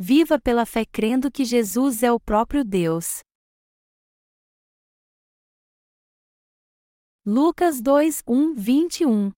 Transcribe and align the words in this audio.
Viva 0.00 0.38
pela 0.40 0.64
fé 0.64 0.84
crendo 0.86 1.28
que 1.28 1.44
Jesus 1.44 2.04
é 2.04 2.12
o 2.12 2.20
próprio 2.20 2.64
Deus. 2.64 3.18
Lucas 7.26 7.80
2, 7.80 8.22
1, 8.24 8.54
21 8.54 9.32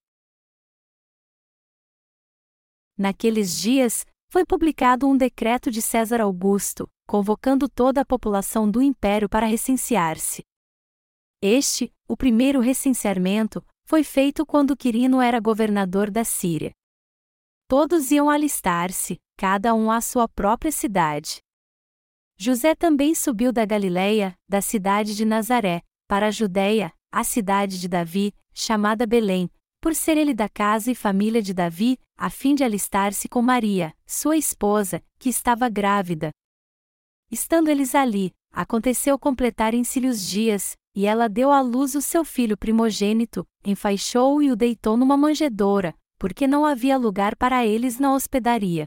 Naqueles 2.95 3.59
dias, 3.59 4.05
foi 4.31 4.45
publicado 4.45 5.09
um 5.09 5.17
decreto 5.17 5.71
de 5.71 5.81
César 5.81 6.21
Augusto, 6.21 6.87
convocando 7.09 7.67
toda 7.67 8.03
a 8.03 8.05
população 8.05 8.71
do 8.71 8.83
império 8.83 9.31
para 9.31 9.47
recensear-se. 9.47 10.45
Este, 11.41 11.91
o 12.07 12.19
primeiro 12.19 12.61
recenseamento, 12.61 13.65
foi 13.87 14.05
feito 14.05 14.45
quando 14.45 14.77
Quirino 14.77 15.23
era 15.23 15.41
governador 15.41 16.11
da 16.11 16.23
Síria. 16.23 16.73
Todos 17.67 18.11
iam 18.11 18.29
alistar-se, 18.29 19.19
cada 19.41 19.75
um 19.75 19.91
à 19.91 20.03
sua 20.03 20.29
própria 20.29 20.71
cidade. 20.71 21.39
José 22.37 22.75
também 22.75 23.15
subiu 23.15 23.51
da 23.51 23.65
Galiléia, 23.65 24.37
da 24.47 24.61
cidade 24.61 25.17
de 25.17 25.25
Nazaré, 25.25 25.81
para 26.07 26.27
a 26.27 26.31
Judéia, 26.31 26.93
a 27.11 27.25
cidade 27.25 27.81
de 27.81 27.89
Davi, 27.89 28.35
chamada 28.53 29.07
Belém, 29.07 29.51
por 29.81 29.95
ser 29.95 30.19
ele 30.19 30.35
da 30.35 30.47
casa 30.47 30.91
e 30.91 30.95
família 30.95 31.41
de 31.41 31.55
Davi, 31.55 31.99
a 32.19 32.29
fim 32.29 32.55
de 32.55 32.63
alistar-se 32.63 33.31
com 33.31 33.41
Maria, 33.41 33.97
sua 34.07 34.37
esposa, 34.37 35.03
que 35.19 35.31
estava 35.31 35.71
grávida. 35.71 36.29
Estando 37.31 37.69
eles 37.71 37.95
ali, 37.95 38.33
aconteceu 38.53 39.19
completarem-se-lhe 39.19 40.09
os 40.09 40.21
dias, 40.21 40.77
e 40.95 41.07
ela 41.07 41.31
deu 41.31 41.51
à 41.51 41.63
luz 41.63 41.95
o 41.95 42.03
seu 42.03 42.27
filho 42.27 42.59
primogênito, 42.59 43.47
enfaixou-o 43.65 44.43
e 44.43 44.53
o 44.53 44.57
deitou 44.57 44.99
numa 44.99 45.17
manjedoura, 45.17 45.95
porque 46.19 46.47
não 46.47 46.67
havia 46.67 46.99
lugar 46.99 47.35
para 47.37 47.65
eles 47.65 47.99
na 47.99 48.13
hospedaria. 48.13 48.87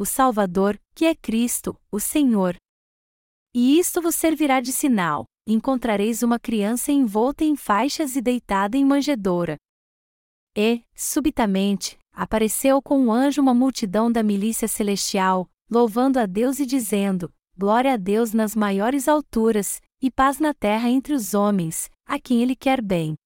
o 0.00 0.06
Salvador, 0.06 0.80
que 0.94 1.04
é 1.04 1.14
Cristo, 1.14 1.78
o 1.92 2.00
Senhor. 2.00 2.56
E 3.54 3.78
isto 3.78 4.00
vos 4.00 4.14
servirá 4.14 4.58
de 4.58 4.72
sinal: 4.72 5.26
encontrareis 5.46 6.22
uma 6.22 6.38
criança 6.38 6.90
envolta 6.90 7.44
em 7.44 7.54
faixas 7.54 8.16
e 8.16 8.22
deitada 8.22 8.78
em 8.78 8.84
manjedoura. 8.84 9.58
E, 10.56 10.82
subitamente, 10.96 11.98
apareceu 12.14 12.80
com 12.80 12.98
um 12.98 13.12
anjo 13.12 13.42
uma 13.42 13.52
multidão 13.52 14.10
da 14.10 14.22
milícia 14.22 14.66
celestial, 14.66 15.46
louvando 15.70 16.18
a 16.18 16.24
Deus 16.24 16.58
e 16.60 16.64
dizendo: 16.64 17.30
Glória 17.54 17.92
a 17.92 17.98
Deus 17.98 18.32
nas 18.32 18.56
maiores 18.56 19.06
alturas, 19.06 19.82
e 20.00 20.10
paz 20.10 20.38
na 20.38 20.54
terra 20.54 20.88
entre 20.88 21.12
os 21.12 21.34
homens, 21.34 21.90
a 22.06 22.18
quem 22.18 22.40
Ele 22.40 22.56
quer 22.56 22.80
bem. 22.80 23.16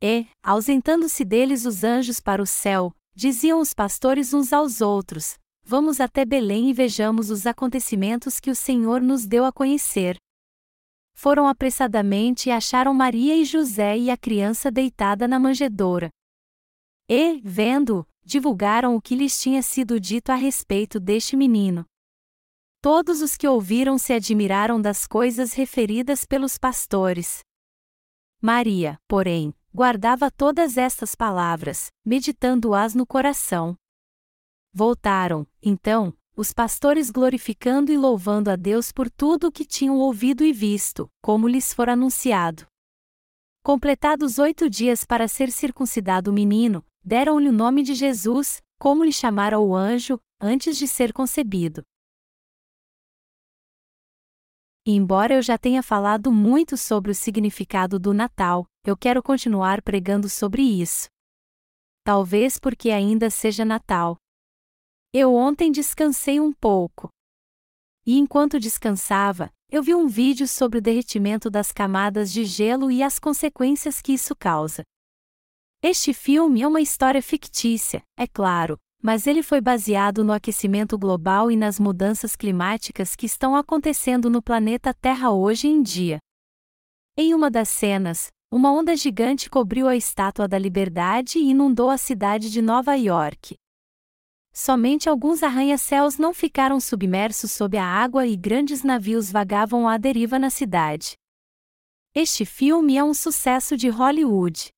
E, 0.00 0.28
ausentando-se 0.44 1.24
deles 1.24 1.64
os 1.66 1.82
anjos 1.82 2.20
para 2.20 2.40
o 2.40 2.46
céu, 2.46 2.94
diziam 3.16 3.60
os 3.60 3.74
pastores 3.74 4.32
uns 4.32 4.52
aos 4.52 4.80
outros: 4.80 5.41
Vamos 5.64 6.00
até 6.00 6.24
Belém 6.24 6.70
e 6.70 6.72
vejamos 6.72 7.30
os 7.30 7.46
acontecimentos 7.46 8.40
que 8.40 8.50
o 8.50 8.54
Senhor 8.54 9.00
nos 9.00 9.26
deu 9.26 9.44
a 9.44 9.52
conhecer. 9.52 10.16
Foram 11.14 11.46
apressadamente 11.46 12.48
e 12.48 12.52
acharam 12.52 12.92
Maria 12.92 13.36
e 13.36 13.44
José 13.44 13.96
e 13.96 14.10
a 14.10 14.16
criança 14.16 14.70
deitada 14.70 15.28
na 15.28 15.38
manjedoura. 15.38 16.10
E, 17.08 17.40
vendo, 17.44 18.06
divulgaram 18.24 18.96
o 18.96 19.00
que 19.00 19.14
lhes 19.14 19.40
tinha 19.40 19.62
sido 19.62 20.00
dito 20.00 20.30
a 20.30 20.34
respeito 20.34 20.98
deste 20.98 21.36
menino. 21.36 21.84
Todos 22.80 23.22
os 23.22 23.36
que 23.36 23.46
ouviram 23.46 23.96
se 23.98 24.12
admiraram 24.12 24.80
das 24.80 25.06
coisas 25.06 25.52
referidas 25.52 26.24
pelos 26.24 26.58
pastores. 26.58 27.40
Maria, 28.40 28.98
porém, 29.06 29.54
guardava 29.72 30.30
todas 30.30 30.76
estas 30.76 31.14
palavras, 31.14 31.92
meditando-as 32.04 32.94
no 32.94 33.06
coração. 33.06 33.76
Voltaram, 34.74 35.46
então, 35.62 36.16
os 36.34 36.50
pastores 36.52 37.10
glorificando 37.10 37.92
e 37.92 37.98
louvando 37.98 38.50
a 38.50 38.56
Deus 38.56 38.90
por 38.90 39.10
tudo 39.10 39.48
o 39.48 39.52
que 39.52 39.66
tinham 39.66 39.98
ouvido 39.98 40.42
e 40.44 40.52
visto, 40.52 41.10
como 41.20 41.46
lhes 41.46 41.74
for 41.74 41.90
anunciado. 41.90 42.66
Completados 43.62 44.38
oito 44.38 44.68
dias 44.70 45.04
para 45.04 45.28
ser 45.28 45.52
circuncidado 45.52 46.30
o 46.30 46.34
menino, 46.34 46.84
deram-lhe 47.04 47.48
o 47.48 47.52
nome 47.52 47.82
de 47.82 47.94
Jesus, 47.94 48.62
como 48.78 49.04
lhe 49.04 49.12
chamara 49.12 49.60
o 49.60 49.74
anjo, 49.76 50.18
antes 50.40 50.76
de 50.76 50.88
ser 50.88 51.12
concebido. 51.12 51.82
E 54.84 54.92
embora 54.96 55.34
eu 55.34 55.42
já 55.42 55.56
tenha 55.56 55.82
falado 55.82 56.32
muito 56.32 56.76
sobre 56.76 57.12
o 57.12 57.14
significado 57.14 58.00
do 58.00 58.12
Natal, 58.12 58.66
eu 58.84 58.96
quero 58.96 59.22
continuar 59.22 59.80
pregando 59.82 60.28
sobre 60.28 60.62
isso. 60.62 61.08
Talvez 62.02 62.58
porque 62.58 62.90
ainda 62.90 63.30
seja 63.30 63.64
Natal. 63.64 64.16
Eu 65.14 65.34
ontem 65.34 65.70
descansei 65.70 66.40
um 66.40 66.50
pouco. 66.50 67.10
E 68.06 68.18
enquanto 68.18 68.58
descansava, 68.58 69.52
eu 69.70 69.82
vi 69.82 69.94
um 69.94 70.08
vídeo 70.08 70.48
sobre 70.48 70.78
o 70.78 70.82
derretimento 70.82 71.50
das 71.50 71.70
camadas 71.70 72.32
de 72.32 72.46
gelo 72.46 72.90
e 72.90 73.02
as 73.02 73.18
consequências 73.18 74.00
que 74.00 74.14
isso 74.14 74.34
causa. 74.34 74.82
Este 75.82 76.14
filme 76.14 76.62
é 76.62 76.66
uma 76.66 76.80
história 76.80 77.20
fictícia, 77.20 78.02
é 78.16 78.26
claro, 78.26 78.78
mas 79.02 79.26
ele 79.26 79.42
foi 79.42 79.60
baseado 79.60 80.24
no 80.24 80.32
aquecimento 80.32 80.96
global 80.96 81.50
e 81.50 81.56
nas 81.56 81.78
mudanças 81.78 82.34
climáticas 82.34 83.14
que 83.14 83.26
estão 83.26 83.54
acontecendo 83.54 84.30
no 84.30 84.40
planeta 84.40 84.94
Terra 84.94 85.30
hoje 85.30 85.68
em 85.68 85.82
dia. 85.82 86.20
Em 87.18 87.34
uma 87.34 87.50
das 87.50 87.68
cenas, 87.68 88.28
uma 88.50 88.72
onda 88.72 88.96
gigante 88.96 89.50
cobriu 89.50 89.88
a 89.88 89.94
Estátua 89.94 90.48
da 90.48 90.58
Liberdade 90.58 91.38
e 91.38 91.50
inundou 91.50 91.90
a 91.90 91.98
cidade 91.98 92.50
de 92.50 92.62
Nova 92.62 92.94
York. 92.94 93.56
Somente 94.54 95.08
alguns 95.08 95.42
arranha-céus 95.42 96.18
não 96.18 96.34
ficaram 96.34 96.78
submersos 96.78 97.50
sob 97.52 97.78
a 97.78 97.86
água 97.86 98.26
e 98.26 98.36
grandes 98.36 98.82
navios 98.82 99.32
vagavam 99.32 99.88
à 99.88 99.96
deriva 99.96 100.38
na 100.38 100.50
cidade. 100.50 101.16
Este 102.14 102.44
filme 102.44 102.98
é 102.98 103.02
um 103.02 103.14
sucesso 103.14 103.78
de 103.78 103.88
Hollywood. 103.88 104.70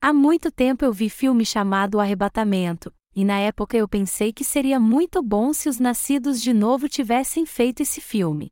Há 0.00 0.14
muito 0.14 0.50
tempo 0.50 0.82
eu 0.82 0.92
vi 0.94 1.10
filme 1.10 1.44
chamado 1.44 2.00
Arrebatamento, 2.00 2.90
e 3.14 3.22
na 3.22 3.38
época 3.38 3.76
eu 3.76 3.86
pensei 3.86 4.32
que 4.32 4.42
seria 4.42 4.80
muito 4.80 5.22
bom 5.22 5.52
se 5.52 5.68
os 5.68 5.78
nascidos 5.78 6.40
de 6.40 6.54
novo 6.54 6.88
tivessem 6.88 7.44
feito 7.44 7.82
esse 7.82 8.00
filme. 8.00 8.50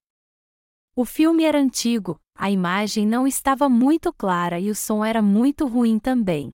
O 0.95 1.07
filme 1.07 1.45
era 1.45 1.59
antigo, 1.59 2.21
a 2.35 2.51
imagem 2.51 3.07
não 3.07 3.27
estava 3.27 3.67
muito 3.67 4.13
clara 4.13 4.61
e 4.61 4.71
o 4.71 4.75
som 4.75 5.03
era 5.03 5.23
muito 5.23 5.67
ruim 5.67 5.99
também. 5.99 6.51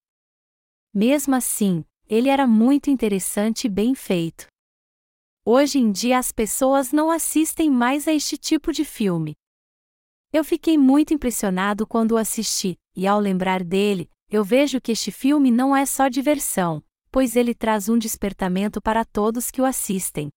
Mesmo 0.94 1.34
assim, 1.34 1.84
ele 2.08 2.28
era 2.28 2.46
muito 2.46 2.90
interessante 2.90 3.64
e 3.64 3.70
bem 3.70 3.94
feito. 3.94 4.46
Hoje 5.44 5.78
em 5.78 5.92
dia 5.92 6.18
as 6.18 6.32
pessoas 6.32 6.92
não 6.92 7.10
assistem 7.10 7.70
mais 7.70 8.08
a 8.08 8.12
este 8.12 8.36
tipo 8.36 8.72
de 8.72 8.84
filme. 8.84 9.34
Eu 10.32 10.42
fiquei 10.42 10.76
muito 10.76 11.14
impressionado 11.14 11.86
quando 11.86 12.12
o 12.12 12.16
assisti, 12.16 12.76
e 12.96 13.06
ao 13.06 13.20
lembrar 13.20 13.62
dele, 13.62 14.10
eu 14.30 14.42
vejo 14.42 14.80
que 14.80 14.92
este 14.92 15.12
filme 15.12 15.50
não 15.50 15.76
é 15.76 15.86
só 15.86 16.08
diversão, 16.08 16.82
pois 17.10 17.36
ele 17.36 17.54
traz 17.54 17.88
um 17.88 17.98
despertamento 17.98 18.80
para 18.80 19.04
todos 19.04 19.50
que 19.50 19.60
o 19.60 19.64
assistem. 19.64 20.28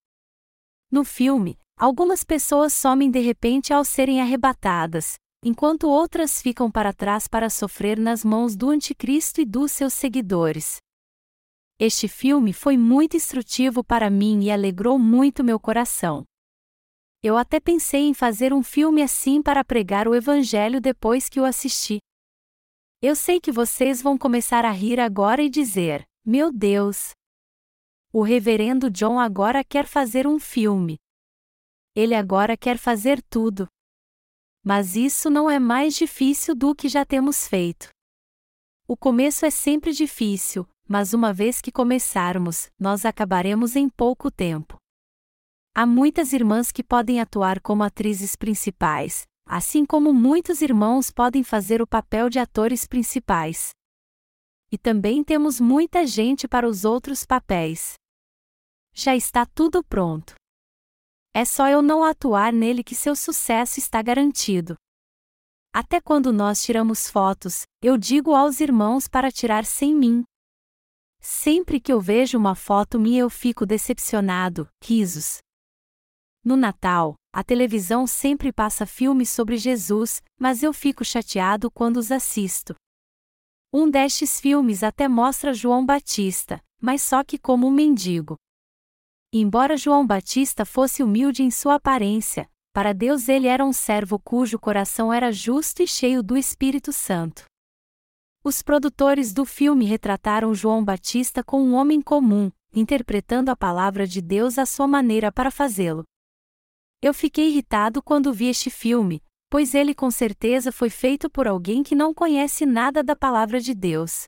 No 0.91 1.03
filme, 1.03 1.57
algumas 1.75 2.23
pessoas 2.23 2.73
somem 2.73 3.09
de 3.09 3.19
repente 3.19 3.73
ao 3.73 3.83
serem 3.83 4.21
arrebatadas, 4.21 5.15
enquanto 5.43 5.87
outras 5.87 6.41
ficam 6.41 6.69
para 6.69 6.93
trás 6.93 7.27
para 7.27 7.49
sofrer 7.49 7.97
nas 7.97 8.23
mãos 8.23 8.55
do 8.55 8.69
Anticristo 8.69 9.41
e 9.41 9.45
dos 9.45 9.71
seus 9.71 9.93
seguidores. 9.93 10.77
Este 11.79 12.07
filme 12.07 12.53
foi 12.53 12.75
muito 12.75 13.15
instrutivo 13.15 13.83
para 13.83 14.09
mim 14.09 14.41
e 14.41 14.49
alegrou 14.49 14.97
muito 14.97 15.43
meu 15.43 15.59
coração. 15.59 16.25
Eu 17.21 17.37
até 17.37 17.59
pensei 17.59 18.01
em 18.01 18.15
fazer 18.15 18.51
um 18.51 18.63
filme 18.63 19.03
assim 19.03 19.43
para 19.43 19.63
pregar 19.63 20.07
o 20.07 20.15
Evangelho 20.15 20.81
depois 20.81 21.29
que 21.29 21.39
o 21.39 21.45
assisti. 21.45 21.99
Eu 22.99 23.15
sei 23.15 23.39
que 23.39 23.51
vocês 23.51 24.01
vão 24.01 24.17
começar 24.17 24.65
a 24.65 24.71
rir 24.71 24.99
agora 24.99 25.43
e 25.43 25.49
dizer: 25.49 26.03
Meu 26.25 26.51
Deus! 26.51 27.11
O 28.11 28.23
Reverendo 28.23 28.89
John 28.89 29.19
agora 29.19 29.63
quer 29.63 29.85
fazer 29.85 30.25
um 30.25 30.39
filme. 30.39 30.97
Ele 31.95 32.15
agora 32.15 32.57
quer 32.57 32.79
fazer 32.79 33.21
tudo. 33.29 33.67
Mas 34.63 34.95
isso 34.95 35.29
não 35.29 35.47
é 35.47 35.59
mais 35.59 35.95
difícil 35.95 36.55
do 36.55 36.73
que 36.73 36.89
já 36.89 37.05
temos 37.05 37.47
feito. 37.47 37.89
O 38.87 38.97
começo 38.97 39.45
é 39.45 39.51
sempre 39.51 39.91
difícil, 39.91 40.67
mas 40.87 41.13
uma 41.13 41.33
vez 41.33 41.59
que 41.61 41.71
começarmos, 41.71 42.69
nós 42.79 43.05
acabaremos 43.05 43.75
em 43.75 43.89
pouco 43.89 44.31
tempo. 44.31 44.77
Há 45.75 45.85
muitas 45.85 46.33
irmãs 46.33 46.71
que 46.71 46.83
podem 46.83 47.19
atuar 47.19 47.59
como 47.59 47.83
atrizes 47.83 48.35
principais, 48.35 49.27
assim 49.45 49.85
como 49.85 50.13
muitos 50.13 50.61
irmãos 50.61 51.11
podem 51.11 51.43
fazer 51.43 51.81
o 51.81 51.87
papel 51.87 52.29
de 52.29 52.39
atores 52.39 52.87
principais. 52.87 53.71
E 54.71 54.77
também 54.77 55.23
temos 55.23 55.59
muita 55.59 56.05
gente 56.05 56.47
para 56.47 56.67
os 56.67 56.83
outros 56.83 57.25
papéis. 57.25 57.93
Já 58.93 59.15
está 59.15 59.45
tudo 59.45 59.83
pronto. 59.83 60.33
É 61.33 61.45
só 61.45 61.69
eu 61.69 61.81
não 61.81 62.03
atuar 62.03 62.51
nele 62.51 62.83
que 62.83 62.95
seu 62.95 63.15
sucesso 63.15 63.77
está 63.77 64.01
garantido. 64.01 64.75
Até 65.71 66.01
quando 66.01 66.33
nós 66.33 66.63
tiramos 66.63 67.07
fotos, 67.07 67.61
eu 67.83 67.97
digo 67.97 68.33
aos 68.33 68.59
irmãos 68.59 69.07
para 69.07 69.31
tirar 69.31 69.63
sem 69.63 69.93
mim. 69.93 70.23
Sempre 71.19 71.79
que 71.79 71.91
eu 71.91 71.99
vejo 71.99 72.37
uma 72.37 72.55
foto 72.55 72.99
minha 72.99 73.21
eu 73.21 73.29
fico 73.29 73.65
decepcionado, 73.65 74.67
risos. 74.83 75.39
No 76.43 76.55
Natal, 76.55 77.15
a 77.33 77.43
televisão 77.43 78.07
sempre 78.07 78.53
passa 78.53 78.85
filmes 78.85 79.29
sobre 79.29 79.57
Jesus, 79.57 80.21
mas 80.39 80.63
eu 80.63 80.71
fico 80.71 81.03
chateado 81.03 81.69
quando 81.69 81.97
os 81.97 82.11
assisto. 82.11 82.73
Um 83.73 83.89
destes 83.89 84.39
filmes 84.39 84.81
até 84.81 85.07
mostra 85.07 85.53
João 85.53 85.85
Batista, 85.85 86.63
mas 86.81 87.01
só 87.01 87.23
que 87.23 87.37
como 87.37 87.67
um 87.67 87.71
mendigo. 87.71 88.37
Embora 89.33 89.75
João 89.75 90.07
Batista 90.07 90.63
fosse 90.63 91.03
humilde 91.03 91.43
em 91.43 91.51
sua 91.51 91.75
aparência, 91.75 92.49
para 92.73 92.93
Deus 92.93 93.27
ele 93.27 93.47
era 93.47 93.65
um 93.65 93.73
servo 93.73 94.17
cujo 94.17 94.57
coração 94.57 95.11
era 95.11 95.31
justo 95.31 95.81
e 95.81 95.87
cheio 95.87 96.23
do 96.23 96.37
Espírito 96.37 96.93
Santo. 96.93 97.43
Os 98.47 98.61
produtores 98.61 99.33
do 99.33 99.43
filme 99.43 99.83
retrataram 99.83 100.55
João 100.55 100.81
Batista 100.81 101.43
como 101.43 101.65
um 101.65 101.73
homem 101.73 102.01
comum, 102.01 102.49
interpretando 102.73 103.49
a 103.49 103.57
palavra 103.57 104.07
de 104.07 104.21
Deus 104.21 104.57
à 104.57 104.65
sua 104.65 104.87
maneira 104.87 105.33
para 105.33 105.51
fazê-lo. 105.51 106.05
Eu 107.01 107.13
fiquei 107.13 107.49
irritado 107.49 108.01
quando 108.01 108.31
vi 108.31 108.47
este 108.47 108.69
filme, 108.69 109.21
pois 109.49 109.75
ele 109.75 109.93
com 109.93 110.09
certeza 110.09 110.71
foi 110.71 110.89
feito 110.89 111.29
por 111.29 111.45
alguém 111.45 111.83
que 111.83 111.93
não 111.93 112.13
conhece 112.13 112.65
nada 112.65 113.03
da 113.03 113.17
palavra 113.17 113.59
de 113.59 113.73
Deus. 113.73 114.23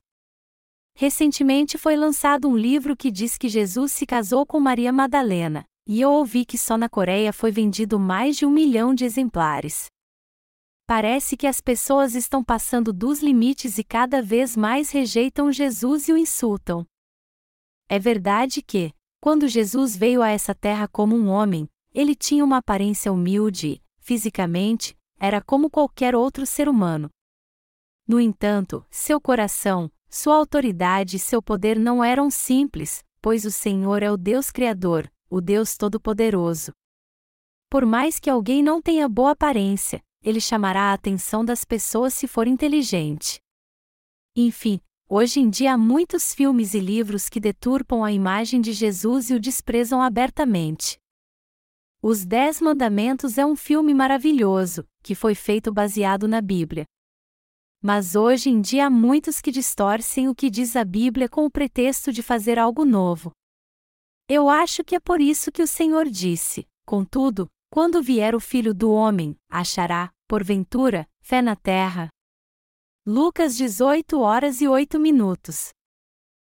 Recentemente 0.94 1.78
foi 1.78 1.96
lançado 1.96 2.46
um 2.46 2.58
livro 2.58 2.94
que 2.94 3.10
diz 3.10 3.38
que 3.38 3.48
Jesus 3.48 3.90
se 3.90 4.04
casou 4.04 4.44
com 4.44 4.60
Maria 4.60 4.92
Madalena, 4.92 5.64
e 5.88 5.98
eu 5.98 6.12
ouvi 6.12 6.44
que 6.44 6.58
só 6.58 6.76
na 6.76 6.90
Coreia 6.90 7.32
foi 7.32 7.50
vendido 7.50 7.98
mais 7.98 8.36
de 8.36 8.44
um 8.44 8.50
milhão 8.50 8.94
de 8.94 9.02
exemplares. 9.02 9.86
Parece 10.90 11.36
que 11.36 11.46
as 11.46 11.60
pessoas 11.60 12.16
estão 12.16 12.42
passando 12.42 12.92
dos 12.92 13.22
limites 13.22 13.78
e 13.78 13.84
cada 13.84 14.20
vez 14.20 14.56
mais 14.56 14.90
rejeitam 14.90 15.52
Jesus 15.52 16.08
e 16.08 16.12
o 16.12 16.18
insultam. 16.18 16.84
É 17.88 17.96
verdade 17.96 18.60
que, 18.60 18.92
quando 19.20 19.46
Jesus 19.46 19.96
veio 19.96 20.20
a 20.20 20.30
essa 20.30 20.52
terra 20.52 20.88
como 20.88 21.14
um 21.14 21.28
homem, 21.28 21.68
ele 21.94 22.16
tinha 22.16 22.44
uma 22.44 22.56
aparência 22.56 23.12
humilde 23.12 23.74
e, 23.74 23.82
fisicamente, 24.00 24.98
era 25.16 25.40
como 25.40 25.70
qualquer 25.70 26.16
outro 26.16 26.44
ser 26.44 26.68
humano. 26.68 27.08
No 28.04 28.18
entanto, 28.18 28.84
seu 28.90 29.20
coração, 29.20 29.88
sua 30.08 30.34
autoridade 30.34 31.18
e 31.18 31.20
seu 31.20 31.40
poder 31.40 31.78
não 31.78 32.02
eram 32.02 32.28
simples, 32.32 33.04
pois 33.22 33.44
o 33.44 33.50
Senhor 33.52 34.02
é 34.02 34.10
o 34.10 34.16
Deus 34.16 34.50
Criador, 34.50 35.08
o 35.30 35.40
Deus 35.40 35.76
Todo-Poderoso. 35.76 36.72
Por 37.70 37.86
mais 37.86 38.18
que 38.18 38.28
alguém 38.28 38.60
não 38.60 38.82
tenha 38.82 39.08
boa 39.08 39.30
aparência, 39.30 40.02
ele 40.22 40.40
chamará 40.40 40.90
a 40.90 40.92
atenção 40.92 41.44
das 41.44 41.64
pessoas 41.64 42.14
se 42.14 42.26
for 42.26 42.46
inteligente. 42.46 43.40
Enfim, 44.36 44.80
hoje 45.08 45.40
em 45.40 45.48
dia 45.48 45.72
há 45.72 45.78
muitos 45.78 46.34
filmes 46.34 46.74
e 46.74 46.80
livros 46.80 47.28
que 47.28 47.40
deturpam 47.40 48.04
a 48.04 48.12
imagem 48.12 48.60
de 48.60 48.72
Jesus 48.72 49.30
e 49.30 49.34
o 49.34 49.40
desprezam 49.40 50.02
abertamente. 50.02 50.98
Os 52.02 52.24
Dez 52.24 52.60
Mandamentos 52.60 53.36
é 53.36 53.44
um 53.44 53.54
filme 53.54 53.92
maravilhoso, 53.92 54.86
que 55.02 55.14
foi 55.14 55.34
feito 55.34 55.72
baseado 55.72 56.26
na 56.26 56.40
Bíblia. 56.40 56.86
Mas 57.82 58.14
hoje 58.14 58.50
em 58.50 58.60
dia 58.60 58.86
há 58.86 58.90
muitos 58.90 59.40
que 59.40 59.50
distorcem 59.50 60.28
o 60.28 60.34
que 60.34 60.50
diz 60.50 60.76
a 60.76 60.84
Bíblia 60.84 61.28
com 61.28 61.44
o 61.46 61.50
pretexto 61.50 62.12
de 62.12 62.22
fazer 62.22 62.58
algo 62.58 62.84
novo. 62.84 63.32
Eu 64.28 64.48
acho 64.48 64.84
que 64.84 64.94
é 64.94 65.00
por 65.00 65.20
isso 65.20 65.50
que 65.50 65.62
o 65.62 65.66
Senhor 65.66 66.08
disse: 66.08 66.66
Contudo, 66.86 67.50
quando 67.70 68.02
vier 68.02 68.34
o 68.34 68.40
Filho 68.40 68.74
do 68.74 68.90
Homem, 68.90 69.36
achará, 69.48 70.12
porventura, 70.26 71.08
fé 71.22 71.40
na 71.40 71.54
terra. 71.54 72.08
Lucas 73.06 73.56
18 73.56 74.18
horas 74.18 74.60
e 74.60 74.66
8 74.66 74.98
minutos. 74.98 75.68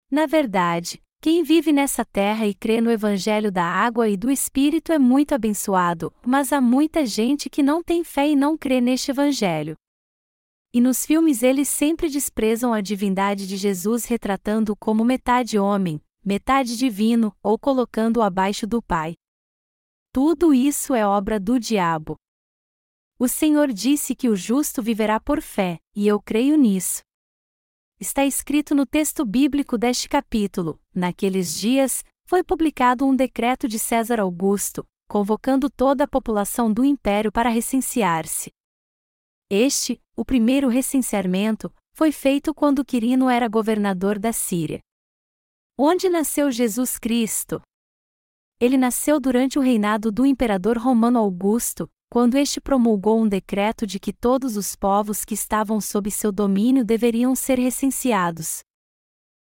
Na 0.08 0.26
verdade, 0.26 1.02
quem 1.20 1.42
vive 1.42 1.72
nessa 1.72 2.04
terra 2.04 2.46
e 2.46 2.54
crê 2.54 2.80
no 2.80 2.92
Evangelho 2.92 3.50
da 3.50 3.64
água 3.64 4.08
e 4.08 4.16
do 4.16 4.30
Espírito 4.30 4.92
é 4.92 5.00
muito 5.00 5.34
abençoado, 5.34 6.14
mas 6.24 6.52
há 6.52 6.60
muita 6.60 7.04
gente 7.04 7.50
que 7.50 7.62
não 7.62 7.82
tem 7.82 8.04
fé 8.04 8.28
e 8.28 8.36
não 8.36 8.56
crê 8.56 8.80
neste 8.80 9.10
Evangelho. 9.10 9.76
E 10.72 10.80
nos 10.80 11.04
filmes 11.04 11.42
eles 11.42 11.68
sempre 11.68 12.08
desprezam 12.08 12.72
a 12.72 12.80
divindade 12.80 13.48
de 13.48 13.56
Jesus 13.56 14.04
retratando-o 14.04 14.76
como 14.76 15.04
metade 15.04 15.58
homem, 15.58 16.00
metade 16.24 16.76
divino, 16.76 17.34
ou 17.42 17.58
colocando-o 17.58 18.22
abaixo 18.22 18.64
do 18.64 18.80
Pai. 18.80 19.14
Tudo 20.12 20.52
isso 20.52 20.94
é 20.94 21.06
obra 21.06 21.38
do 21.38 21.58
diabo. 21.58 22.16
O 23.18 23.28
Senhor 23.28 23.72
disse 23.72 24.14
que 24.14 24.28
o 24.28 24.36
justo 24.36 24.82
viverá 24.82 25.20
por 25.20 25.40
fé, 25.42 25.78
e 25.94 26.06
eu 26.06 26.20
creio 26.20 26.56
nisso 26.56 27.02
está 28.00 28.24
escrito 28.24 28.74
no 28.74 28.86
texto 28.86 29.24
bíblico 29.24 29.76
deste 29.76 30.08
capítulo: 30.08 30.80
Naqueles 30.94 31.54
dias, 31.54 32.02
foi 32.24 32.42
publicado 32.42 33.04
um 33.04 33.14
decreto 33.14 33.68
de 33.68 33.78
César 33.78 34.20
Augusto, 34.20 34.86
convocando 35.06 35.68
toda 35.68 36.04
a 36.04 36.08
população 36.08 36.72
do 36.72 36.84
império 36.84 37.30
para 37.30 37.50
recensear-se. 37.50 38.50
Este, 39.50 40.00
o 40.16 40.24
primeiro 40.24 40.68
recenseamento, 40.68 41.72
foi 41.92 42.12
feito 42.12 42.54
quando 42.54 42.84
Quirino 42.84 43.28
era 43.28 43.48
governador 43.48 44.18
da 44.18 44.32
Síria. 44.32 44.80
Onde 45.76 46.08
nasceu 46.08 46.50
Jesus 46.50 46.98
Cristo? 46.98 47.60
Ele 48.60 48.76
nasceu 48.76 49.18
durante 49.18 49.58
o 49.58 49.62
reinado 49.62 50.12
do 50.12 50.26
imperador 50.26 50.76
romano 50.76 51.18
Augusto, 51.18 51.90
quando 52.10 52.36
este 52.36 52.60
promulgou 52.60 53.18
um 53.18 53.26
decreto 53.26 53.86
de 53.86 53.98
que 53.98 54.12
todos 54.12 54.54
os 54.54 54.76
povos 54.76 55.24
que 55.24 55.32
estavam 55.32 55.80
sob 55.80 56.10
seu 56.10 56.30
domínio 56.30 56.84
deveriam 56.84 57.34
ser 57.34 57.58
recenseados. 57.58 58.60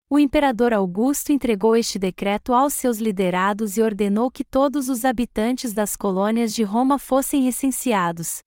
O 0.08 0.16
imperador 0.16 0.72
Augusto 0.72 1.32
entregou 1.32 1.76
este 1.76 1.98
decreto 1.98 2.52
aos 2.52 2.74
seus 2.74 2.98
liderados 2.98 3.76
e 3.76 3.82
ordenou 3.82 4.30
que 4.30 4.44
todos 4.44 4.88
os 4.88 5.04
habitantes 5.04 5.72
das 5.72 5.96
colônias 5.96 6.54
de 6.54 6.62
Roma 6.62 6.96
fossem 6.96 7.42
recenseados. 7.42 8.38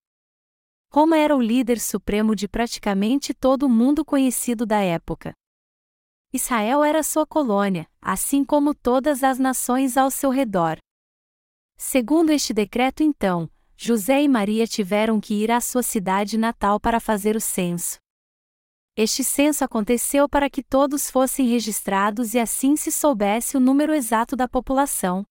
Roma 0.90 1.18
era 1.18 1.36
o 1.36 1.42
líder 1.42 1.80
supremo 1.80 2.36
de 2.36 2.48
praticamente 2.48 3.34
todo 3.34 3.64
o 3.64 3.70
mundo 3.70 4.06
conhecido 4.06 4.66
da 4.66 4.80
época. 4.80 5.34
Israel 6.36 6.84
era 6.84 7.04
sua 7.04 7.28
colônia, 7.28 7.88
assim 8.02 8.44
como 8.44 8.74
todas 8.74 9.24
as 9.24 9.38
nações 9.38 9.96
ao 9.96 10.10
seu 10.10 10.32
redor. 10.32 10.80
Segundo 11.78 12.32
este 12.32 12.52
decreto, 12.52 13.04
então, 13.04 13.48
José 13.78 14.24
e 14.24 14.28
Maria 14.28 14.66
tiveram 14.66 15.22
que 15.22 15.36
ir 15.36 15.52
à 15.52 15.62
sua 15.62 15.84
cidade 15.84 16.36
natal 16.36 16.80
para 16.80 17.00
fazer 17.00 17.36
o 17.36 17.40
censo. 17.40 18.00
Este 18.98 19.24
censo 19.24 19.64
aconteceu 19.64 20.28
para 20.28 20.50
que 20.50 20.64
todos 20.64 21.08
fossem 21.08 21.48
registrados 21.48 22.34
e 22.34 22.40
assim 22.40 22.76
se 22.76 22.92
soubesse 22.92 23.56
o 23.56 23.60
número 23.60 23.94
exato 23.94 24.36
da 24.36 24.48
população. 24.48 25.24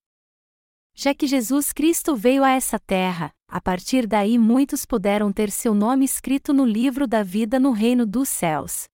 Já 0.95 1.13
que 1.13 1.27
Jesus 1.27 1.73
Cristo 1.73 2.15
veio 2.15 2.45
a 2.45 2.51
essa 2.51 2.79
terra, 2.79 3.33
a 3.49 3.61
partir 3.61 4.07
daí 4.07 4.39
muitos 4.39 4.87
puderam 4.87 5.33
ter 5.33 5.51
seu 5.51 5.75
nome 5.75 6.05
escrito 6.05 6.53
no 6.53 6.65
livro 6.65 7.09
da 7.09 7.25
vida 7.25 7.59
no 7.59 7.73
reino 7.73 8.07
dos 8.07 8.29
céus. 8.29 8.92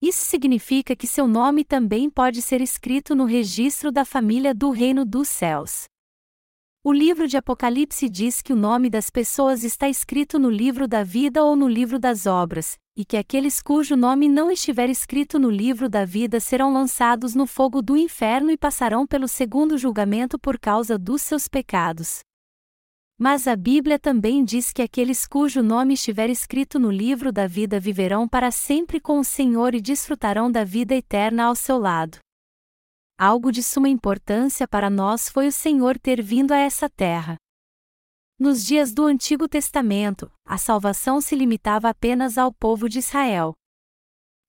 Isso 0.00 0.24
significa 0.24 0.94
que 0.94 1.06
seu 1.06 1.26
nome 1.26 1.64
também 1.64 2.08
pode 2.08 2.40
ser 2.40 2.60
escrito 2.60 3.16
no 3.16 3.24
registro 3.24 3.90
da 3.90 4.04
família 4.04 4.54
do 4.54 4.70
reino 4.70 5.04
dos 5.04 5.28
céus. 5.28 5.86
O 6.84 6.92
livro 6.92 7.26
de 7.26 7.36
Apocalipse 7.36 8.08
diz 8.08 8.40
que 8.40 8.52
o 8.52 8.56
nome 8.56 8.88
das 8.88 9.10
pessoas 9.10 9.64
está 9.64 9.88
escrito 9.88 10.38
no 10.38 10.48
livro 10.48 10.86
da 10.86 11.02
vida 11.02 11.42
ou 11.42 11.56
no 11.56 11.68
livro 11.68 11.98
das 11.98 12.24
obras, 12.24 12.78
e 12.96 13.04
que 13.04 13.16
aqueles 13.16 13.60
cujo 13.60 13.96
nome 13.96 14.28
não 14.28 14.50
estiver 14.50 14.88
escrito 14.88 15.38
no 15.38 15.50
livro 15.50 15.88
da 15.88 16.04
vida 16.04 16.38
serão 16.38 16.72
lançados 16.72 17.34
no 17.34 17.46
fogo 17.46 17.82
do 17.82 17.96
inferno 17.96 18.52
e 18.52 18.56
passarão 18.56 19.04
pelo 19.04 19.26
segundo 19.26 19.76
julgamento 19.76 20.38
por 20.38 20.58
causa 20.58 20.96
dos 20.96 21.22
seus 21.22 21.48
pecados. 21.48 22.20
Mas 23.18 23.48
a 23.48 23.56
Bíblia 23.56 23.98
também 23.98 24.44
diz 24.44 24.72
que 24.72 24.80
aqueles 24.80 25.26
cujo 25.26 25.60
nome 25.60 25.94
estiver 25.94 26.30
escrito 26.30 26.78
no 26.78 26.88
livro 26.88 27.32
da 27.32 27.48
vida 27.48 27.80
viverão 27.80 28.28
para 28.28 28.52
sempre 28.52 29.00
com 29.00 29.18
o 29.18 29.24
Senhor 29.24 29.74
e 29.74 29.80
desfrutarão 29.80 30.48
da 30.48 30.62
vida 30.62 30.94
eterna 30.94 31.46
ao 31.46 31.56
seu 31.56 31.78
lado. 31.78 32.18
Algo 33.18 33.50
de 33.50 33.60
suma 33.60 33.88
importância 33.88 34.68
para 34.68 34.88
nós 34.88 35.28
foi 35.28 35.48
o 35.48 35.52
Senhor 35.52 35.98
ter 35.98 36.22
vindo 36.22 36.52
a 36.52 36.58
essa 36.58 36.88
terra. 36.88 37.36
Nos 38.38 38.64
dias 38.64 38.94
do 38.94 39.04
Antigo 39.04 39.48
Testamento, 39.48 40.30
a 40.44 40.56
salvação 40.56 41.20
se 41.20 41.34
limitava 41.34 41.88
apenas 41.88 42.38
ao 42.38 42.52
povo 42.52 42.88
de 42.88 43.00
Israel. 43.00 43.52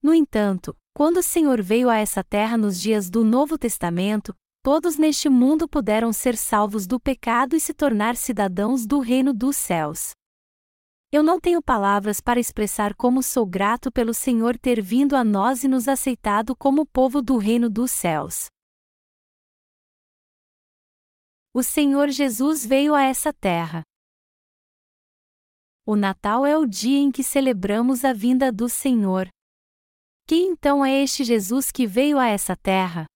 No 0.03 0.13
entanto, 0.13 0.77
quando 0.93 1.17
o 1.17 1.23
Senhor 1.23 1.59
veio 1.63 1.89
a 1.89 1.97
essa 1.97 2.23
terra 2.23 2.55
nos 2.55 2.79
dias 2.79 3.09
do 3.09 3.23
Novo 3.23 3.57
Testamento, 3.57 4.35
todos 4.69 4.97
neste 4.97 5.27
mundo 5.29 5.67
puderam 5.67 6.13
ser 6.13 6.37
salvos 6.37 6.85
do 6.85 6.99
pecado 6.99 7.55
e 7.55 7.59
se 7.59 7.73
tornar 7.73 8.15
cidadãos 8.15 8.85
do 8.85 8.99
reino 8.99 9.33
dos 9.33 9.55
céus. 9.55 10.11
Eu 11.11 11.23
não 11.23 11.39
tenho 11.39 11.59
palavras 11.59 12.21
para 12.21 12.39
expressar 12.39 12.93
como 12.93 13.23
sou 13.23 13.47
grato 13.47 13.91
pelo 13.91 14.13
Senhor 14.13 14.59
ter 14.59 14.79
vindo 14.79 15.15
a 15.15 15.23
nós 15.23 15.63
e 15.63 15.67
nos 15.67 15.87
aceitado 15.87 16.55
como 16.55 16.85
povo 16.85 17.19
do 17.19 17.37
reino 17.37 17.67
dos 17.67 17.89
céus. 17.89 18.45
O 21.51 21.63
Senhor 21.63 22.09
Jesus 22.09 22.63
veio 22.63 22.93
a 22.93 23.01
essa 23.01 23.33
terra. 23.33 23.81
O 25.83 25.95
Natal 25.95 26.45
é 26.45 26.55
o 26.55 26.67
dia 26.67 26.99
em 26.99 27.11
que 27.11 27.23
celebramos 27.23 28.05
a 28.05 28.13
vinda 28.13 28.51
do 28.51 28.69
Senhor. 28.69 29.29
Quem 30.27 30.51
então 30.51 30.85
é 30.85 31.01
este 31.01 31.23
Jesus 31.23 31.71
que 31.71 31.87
veio 31.87 32.19
a 32.19 32.27
essa 32.27 32.55
terra? 32.55 33.07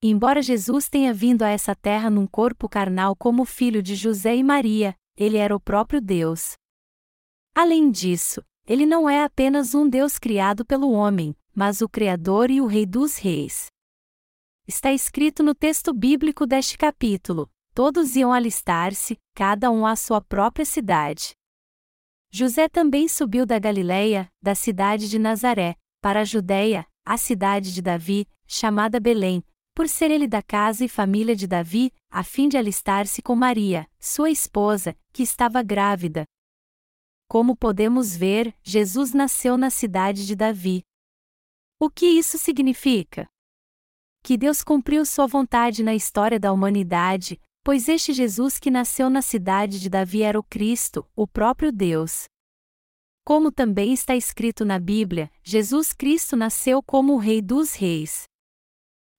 Embora 0.00 0.40
Jesus 0.40 0.88
tenha 0.88 1.12
vindo 1.12 1.42
a 1.42 1.48
essa 1.48 1.74
terra 1.74 2.08
num 2.08 2.26
corpo 2.26 2.68
carnal 2.68 3.16
como 3.16 3.44
filho 3.44 3.82
de 3.82 3.96
José 3.96 4.36
e 4.36 4.44
Maria, 4.44 4.94
ele 5.16 5.36
era 5.36 5.54
o 5.54 5.58
próprio 5.58 6.00
Deus. 6.00 6.52
Além 7.52 7.90
disso, 7.90 8.40
ele 8.64 8.86
não 8.86 9.10
é 9.10 9.24
apenas 9.24 9.74
um 9.74 9.88
Deus 9.88 10.16
criado 10.16 10.64
pelo 10.64 10.92
homem, 10.92 11.34
mas 11.52 11.80
o 11.80 11.88
Criador 11.88 12.48
e 12.48 12.60
o 12.60 12.66
Rei 12.66 12.86
dos 12.86 13.16
Reis. 13.16 13.66
Está 14.68 14.92
escrito 14.92 15.42
no 15.42 15.52
texto 15.52 15.92
bíblico 15.92 16.46
deste 16.46 16.78
capítulo: 16.78 17.50
todos 17.74 18.14
iam 18.14 18.32
alistar-se, 18.32 19.18
cada 19.34 19.68
um 19.68 19.84
à 19.84 19.96
sua 19.96 20.20
própria 20.20 20.64
cidade. 20.64 21.32
José 22.30 22.68
também 22.68 23.08
subiu 23.08 23.44
da 23.44 23.58
Galiléia, 23.58 24.28
da 24.40 24.54
cidade 24.54 25.08
de 25.08 25.18
Nazaré, 25.18 25.74
para 26.00 26.20
a 26.20 26.24
Judéia, 26.24 26.86
a 27.04 27.16
cidade 27.16 27.74
de 27.74 27.82
Davi, 27.82 28.28
chamada 28.46 29.00
Belém, 29.00 29.42
por 29.78 29.88
ser 29.88 30.10
ele 30.10 30.26
da 30.26 30.42
casa 30.42 30.84
e 30.84 30.88
família 30.88 31.36
de 31.36 31.46
Davi, 31.46 31.92
a 32.10 32.24
fim 32.24 32.48
de 32.48 32.56
alistar-se 32.56 33.22
com 33.22 33.36
Maria, 33.36 33.88
sua 33.96 34.28
esposa, 34.28 34.98
que 35.12 35.22
estava 35.22 35.62
grávida. 35.62 36.24
Como 37.28 37.54
podemos 37.56 38.16
ver, 38.16 38.52
Jesus 38.60 39.14
nasceu 39.14 39.56
na 39.56 39.70
cidade 39.70 40.26
de 40.26 40.34
Davi. 40.34 40.82
O 41.78 41.88
que 41.88 42.06
isso 42.06 42.36
significa? 42.38 43.28
Que 44.24 44.36
Deus 44.36 44.64
cumpriu 44.64 45.06
sua 45.06 45.28
vontade 45.28 45.84
na 45.84 45.94
história 45.94 46.40
da 46.40 46.52
humanidade, 46.52 47.40
pois 47.62 47.88
este 47.88 48.12
Jesus 48.12 48.58
que 48.58 48.72
nasceu 48.72 49.08
na 49.08 49.22
cidade 49.22 49.78
de 49.78 49.88
Davi 49.88 50.24
era 50.24 50.40
o 50.40 50.42
Cristo, 50.42 51.08
o 51.14 51.24
próprio 51.24 51.70
Deus. 51.70 52.24
Como 53.24 53.52
também 53.52 53.92
está 53.92 54.16
escrito 54.16 54.64
na 54.64 54.80
Bíblia, 54.80 55.30
Jesus 55.40 55.92
Cristo 55.92 56.34
nasceu 56.34 56.82
como 56.82 57.14
o 57.14 57.18
Rei 57.18 57.40
dos 57.40 57.74
Reis. 57.74 58.24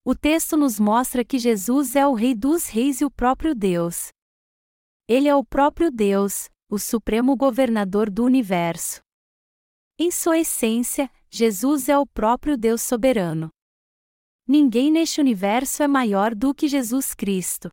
O 0.10 0.16
texto 0.16 0.58
nos 0.58 0.80
mostra 0.80 1.24
que 1.24 1.38
Jesus 1.38 1.96
é 1.96 2.08
o 2.08 2.16
Rei 2.16 2.34
dos 2.34 2.68
Reis 2.68 3.00
e 3.00 3.06
o 3.06 3.12
próprio 3.12 3.54
Deus. 3.54 4.08
Ele 5.08 5.28
é 5.28 5.36
o 5.36 5.44
próprio 5.44 5.92
Deus, 5.92 6.50
o 6.68 6.80
Supremo 6.80 7.36
Governador 7.36 8.10
do 8.10 8.24
Universo. 8.24 9.01
Em 10.00 10.10
sua 10.10 10.39
essência, 10.39 11.12
Jesus 11.30 11.88
é 11.89 11.96
o 11.96 12.08
próprio 12.08 12.58
Deus 12.58 12.82
soberano. 12.82 13.50
Ninguém 14.48 14.89
neste 14.89 15.22
universo 15.22 15.84
é 15.84 15.88
maior 15.88 16.34
do 16.34 16.56
que 16.56 16.68
Jesus 16.68 17.13
Cristo. 17.13 17.70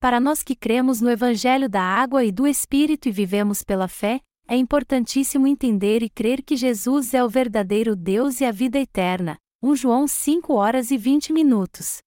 Para 0.00 0.18
nós 0.18 0.42
que 0.42 0.56
cremos 0.56 1.02
no 1.02 1.10
Evangelho 1.10 1.68
da 1.68 1.82
Água 1.82 2.24
e 2.24 2.32
do 2.32 2.46
Espírito 2.46 3.10
e 3.10 3.12
vivemos 3.12 3.62
pela 3.62 3.88
fé, 3.88 4.22
é 4.48 4.56
importantíssimo 4.56 5.46
entender 5.46 6.02
e 6.02 6.08
crer 6.08 6.42
que 6.42 6.56
Jesus 6.56 7.12
é 7.12 7.22
o 7.22 7.28
verdadeiro 7.28 7.94
Deus 7.94 8.40
e 8.40 8.46
a 8.46 8.50
vida 8.50 8.78
eterna. 8.78 9.36
1 9.66 9.74
João 9.74 10.06
5 10.06 10.54
horas 10.54 10.92
e 10.92 10.96
20 10.96 11.32
minutos. 11.32 11.98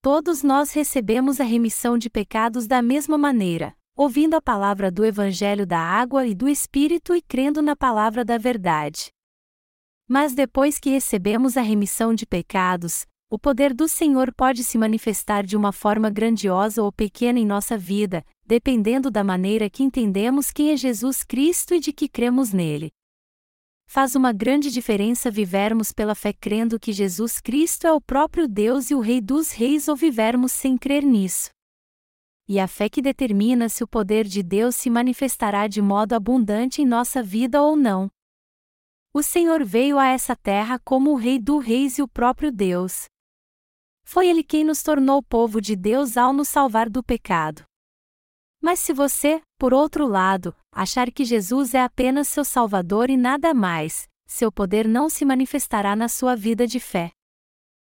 Todos 0.00 0.44
nós 0.44 0.72
recebemos 0.72 1.40
a 1.40 1.44
remissão 1.44 1.98
de 1.98 2.08
pecados 2.08 2.68
da 2.68 2.80
mesma 2.80 3.18
maneira, 3.18 3.74
ouvindo 3.96 4.34
a 4.34 4.40
palavra 4.40 4.88
do 4.88 5.04
Evangelho 5.04 5.66
da 5.66 5.80
Água 5.80 6.28
e 6.28 6.32
do 6.32 6.48
Espírito 6.48 7.12
e 7.12 7.20
crendo 7.20 7.60
na 7.60 7.74
palavra 7.74 8.24
da 8.24 8.38
verdade. 8.38 9.10
Mas 10.08 10.32
depois 10.32 10.78
que 10.78 10.90
recebemos 10.90 11.56
a 11.56 11.60
remissão 11.60 12.14
de 12.14 12.24
pecados, 12.24 13.04
o 13.28 13.36
poder 13.36 13.74
do 13.74 13.88
Senhor 13.88 14.32
pode 14.32 14.62
se 14.62 14.78
manifestar 14.78 15.44
de 15.44 15.56
uma 15.56 15.72
forma 15.72 16.08
grandiosa 16.08 16.84
ou 16.84 16.92
pequena 16.92 17.40
em 17.40 17.46
nossa 17.46 17.76
vida, 17.76 18.24
dependendo 18.46 19.10
da 19.10 19.24
maneira 19.24 19.68
que 19.68 19.82
entendemos 19.82 20.52
quem 20.52 20.70
é 20.70 20.76
Jesus 20.76 21.24
Cristo 21.24 21.74
e 21.74 21.80
de 21.80 21.92
que 21.92 22.08
cremos 22.08 22.52
nele. 22.52 22.92
Faz 23.92 24.14
uma 24.14 24.32
grande 24.32 24.70
diferença 24.70 25.32
vivermos 25.32 25.90
pela 25.90 26.14
fé 26.14 26.32
crendo 26.32 26.78
que 26.78 26.92
Jesus 26.92 27.40
Cristo 27.40 27.88
é 27.88 27.92
o 27.92 28.00
próprio 28.00 28.46
Deus 28.46 28.88
e 28.88 28.94
o 28.94 29.00
Rei 29.00 29.20
dos 29.20 29.50
Reis 29.50 29.88
ou 29.88 29.96
vivermos 29.96 30.52
sem 30.52 30.78
crer 30.78 31.02
nisso. 31.02 31.50
E 32.48 32.60
a 32.60 32.68
fé 32.68 32.88
que 32.88 33.02
determina 33.02 33.68
se 33.68 33.82
o 33.82 33.88
poder 33.88 34.28
de 34.28 34.44
Deus 34.44 34.76
se 34.76 34.88
manifestará 34.88 35.66
de 35.66 35.82
modo 35.82 36.12
abundante 36.12 36.80
em 36.80 36.86
nossa 36.86 37.20
vida 37.20 37.60
ou 37.60 37.74
não. 37.74 38.08
O 39.12 39.24
Senhor 39.24 39.64
veio 39.64 39.98
a 39.98 40.06
essa 40.06 40.36
terra 40.36 40.78
como 40.84 41.10
o 41.10 41.16
Rei 41.16 41.36
dos 41.36 41.64
Reis 41.64 41.98
e 41.98 42.02
o 42.02 42.06
próprio 42.06 42.52
Deus. 42.52 43.06
Foi 44.04 44.28
Ele 44.28 44.44
quem 44.44 44.62
nos 44.62 44.84
tornou 44.84 45.20
povo 45.20 45.60
de 45.60 45.74
Deus 45.74 46.16
ao 46.16 46.32
nos 46.32 46.46
salvar 46.46 46.88
do 46.88 47.02
pecado. 47.02 47.64
Mas 48.60 48.78
se 48.78 48.92
você, 48.92 49.40
por 49.58 49.72
outro 49.72 50.06
lado, 50.06 50.54
achar 50.70 51.10
que 51.10 51.24
Jesus 51.24 51.74
é 51.74 51.82
apenas 51.82 52.28
seu 52.28 52.44
Salvador 52.44 53.08
e 53.08 53.16
nada 53.16 53.54
mais, 53.54 54.06
seu 54.26 54.52
poder 54.52 54.86
não 54.86 55.08
se 55.08 55.24
manifestará 55.24 55.96
na 55.96 56.08
sua 56.08 56.36
vida 56.36 56.66
de 56.66 56.78
fé. 56.78 57.10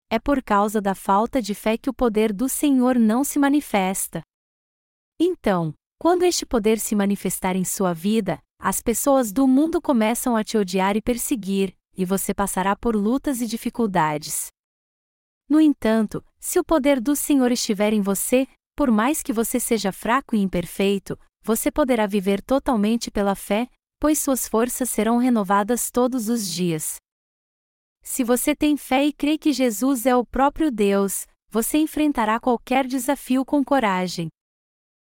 É 0.08 0.18
por 0.18 0.42
causa 0.42 0.80
da 0.80 0.94
falta 0.94 1.42
de 1.42 1.54
fé 1.54 1.76
que 1.76 1.90
o 1.90 1.94
poder 1.94 2.32
do 2.32 2.48
Senhor 2.48 2.98
não 2.98 3.24
se 3.24 3.38
manifesta. 3.38 4.22
Então, 5.18 5.74
quando 5.98 6.24
este 6.24 6.44
poder 6.44 6.78
se 6.78 6.94
manifestar 6.94 7.56
em 7.56 7.64
sua 7.64 7.92
vida, 7.92 8.42
as 8.58 8.80
pessoas 8.80 9.32
do 9.32 9.48
mundo 9.48 9.80
começam 9.80 10.36
a 10.36 10.44
te 10.44 10.56
odiar 10.56 10.96
e 10.96 11.02
perseguir, 11.02 11.76
e 11.96 12.04
você 12.04 12.32
passará 12.32 12.76
por 12.76 12.94
lutas 12.94 13.40
e 13.40 13.46
dificuldades. 13.46 14.48
No 15.48 15.60
entanto, 15.60 16.24
se 16.38 16.58
o 16.58 16.64
poder 16.64 17.00
do 17.00 17.14
Senhor 17.14 17.50
estiver 17.52 17.92
em 17.92 18.00
você, 18.00 18.46
por 18.74 18.90
mais 18.90 19.22
que 19.22 19.32
você 19.32 19.60
seja 19.60 19.92
fraco 19.92 20.34
e 20.34 20.40
imperfeito, 20.40 21.18
você 21.42 21.70
poderá 21.70 22.06
viver 22.06 22.40
totalmente 22.40 23.10
pela 23.10 23.34
fé, 23.34 23.68
pois 24.00 24.18
suas 24.18 24.48
forças 24.48 24.90
serão 24.90 25.18
renovadas 25.18 25.90
todos 25.90 26.28
os 26.28 26.48
dias. 26.48 26.96
Se 28.02 28.24
você 28.24 28.54
tem 28.56 28.76
fé 28.76 29.04
e 29.04 29.12
crê 29.12 29.38
que 29.38 29.52
Jesus 29.52 30.06
é 30.06 30.16
o 30.16 30.24
próprio 30.24 30.70
Deus, 30.70 31.26
você 31.48 31.78
enfrentará 31.78 32.40
qualquer 32.40 32.86
desafio 32.86 33.44
com 33.44 33.64
coragem. 33.64 34.28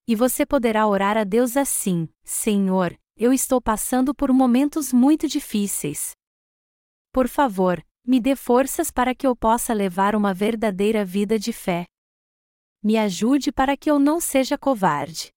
E 0.09 0.17
você 0.17 0.45
poderá 0.45 0.87
orar 0.87 1.17
a 1.17 1.23
Deus 1.23 1.57
assim: 1.57 2.09
Senhor, 2.25 2.99
eu 3.17 3.33
estou 3.33 3.61
passando 3.61 4.15
por 4.15 4.33
momentos 4.33 4.93
muito 4.93 5.29
difíceis. 5.29 6.13
Por 7.13 7.29
favor, 7.29 7.85
me 8.05 8.19
dê 8.19 8.35
forças 8.35 8.91
para 8.91 9.15
que 9.15 9.27
eu 9.27 9.37
possa 9.37 9.73
levar 9.73 10.17
uma 10.17 10.35
verdadeira 10.35 11.05
vida 11.05 11.39
de 11.39 11.53
fé. 11.53 11.85
Me 12.85 12.99
ajude 12.99 13.53
para 13.53 13.77
que 13.77 13.89
eu 13.89 13.99
não 14.01 14.21
seja 14.21 14.59
covarde. 14.59 15.31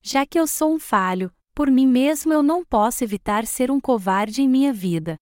Já 0.00 0.24
que 0.24 0.40
eu 0.40 0.46
sou 0.46 0.74
um 0.74 0.78
falho, 0.78 1.30
por 1.54 1.70
mim 1.70 1.86
mesmo 1.86 2.32
eu 2.32 2.42
não 2.42 2.64
posso 2.64 3.04
evitar 3.04 3.46
ser 3.46 3.70
um 3.70 3.78
covarde 3.78 4.40
em 4.40 4.48
minha 4.48 4.72
vida. 4.72 5.18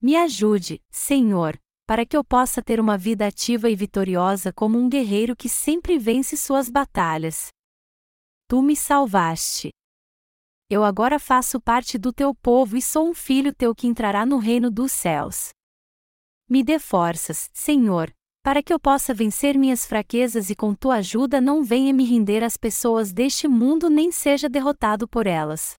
Me 0.00 0.16
ajude, 0.16 0.82
Senhor, 0.90 1.56
para 1.86 2.04
que 2.04 2.16
eu 2.16 2.24
possa 2.24 2.60
ter 2.60 2.80
uma 2.80 2.98
vida 2.98 3.24
ativa 3.24 3.70
e 3.70 3.76
vitoriosa 3.76 4.52
como 4.52 4.78
um 4.78 4.88
guerreiro 4.88 5.36
que 5.36 5.48
sempre 5.48 5.96
vence 5.96 6.36
suas 6.36 6.68
batalhas. 6.68 7.50
Tu 8.48 8.60
me 8.60 8.74
salvaste. 8.74 9.70
Eu 10.68 10.82
agora 10.82 11.20
faço 11.20 11.60
parte 11.60 11.98
do 11.98 12.12
teu 12.12 12.34
povo 12.34 12.76
e 12.76 12.82
sou 12.82 13.08
um 13.08 13.14
filho 13.14 13.54
teu 13.54 13.74
que 13.76 13.86
entrará 13.86 14.26
no 14.26 14.38
reino 14.38 14.72
dos 14.72 14.90
céus. 14.90 15.50
Me 16.48 16.64
dê 16.64 16.80
forças, 16.80 17.48
Senhor, 17.52 18.12
para 18.42 18.62
que 18.62 18.72
eu 18.72 18.80
possa 18.80 19.14
vencer 19.14 19.56
minhas 19.56 19.86
fraquezas 19.86 20.50
e 20.50 20.56
com 20.56 20.74
tua 20.74 20.96
ajuda 20.96 21.40
não 21.40 21.62
venha 21.62 21.92
me 21.92 22.04
render 22.04 22.42
às 22.42 22.56
pessoas 22.56 23.12
deste 23.12 23.46
mundo 23.46 23.88
nem 23.88 24.10
seja 24.10 24.48
derrotado 24.48 25.06
por 25.06 25.26
elas. 25.26 25.74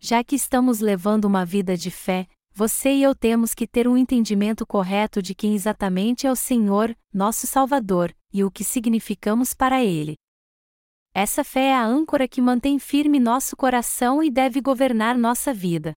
Já 0.00 0.24
que 0.24 0.34
estamos 0.34 0.80
levando 0.80 1.26
uma 1.26 1.44
vida 1.44 1.76
de 1.76 1.90
fé, 1.90 2.26
você 2.52 2.94
e 2.94 3.02
eu 3.02 3.14
temos 3.14 3.54
que 3.54 3.66
ter 3.66 3.86
um 3.86 3.96
entendimento 3.96 4.66
correto 4.66 5.22
de 5.22 5.34
quem 5.34 5.54
exatamente 5.54 6.26
é 6.26 6.32
o 6.32 6.36
Senhor, 6.36 6.96
nosso 7.14 7.46
Salvador, 7.46 8.12
e 8.32 8.42
o 8.42 8.50
que 8.50 8.64
significamos 8.64 9.54
para 9.54 9.84
Ele. 9.84 10.16
Essa 11.14 11.44
fé 11.44 11.66
é 11.66 11.74
a 11.74 11.84
âncora 11.84 12.26
que 12.26 12.40
mantém 12.40 12.78
firme 12.78 13.20
nosso 13.20 13.56
coração 13.56 14.22
e 14.22 14.30
deve 14.30 14.60
governar 14.60 15.16
nossa 15.16 15.54
vida. 15.54 15.92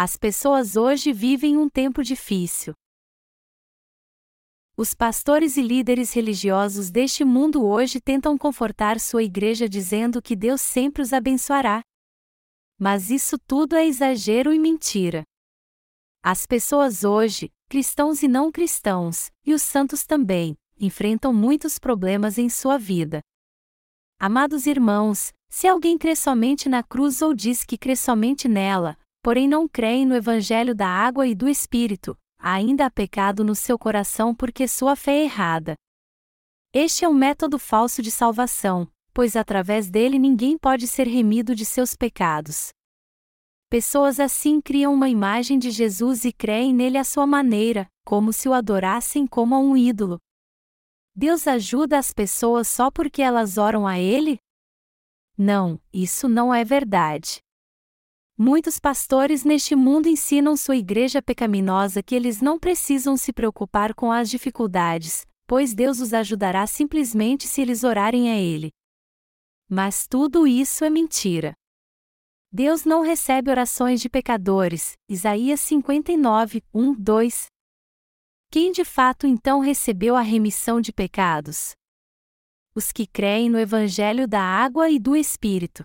As 0.00 0.16
pessoas 0.16 0.76
hoje 0.76 1.12
vivem 1.12 1.56
um 1.56 1.68
tempo 1.68 2.04
difícil. 2.04 2.72
Os 4.76 4.94
pastores 4.94 5.56
e 5.56 5.60
líderes 5.60 6.12
religiosos 6.12 6.88
deste 6.88 7.24
mundo 7.24 7.66
hoje 7.66 8.00
tentam 8.00 8.38
confortar 8.38 9.00
sua 9.00 9.24
igreja 9.24 9.68
dizendo 9.68 10.22
que 10.22 10.36
Deus 10.36 10.60
sempre 10.60 11.02
os 11.02 11.12
abençoará. 11.12 11.82
Mas 12.78 13.10
isso 13.10 13.36
tudo 13.44 13.74
é 13.74 13.84
exagero 13.88 14.52
e 14.52 14.58
mentira. 14.60 15.24
As 16.22 16.46
pessoas 16.46 17.02
hoje, 17.02 17.50
cristãos 17.68 18.22
e 18.22 18.28
não 18.28 18.52
cristãos, 18.52 19.32
e 19.44 19.52
os 19.52 19.62
santos 19.62 20.06
também, 20.06 20.56
enfrentam 20.78 21.34
muitos 21.34 21.76
problemas 21.76 22.38
em 22.38 22.48
sua 22.48 22.78
vida. 22.78 23.20
Amados 24.16 24.64
irmãos, 24.64 25.32
se 25.48 25.66
alguém 25.66 25.98
crê 25.98 26.14
somente 26.14 26.68
na 26.68 26.84
cruz 26.84 27.20
ou 27.20 27.34
diz 27.34 27.64
que 27.64 27.76
crê 27.76 27.96
somente 27.96 28.46
nela, 28.46 28.96
porém 29.22 29.48
não 29.48 29.68
crê 29.68 30.04
no 30.04 30.14
Evangelho 30.14 30.74
da 30.74 30.88
água 30.88 31.26
e 31.26 31.34
do 31.34 31.48
Espírito, 31.48 32.16
ainda 32.38 32.86
há 32.86 32.90
pecado 32.90 33.44
no 33.44 33.54
seu 33.54 33.78
coração 33.78 34.34
porque 34.34 34.68
sua 34.68 34.94
fé 34.94 35.18
é 35.18 35.24
errada. 35.24 35.74
Este 36.72 37.04
é 37.04 37.08
um 37.08 37.14
método 37.14 37.58
falso 37.58 38.02
de 38.02 38.10
salvação, 38.10 38.86
pois 39.12 39.36
através 39.36 39.90
dele 39.90 40.18
ninguém 40.18 40.56
pode 40.56 40.86
ser 40.86 41.06
remido 41.06 41.54
de 41.54 41.64
seus 41.64 41.96
pecados. 41.96 42.68
Pessoas 43.70 44.20
assim 44.20 44.60
criam 44.60 44.94
uma 44.94 45.08
imagem 45.08 45.58
de 45.58 45.70
Jesus 45.70 46.24
e 46.24 46.32
creem 46.32 46.74
nele 46.74 46.96
à 46.96 47.04
sua 47.04 47.26
maneira, 47.26 47.86
como 48.04 48.32
se 48.32 48.48
o 48.48 48.54
adorassem 48.54 49.26
como 49.26 49.54
a 49.54 49.58
um 49.58 49.76
ídolo. 49.76 50.18
Deus 51.14 51.46
ajuda 51.46 51.98
as 51.98 52.12
pessoas 52.12 52.68
só 52.68 52.90
porque 52.90 53.20
elas 53.20 53.58
oram 53.58 53.86
a 53.86 53.98
ele? 53.98 54.38
Não, 55.36 55.80
isso 55.92 56.28
não 56.28 56.54
é 56.54 56.64
verdade. 56.64 57.40
Muitos 58.40 58.78
pastores 58.78 59.42
neste 59.42 59.74
mundo 59.74 60.06
ensinam 60.06 60.56
sua 60.56 60.76
igreja 60.76 61.20
pecaminosa 61.20 62.04
que 62.04 62.14
eles 62.14 62.40
não 62.40 62.56
precisam 62.56 63.16
se 63.16 63.32
preocupar 63.32 63.92
com 63.92 64.12
as 64.12 64.30
dificuldades, 64.30 65.26
pois 65.44 65.74
Deus 65.74 65.98
os 65.98 66.14
ajudará 66.14 66.64
simplesmente 66.64 67.48
se 67.48 67.60
eles 67.60 67.82
orarem 67.82 68.30
a 68.30 68.36
Ele. 68.36 68.70
Mas 69.68 70.06
tudo 70.06 70.46
isso 70.46 70.84
é 70.84 70.88
mentira. 70.88 71.52
Deus 72.52 72.84
não 72.84 73.02
recebe 73.02 73.50
orações 73.50 74.00
de 74.00 74.08
pecadores. 74.08 74.92
Isaías 75.08 75.58
59, 75.58 76.62
1, 76.72 76.94
2. 76.94 77.46
Quem 78.52 78.70
de 78.70 78.84
fato 78.84 79.26
então 79.26 79.58
recebeu 79.58 80.14
a 80.14 80.20
remissão 80.20 80.80
de 80.80 80.92
pecados? 80.92 81.72
Os 82.72 82.92
que 82.92 83.04
creem 83.04 83.50
no 83.50 83.58
Evangelho 83.58 84.28
da 84.28 84.40
água 84.40 84.88
e 84.88 85.00
do 85.00 85.16
Espírito. 85.16 85.84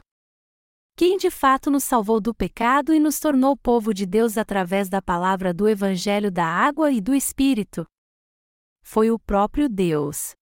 Quem 0.96 1.18
de 1.18 1.32
fato 1.32 1.72
nos 1.72 1.84
salvou 1.84 2.22
do 2.22 2.36
pecado 2.36 2.94
e 2.94 3.00
nos 3.00 3.20
tornou 3.20 3.58
povo 3.58 3.94
de 3.96 4.06
Deus 4.06 4.38
através 4.38 4.90
da 4.90 5.02
palavra 5.02 5.52
do 5.52 5.68
Evangelho 5.68 6.32
da 6.32 6.46
água 6.46 6.92
e 6.92 7.02
do 7.02 7.16
Espírito? 7.16 7.84
Foi 8.84 9.10
o 9.10 9.18
próprio 9.18 9.68
Deus. 9.68 10.36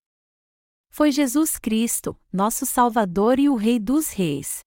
Foi 0.90 1.10
Jesus 1.10 1.58
Cristo, 1.58 2.20
nosso 2.34 2.66
Salvador 2.66 3.40
e 3.40 3.48
o 3.48 3.56
Rei 3.56 3.80
dos 3.80 4.12
Reis. 4.12 4.60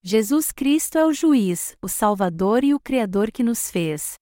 Jesus 0.00 0.52
Cristo 0.52 0.96
é 0.96 1.04
o 1.04 1.12
juiz, 1.12 1.76
o 1.82 1.88
Salvador 1.88 2.62
e 2.62 2.72
o 2.72 2.78
Criador 2.78 3.32
que 3.32 3.42
nos 3.42 3.68
fez. 3.68 4.14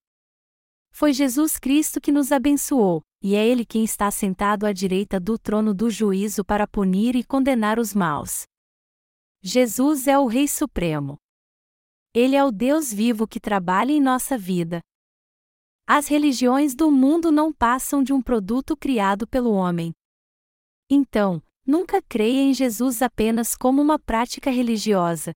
Foi 0.91 1.13
Jesus 1.13 1.59
Cristo 1.59 2.01
que 2.01 2.11
nos 2.11 2.33
abençoou, 2.33 3.03
e 3.23 3.35
é 3.35 3.47
Ele 3.47 3.67
quem 3.67 3.85
está 3.85 4.11
sentado 4.11 4.65
à 4.65 4.73
direita 4.73 5.21
do 5.21 5.37
trono 5.37 5.75
do 5.75 5.91
juízo 5.91 6.43
para 6.43 6.67
punir 6.67 7.15
e 7.15 7.23
condenar 7.23 7.79
os 7.79 7.93
maus. 7.93 8.45
Jesus 9.43 10.07
é 10.07 10.19
o 10.19 10.27
Rei 10.27 10.47
Supremo. 10.47 11.17
Ele 12.15 12.37
é 12.37 12.45
o 12.45 12.53
Deus 12.53 12.93
vivo 12.93 13.27
que 13.27 13.41
trabalha 13.41 13.93
em 13.93 14.01
nossa 14.01 14.39
vida. 14.39 14.81
As 15.87 16.07
religiões 16.07 16.75
do 16.75 16.91
mundo 16.91 17.33
não 17.33 17.53
passam 17.53 18.03
de 18.03 18.13
um 18.13 18.23
produto 18.23 18.77
criado 18.77 19.27
pelo 19.27 19.53
homem. 19.53 19.93
Então, 20.89 21.43
nunca 21.67 22.01
creia 22.03 22.41
em 22.41 22.55
Jesus 22.55 23.03
apenas 23.03 23.57
como 23.57 23.83
uma 23.83 23.99
prática 23.99 24.51
religiosa, 24.51 25.33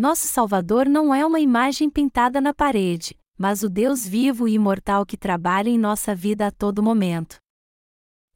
nosso 0.00 0.28
Salvador 0.28 0.88
não 0.88 1.12
é 1.12 1.26
uma 1.26 1.40
imagem 1.40 1.90
pintada 1.90 2.40
na 2.40 2.54
parede, 2.54 3.18
mas 3.36 3.64
o 3.64 3.68
Deus 3.68 4.06
vivo 4.06 4.46
e 4.46 4.52
imortal 4.52 5.04
que 5.04 5.16
trabalha 5.16 5.68
em 5.68 5.76
nossa 5.76 6.14
vida 6.14 6.46
a 6.46 6.52
todo 6.52 6.80
momento. 6.80 7.40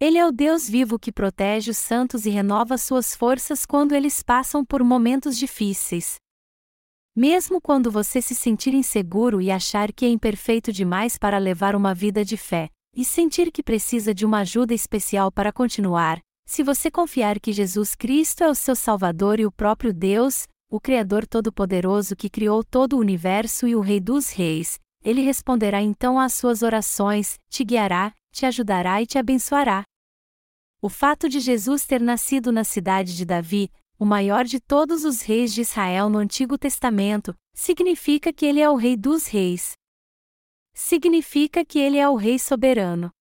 Ele 0.03 0.19
é 0.19 0.27
o 0.27 0.33
Deus 0.33 0.69
vivo 0.69 0.99
que 0.99 1.13
protege 1.13 1.71
os 1.71 1.77
santos 1.77 2.27
e 2.27 2.31
renova 2.31 2.77
suas 2.77 3.15
forças 3.15 3.65
quando 3.65 3.95
eles 3.95 4.21
passam 4.21 4.65
por 4.65 4.83
momentos 4.83 5.39
difíceis. 5.39 6.17
Mesmo 7.15 7.61
quando 7.61 7.89
você 7.89 8.21
se 8.21 8.35
sentir 8.35 8.75
inseguro 8.75 9.41
e 9.41 9.49
achar 9.49 9.93
que 9.93 10.05
é 10.05 10.09
imperfeito 10.09 10.73
demais 10.73 11.17
para 11.17 11.39
levar 11.39 11.77
uma 11.77 11.95
vida 11.95 12.25
de 12.25 12.37
fé, 12.37 12.69
e 12.97 13.05
sentir 13.05 13.53
que 13.53 13.63
precisa 13.63 14.13
de 14.13 14.27
uma 14.27 14.41
ajuda 14.41 14.75
especial 14.75 15.31
para 15.31 15.53
continuar, 15.53 16.19
se 16.45 16.65
você 16.65 16.91
confiar 16.91 17.39
que 17.39 17.53
Jesus 17.53 17.95
Cristo 17.95 18.43
é 18.43 18.51
o 18.51 18.57
seu 18.57 18.75
Salvador 18.75 19.39
e 19.39 19.47
o 19.47 19.53
próprio 19.53 19.95
Deus, 19.95 20.49
o 20.69 20.81
Criador 20.81 21.29
Todo-Poderoso 21.29 22.17
que 22.17 22.29
criou 22.29 22.65
todo 22.65 22.95
o 22.95 22.99
universo 22.99 23.69
e 23.69 23.77
o 23.77 23.81
Rei 23.81 24.01
dos 24.01 24.31
Reis, 24.31 24.81
ele 25.05 25.21
responderá 25.21 25.81
então 25.81 26.19
às 26.19 26.33
suas 26.33 26.63
orações, 26.65 27.37
te 27.49 27.63
guiará, 27.63 28.13
te 28.33 28.45
ajudará 28.45 29.01
e 29.01 29.07
te 29.07 29.17
abençoará. 29.17 29.85
O 30.85 30.89
fato 30.89 31.29
de 31.29 31.39
Jesus 31.39 31.87
ter 31.87 32.01
nascido 32.01 32.51
na 32.51 32.65
cidade 32.65 33.17
de 33.17 33.25
Davi, 33.25 33.71
o 33.97 34.05
maior 34.05 34.45
de 34.45 34.59
todos 34.59 35.05
os 35.05 35.23
reis 35.23 35.55
de 35.55 35.61
Israel 35.61 36.09
no 36.09 36.19
Antigo 36.19 36.59
Testamento, 36.59 37.37
significa 37.55 38.33
que 38.33 38.45
ele 38.45 38.59
é 38.59 38.69
o 38.69 38.75
Rei 38.75 38.97
dos 38.97 39.29
Reis. 39.29 39.75
Significa 40.75 41.65
que 41.65 41.79
ele 41.79 41.99
é 41.99 42.09
o 42.09 42.17
Rei 42.17 42.37
soberano. 42.37 43.13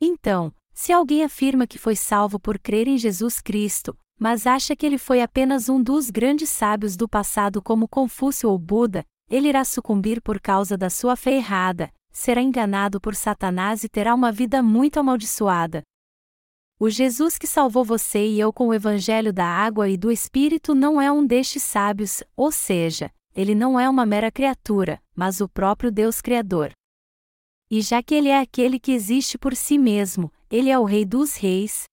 Então, 0.00 0.54
se 0.72 0.92
alguém 0.92 1.24
afirma 1.24 1.66
que 1.66 1.76
foi 1.76 1.96
salvo 1.96 2.38
por 2.38 2.56
crer 2.56 2.86
em 2.86 2.96
Jesus 2.96 3.40
Cristo, 3.40 3.98
mas 4.16 4.46
acha 4.46 4.76
que 4.76 4.86
ele 4.86 4.96
foi 4.96 5.20
apenas 5.20 5.68
um 5.68 5.82
dos 5.82 6.08
grandes 6.08 6.50
sábios 6.50 6.96
do 6.96 7.08
passado 7.08 7.60
como 7.60 7.88
Confúcio 7.88 8.48
ou 8.48 8.56
Buda, 8.56 9.04
ele 9.28 9.48
irá 9.48 9.64
sucumbir 9.64 10.22
por 10.22 10.40
causa 10.40 10.78
da 10.78 10.88
sua 10.88 11.16
fé 11.16 11.32
errada, 11.32 11.92
será 12.12 12.40
enganado 12.40 13.00
por 13.00 13.16
Satanás 13.16 13.82
e 13.82 13.88
terá 13.88 14.14
uma 14.14 14.30
vida 14.30 14.62
muito 14.62 15.00
amaldiçoada. 15.00 15.82
O 16.82 16.88
Jesus 16.88 17.36
que 17.36 17.46
salvou 17.46 17.84
você 17.84 18.26
e 18.26 18.40
eu 18.40 18.50
com 18.54 18.68
o 18.68 18.72
evangelho 18.72 19.34
da 19.34 19.44
água 19.44 19.86
e 19.86 19.98
do 19.98 20.10
Espírito 20.10 20.74
não 20.74 20.98
é 20.98 21.12
um 21.12 21.26
destes 21.26 21.62
sábios, 21.62 22.22
ou 22.34 22.50
seja, 22.50 23.12
ele 23.36 23.54
não 23.54 23.78
é 23.78 23.86
uma 23.86 24.06
mera 24.06 24.32
criatura, 24.32 24.98
mas 25.14 25.42
o 25.42 25.48
próprio 25.48 25.92
Deus 25.92 26.22
Criador. 26.22 26.72
E 27.70 27.82
já 27.82 28.02
que 28.02 28.14
ele 28.14 28.30
é 28.30 28.40
aquele 28.40 28.80
que 28.80 28.92
existe 28.92 29.36
por 29.36 29.54
si 29.54 29.76
mesmo, 29.76 30.32
ele 30.50 30.70
é 30.70 30.78
o 30.78 30.84
Rei 30.84 31.04
dos 31.04 31.36
Reis, 31.36 31.84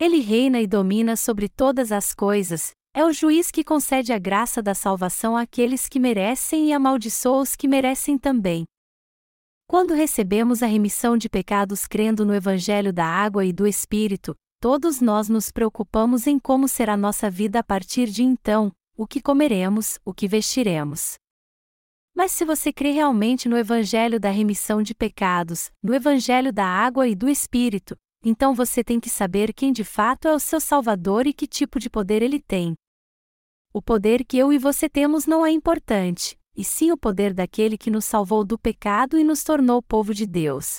ele 0.00 0.18
reina 0.18 0.60
e 0.60 0.66
domina 0.66 1.14
sobre 1.14 1.48
todas 1.48 1.92
as 1.92 2.12
coisas, 2.12 2.72
é 2.92 3.04
o 3.04 3.12
juiz 3.12 3.52
que 3.52 3.62
concede 3.62 4.12
a 4.12 4.18
graça 4.18 4.60
da 4.60 4.74
salvação 4.74 5.36
àqueles 5.36 5.88
que 5.88 6.00
merecem 6.00 6.70
e 6.70 6.72
amaldiçoa 6.72 7.42
os 7.42 7.54
que 7.54 7.68
merecem 7.68 8.18
também. 8.18 8.64
Quando 9.66 9.94
recebemos 9.94 10.62
a 10.62 10.66
remissão 10.66 11.16
de 11.16 11.28
pecados 11.28 11.86
crendo 11.86 12.24
no 12.24 12.34
Evangelho 12.34 12.92
da 12.92 13.06
água 13.06 13.44
e 13.44 13.52
do 13.52 13.66
Espírito, 13.66 14.36
todos 14.60 15.00
nós 15.00 15.28
nos 15.28 15.50
preocupamos 15.50 16.26
em 16.26 16.38
como 16.38 16.68
será 16.68 16.96
nossa 16.96 17.30
vida 17.30 17.60
a 17.60 17.62
partir 17.62 18.08
de 18.08 18.22
então, 18.22 18.70
o 18.96 19.06
que 19.06 19.22
comeremos, 19.22 19.98
o 20.04 20.12
que 20.12 20.28
vestiremos. 20.28 21.14
Mas 22.14 22.30
se 22.30 22.44
você 22.44 22.72
crê 22.72 22.92
realmente 22.92 23.48
no 23.48 23.56
Evangelho 23.56 24.20
da 24.20 24.30
remissão 24.30 24.82
de 24.82 24.94
pecados, 24.94 25.72
no 25.82 25.94
Evangelho 25.94 26.52
da 26.52 26.66
água 26.66 27.08
e 27.08 27.14
do 27.14 27.28
Espírito, 27.28 27.96
então 28.22 28.54
você 28.54 28.84
tem 28.84 29.00
que 29.00 29.10
saber 29.10 29.52
quem 29.52 29.72
de 29.72 29.82
fato 29.82 30.28
é 30.28 30.34
o 30.34 30.38
seu 30.38 30.60
Salvador 30.60 31.26
e 31.26 31.32
que 31.32 31.46
tipo 31.46 31.80
de 31.80 31.90
poder 31.90 32.22
ele 32.22 32.38
tem. 32.38 32.74
O 33.72 33.82
poder 33.82 34.24
que 34.24 34.38
eu 34.38 34.52
e 34.52 34.58
você 34.58 34.88
temos 34.88 35.26
não 35.26 35.44
é 35.44 35.50
importante, 35.50 36.38
e 36.56 36.64
sim 36.64 36.92
o 36.92 36.96
poder 36.96 37.34
daquele 37.34 37.76
que 37.76 37.90
nos 37.90 38.04
salvou 38.04 38.44
do 38.44 38.58
pecado 38.58 39.18
e 39.18 39.24
nos 39.24 39.42
tornou 39.42 39.82
povo 39.82 40.14
de 40.14 40.26
Deus. 40.26 40.78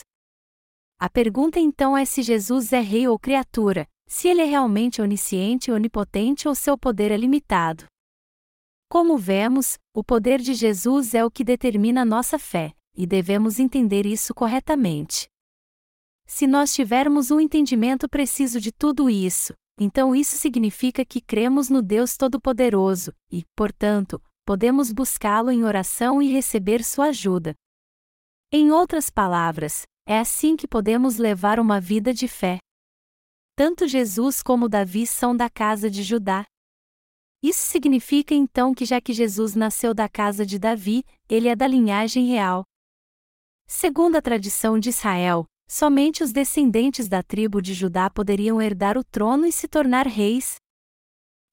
A 1.00 1.10
pergunta 1.10 1.60
então 1.60 1.98
é 1.98 2.06
se 2.06 2.22
Jesus 2.22 2.72
é 2.72 2.80
rei 2.80 3.08
ou 3.08 3.20
criatura, 3.20 3.88
se 4.08 4.28
ele 4.28 4.42
é 4.42 4.46
realmente 4.46 5.02
onisciente 5.02 5.70
e 5.70 5.74
onipotente 5.74 6.48
ou 6.48 6.56
seu 6.56 6.78
poder 6.78 7.12
é 7.12 7.18
limitado. 7.18 7.86
Como 8.90 9.18
vemos, 9.18 9.78
o 9.94 10.04
poder 10.04 10.40
de 10.40 10.54
Jesus 10.54 11.14
é 11.14 11.26
o 11.26 11.32
que 11.32 11.44
determina 11.44 12.06
nossa 12.06 12.40
fé, 12.40 12.74
e 12.96 13.06
devemos 13.06 13.60
entender 13.60 14.06
isso 14.06 14.34
corretamente. 14.34 15.28
Se 16.26 16.48
nós 16.48 16.74
tivermos 16.74 17.30
um 17.30 17.40
entendimento 17.40 18.08
preciso 18.08 18.60
de 18.60 18.72
tudo 18.72 19.10
isso, 19.10 19.54
então 19.80 20.16
isso 20.16 20.38
significa 20.38 21.04
que 21.04 21.20
cremos 21.20 21.70
no 21.70 21.82
Deus 21.82 22.16
Todo-Poderoso 22.16 23.14
e, 23.30 23.44
portanto, 23.56 24.22
podemos 24.46 24.92
buscá-lo 24.92 25.52
em 25.52 25.64
oração 25.64 26.22
e 26.22 26.32
receber 26.32 26.84
sua 26.84 27.08
ajuda. 27.08 27.54
Em 28.52 28.72
outras 28.72 29.10
palavras, 29.10 29.84
é 30.08 30.20
assim 30.20 30.56
que 30.56 30.68
podemos 30.68 31.18
levar 31.18 31.60
uma 31.60 31.82
vida 31.82 32.14
de 32.14 32.28
fé. 32.28 32.60
Tanto 33.56 33.88
Jesus 33.88 34.44
como 34.44 34.70
Davi 34.70 35.08
são 35.08 35.36
da 35.36 35.50
casa 35.50 35.90
de 35.90 36.04
Judá. 36.04 36.46
Isso 37.42 37.66
significa 37.66 38.34
então 38.34 38.74
que, 38.74 38.86
já 38.86 39.02
que 39.02 39.14
Jesus 39.14 39.56
nasceu 39.56 39.94
da 39.94 40.08
casa 40.08 40.46
de 40.46 40.60
Davi, 40.60 41.04
ele 41.28 41.48
é 41.48 41.56
da 41.56 41.68
linhagem 41.68 42.28
real. 42.28 42.64
Segundo 43.68 44.16
a 44.16 44.22
tradição 44.22 44.80
de 44.80 44.90
Israel, 44.90 45.46
Somente 45.68 46.24
os 46.24 46.32
descendentes 46.32 47.08
da 47.08 47.24
tribo 47.24 47.62
de 47.62 47.74
Judá 47.74 48.10
poderiam 48.10 48.62
herdar 48.62 48.98
o 48.98 49.04
trono 49.04 49.46
e 49.46 49.52
se 49.52 49.68
tornar 49.68 50.06
reis. 50.06 50.58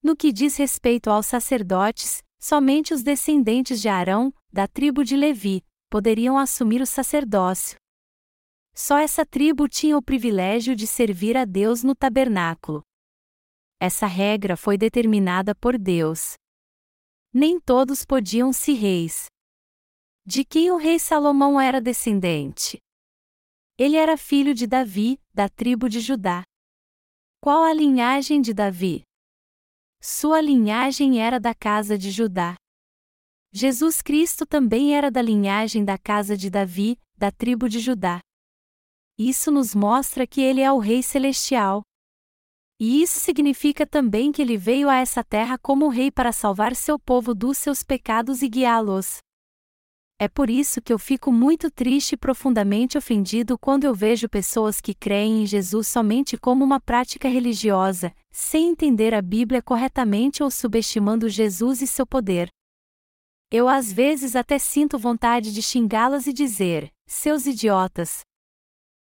No 0.02 0.14
que 0.14 0.32
diz 0.32 0.56
respeito 0.56 1.08
aos 1.08 1.26
sacerdotes, 1.26 2.22
somente 2.42 2.92
os 2.92 3.04
descendentes 3.04 3.80
de 3.80 3.88
Arão, 3.88 4.34
da 4.52 4.66
tribo 4.66 5.04
de 5.04 5.16
Levi, 5.16 5.64
poderiam 5.88 6.36
assumir 6.36 6.82
o 6.82 6.86
sacerdócio. 6.86 7.76
Só 8.74 8.98
essa 8.98 9.24
tribo 9.24 9.68
tinha 9.68 9.96
o 9.96 10.02
privilégio 10.02 10.74
de 10.74 10.84
servir 10.84 11.36
a 11.36 11.44
Deus 11.44 11.84
no 11.84 11.94
tabernáculo. 11.94 12.82
Essa 13.78 14.06
regra 14.06 14.56
foi 14.56 14.76
determinada 14.76 15.54
por 15.54 15.78
Deus. 15.78 16.34
Nem 17.32 17.60
todos 17.60 18.04
podiam 18.04 18.52
ser 18.52 18.74
reis. 18.74 19.26
De 20.26 20.44
quem 20.44 20.70
o 20.72 20.76
rei 20.76 20.98
Salomão 20.98 21.60
era 21.60 21.80
descendente? 21.80 22.78
Ele 23.78 23.96
era 23.96 24.16
filho 24.16 24.52
de 24.52 24.66
Davi, 24.66 25.20
da 25.32 25.48
tribo 25.48 25.88
de 25.88 26.00
Judá. 26.00 26.42
Qual 27.40 27.62
a 27.62 27.72
linhagem 27.72 28.40
de 28.40 28.52
Davi? 28.52 29.04
Sua 30.04 30.40
linhagem 30.40 31.20
era 31.20 31.38
da 31.38 31.54
casa 31.54 31.96
de 31.96 32.10
Judá. 32.10 32.56
Jesus 33.52 34.02
Cristo 34.02 34.44
também 34.44 34.96
era 34.96 35.12
da 35.12 35.22
linhagem 35.22 35.84
da 35.84 35.96
casa 35.96 36.36
de 36.36 36.50
Davi, 36.50 36.98
da 37.16 37.30
tribo 37.30 37.68
de 37.68 37.78
Judá. 37.78 38.18
Isso 39.16 39.52
nos 39.52 39.76
mostra 39.76 40.26
que 40.26 40.40
ele 40.40 40.60
é 40.60 40.72
o 40.72 40.78
Rei 40.78 41.04
Celestial. 41.04 41.82
E 42.80 43.00
isso 43.00 43.20
significa 43.20 43.86
também 43.86 44.32
que 44.32 44.42
ele 44.42 44.56
veio 44.56 44.88
a 44.88 44.96
essa 44.96 45.22
terra 45.22 45.56
como 45.56 45.86
rei 45.86 46.10
para 46.10 46.32
salvar 46.32 46.74
seu 46.74 46.98
povo 46.98 47.32
dos 47.32 47.56
seus 47.56 47.84
pecados 47.84 48.42
e 48.42 48.48
guiá-los. 48.48 49.18
É 50.22 50.28
por 50.28 50.48
isso 50.48 50.80
que 50.80 50.92
eu 50.92 51.00
fico 51.00 51.32
muito 51.32 51.68
triste 51.68 52.12
e 52.12 52.16
profundamente 52.16 52.96
ofendido 52.96 53.58
quando 53.58 53.82
eu 53.82 53.92
vejo 53.92 54.28
pessoas 54.28 54.80
que 54.80 54.94
creem 54.94 55.42
em 55.42 55.46
Jesus 55.46 55.88
somente 55.88 56.36
como 56.36 56.64
uma 56.64 56.78
prática 56.78 57.28
religiosa, 57.28 58.14
sem 58.30 58.68
entender 58.68 59.14
a 59.14 59.20
Bíblia 59.20 59.60
corretamente 59.60 60.40
ou 60.40 60.48
subestimando 60.48 61.28
Jesus 61.28 61.82
e 61.82 61.88
seu 61.88 62.06
poder. 62.06 62.48
Eu 63.50 63.66
às 63.66 63.92
vezes 63.92 64.36
até 64.36 64.60
sinto 64.60 64.96
vontade 64.96 65.52
de 65.52 65.60
xingá-las 65.60 66.28
e 66.28 66.32
dizer: 66.32 66.88
seus 67.04 67.44
idiotas. 67.44 68.20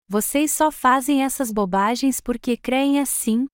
Vocês 0.08 0.52
só 0.52 0.70
fazem 0.70 1.24
essas 1.24 1.50
bobagens 1.50 2.20
porque 2.20 2.56
creem 2.56 3.00
assim? 3.00 3.48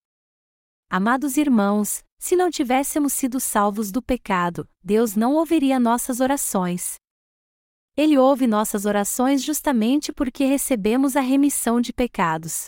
Amados 0.90 1.38
irmãos, 1.38 2.04
se 2.18 2.36
não 2.36 2.50
tivéssemos 2.50 3.14
sido 3.14 3.40
salvos 3.40 3.90
do 3.90 4.02
pecado, 4.02 4.68
Deus 4.84 5.16
não 5.16 5.32
ouviria 5.36 5.80
nossas 5.80 6.20
orações. 6.20 6.98
Ele 7.96 8.18
ouve 8.18 8.46
nossas 8.46 8.84
orações 8.84 9.42
justamente 9.42 10.12
porque 10.12 10.44
recebemos 10.44 11.16
a 11.16 11.20
remissão 11.20 11.80
de 11.80 11.94
pecados. 11.94 12.66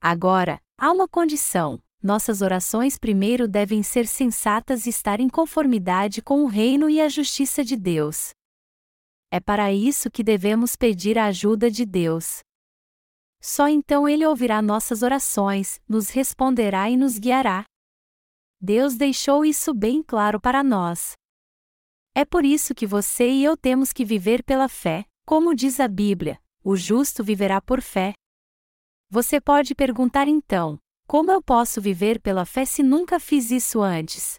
Agora, 0.00 0.58
há 0.78 0.90
uma 0.90 1.06
condição: 1.06 1.78
nossas 2.02 2.40
orações 2.40 2.96
primeiro 2.96 3.46
devem 3.46 3.82
ser 3.82 4.06
sensatas 4.06 4.86
e 4.86 4.88
estar 4.88 5.20
em 5.20 5.28
conformidade 5.28 6.22
com 6.22 6.42
o 6.44 6.46
reino 6.46 6.88
e 6.88 6.98
a 6.98 7.10
justiça 7.10 7.62
de 7.62 7.76
Deus. 7.76 8.30
É 9.30 9.38
para 9.38 9.70
isso 9.70 10.10
que 10.10 10.24
devemos 10.24 10.76
pedir 10.76 11.18
a 11.18 11.26
ajuda 11.26 11.70
de 11.70 11.84
Deus. 11.84 12.40
Só 13.40 13.68
então 13.68 14.08
Ele 14.08 14.24
ouvirá 14.24 14.62
nossas 14.62 15.02
orações, 15.02 15.78
nos 15.86 16.08
responderá 16.08 16.88
e 16.88 16.96
nos 16.96 17.18
guiará. 17.18 17.64
Deus 18.58 18.94
deixou 18.94 19.44
isso 19.44 19.74
bem 19.74 20.02
claro 20.02 20.40
para 20.40 20.62
nós. 20.62 21.12
É 22.14 22.24
por 22.24 22.44
isso 22.44 22.74
que 22.74 22.86
você 22.86 23.30
e 23.30 23.42
eu 23.42 23.56
temos 23.56 23.92
que 23.92 24.04
viver 24.04 24.42
pela 24.42 24.68
fé, 24.68 25.04
como 25.24 25.54
diz 25.54 25.80
a 25.80 25.88
Bíblia: 25.88 26.38
o 26.62 26.76
justo 26.76 27.24
viverá 27.24 27.60
por 27.60 27.80
fé. 27.80 28.12
Você 29.08 29.40
pode 29.40 29.74
perguntar 29.74 30.28
então: 30.28 30.78
como 31.06 31.30
eu 31.30 31.42
posso 31.42 31.80
viver 31.80 32.20
pela 32.20 32.44
fé 32.44 32.64
se 32.64 32.82
nunca 32.82 33.18
fiz 33.18 33.50
isso 33.50 33.80
antes? 33.80 34.38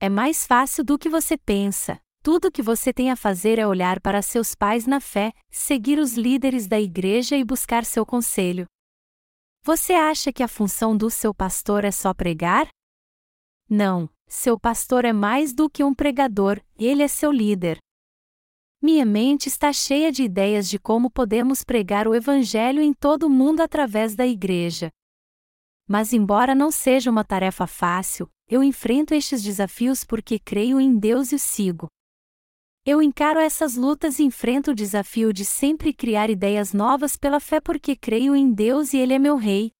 É 0.00 0.08
mais 0.08 0.46
fácil 0.46 0.84
do 0.84 0.98
que 0.98 1.08
você 1.08 1.36
pensa. 1.36 2.00
Tudo 2.22 2.48
o 2.48 2.50
que 2.50 2.62
você 2.62 2.92
tem 2.92 3.10
a 3.10 3.16
fazer 3.16 3.58
é 3.58 3.66
olhar 3.66 4.00
para 4.00 4.22
seus 4.22 4.54
pais 4.54 4.86
na 4.86 4.98
fé, 4.98 5.32
seguir 5.50 5.98
os 5.98 6.14
líderes 6.14 6.66
da 6.66 6.80
igreja 6.80 7.36
e 7.36 7.44
buscar 7.44 7.84
seu 7.84 8.04
conselho. 8.04 8.66
Você 9.62 9.92
acha 9.92 10.32
que 10.32 10.42
a 10.42 10.48
função 10.48 10.96
do 10.96 11.10
seu 11.10 11.34
pastor 11.34 11.84
é 11.84 11.90
só 11.90 12.14
pregar? 12.14 12.68
Não, 13.68 14.08
seu 14.26 14.58
pastor 14.58 15.04
é 15.04 15.12
mais 15.12 15.52
do 15.52 15.68
que 15.68 15.84
um 15.84 15.94
pregador, 15.94 16.60
ele 16.76 17.02
é 17.02 17.08
seu 17.08 17.30
líder. 17.30 17.78
Minha 18.82 19.06
mente 19.06 19.48
está 19.48 19.72
cheia 19.72 20.12
de 20.12 20.22
ideias 20.22 20.68
de 20.68 20.78
como 20.78 21.10
podemos 21.10 21.64
pregar 21.64 22.06
o 22.06 22.14
Evangelho 22.14 22.82
em 22.82 22.92
todo 22.92 23.24
o 23.24 23.30
mundo 23.30 23.60
através 23.60 24.14
da 24.14 24.26
igreja. 24.26 24.90
Mas, 25.88 26.12
embora 26.12 26.54
não 26.54 26.70
seja 26.70 27.10
uma 27.10 27.24
tarefa 27.24 27.66
fácil, 27.66 28.28
eu 28.48 28.62
enfrento 28.62 29.14
estes 29.14 29.42
desafios 29.42 30.04
porque 30.04 30.38
creio 30.38 30.80
em 30.80 30.98
Deus 30.98 31.32
e 31.32 31.36
o 31.36 31.38
sigo. 31.38 31.88
Eu 32.86 33.00
encaro 33.00 33.40
essas 33.40 33.76
lutas 33.76 34.18
e 34.18 34.24
enfrento 34.24 34.72
o 34.72 34.74
desafio 34.74 35.32
de 35.32 35.46
sempre 35.46 35.94
criar 35.94 36.28
ideias 36.28 36.74
novas 36.74 37.16
pela 37.16 37.40
fé 37.40 37.58
porque 37.58 37.96
creio 37.96 38.36
em 38.36 38.52
Deus 38.52 38.92
e 38.92 38.98
Ele 38.98 39.14
é 39.14 39.18
meu 39.18 39.36
Rei. 39.36 39.72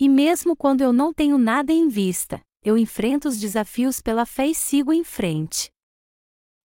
E 0.00 0.08
mesmo 0.08 0.56
quando 0.56 0.80
eu 0.80 0.92
não 0.92 1.12
tenho 1.12 1.36
nada 1.36 1.72
em 1.72 1.88
vista, 1.88 2.40
eu 2.66 2.76
enfrento 2.76 3.28
os 3.28 3.38
desafios 3.38 4.00
pela 4.00 4.26
fé 4.26 4.48
e 4.48 4.52
sigo 4.52 4.92
em 4.92 5.04
frente. 5.04 5.70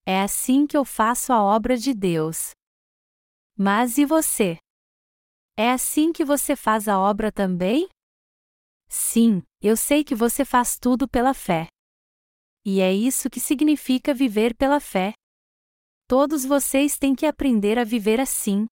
É 0.04 0.20
assim 0.20 0.66
que 0.66 0.76
eu 0.76 0.84
faço 0.84 1.32
a 1.32 1.40
obra 1.40 1.76
de 1.76 1.94
Deus. 1.94 2.50
Mas 3.56 3.98
e 3.98 4.04
você? 4.04 4.58
É 5.56 5.70
assim 5.70 6.12
que 6.12 6.24
você 6.24 6.56
faz 6.56 6.88
a 6.88 6.98
obra 6.98 7.30
também? 7.30 7.88
Sim, 8.88 9.44
eu 9.60 9.76
sei 9.76 10.02
que 10.02 10.12
você 10.12 10.44
faz 10.44 10.76
tudo 10.76 11.06
pela 11.06 11.32
fé. 11.32 11.68
E 12.64 12.80
é 12.80 12.92
isso 12.92 13.30
que 13.30 13.38
significa 13.38 14.12
viver 14.12 14.56
pela 14.56 14.80
fé. 14.80 15.12
Todos 16.08 16.44
vocês 16.44 16.98
têm 16.98 17.14
que 17.14 17.26
aprender 17.26 17.78
a 17.78 17.84
viver 17.84 18.18
assim. 18.18 18.66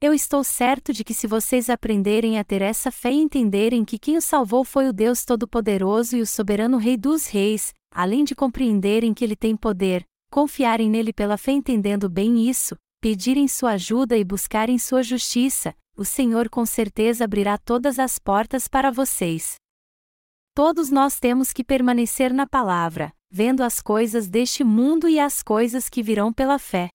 Eu 0.00 0.14
estou 0.14 0.44
certo 0.44 0.92
de 0.92 1.02
que 1.02 1.12
se 1.12 1.26
vocês 1.26 1.68
aprenderem 1.68 2.38
a 2.38 2.44
ter 2.44 2.62
essa 2.62 2.88
fé 2.88 3.10
e 3.10 3.16
entenderem 3.16 3.84
que 3.84 3.98
quem 3.98 4.16
o 4.16 4.22
salvou 4.22 4.64
foi 4.64 4.88
o 4.88 4.92
Deus 4.92 5.24
Todo-Poderoso 5.24 6.16
e 6.16 6.20
o 6.20 6.26
soberano 6.26 6.76
Rei 6.76 6.96
dos 6.96 7.26
Reis, 7.26 7.74
além 7.90 8.22
de 8.22 8.32
compreenderem 8.32 9.12
que 9.12 9.24
ele 9.24 9.34
tem 9.34 9.56
poder, 9.56 10.04
confiarem 10.30 10.88
nele 10.88 11.12
pela 11.12 11.36
fé 11.36 11.50
entendendo 11.50 12.08
bem 12.08 12.48
isso, 12.48 12.76
pedirem 13.00 13.48
sua 13.48 13.72
ajuda 13.72 14.16
e 14.16 14.22
buscarem 14.22 14.78
sua 14.78 15.02
justiça, 15.02 15.74
o 15.96 16.04
Senhor 16.04 16.48
com 16.48 16.64
certeza 16.64 17.24
abrirá 17.24 17.58
todas 17.58 17.98
as 17.98 18.20
portas 18.20 18.68
para 18.68 18.92
vocês. 18.92 19.56
Todos 20.54 20.90
nós 20.90 21.18
temos 21.18 21.52
que 21.52 21.64
permanecer 21.64 22.32
na 22.32 22.46
palavra, 22.46 23.12
vendo 23.28 23.64
as 23.64 23.80
coisas 23.80 24.28
deste 24.28 24.62
mundo 24.62 25.08
e 25.08 25.18
as 25.18 25.42
coisas 25.42 25.88
que 25.88 26.04
virão 26.04 26.32
pela 26.32 26.56
fé. 26.56 26.88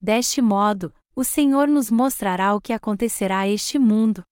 Deste 0.00 0.40
modo, 0.40 0.94
o 1.16 1.22
Senhor 1.22 1.68
nos 1.68 1.90
mostrará 1.90 2.54
o 2.54 2.60
que 2.60 2.72
acontecerá 2.72 3.40
a 3.40 3.48
este 3.48 3.78
mundo. 3.78 4.22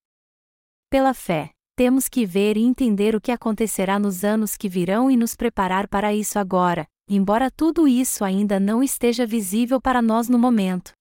Pela 0.91 1.15
fé, 1.15 1.51
temos 1.77 2.09
que 2.09 2.27
ver 2.27 2.57
e 2.57 2.63
entender 2.63 3.15
o 3.15 3.21
que 3.21 3.33
acontecerá 3.33 3.99
nos 3.99 4.25
anos 4.25 4.57
que 4.57 4.69
virão 4.69 5.11
e 5.11 5.17
nos 5.17 5.35
preparar 5.35 5.89
para 5.89 6.13
isso 6.13 6.39
agora, 6.39 6.87
embora 7.09 7.51
tudo 7.51 7.89
isso 7.89 8.25
ainda 8.25 8.61
não 8.61 8.83
esteja 8.83 9.25
visível 9.25 9.81
para 9.81 10.03
nós 10.03 10.29
no 10.29 10.39
momento. 10.39 10.93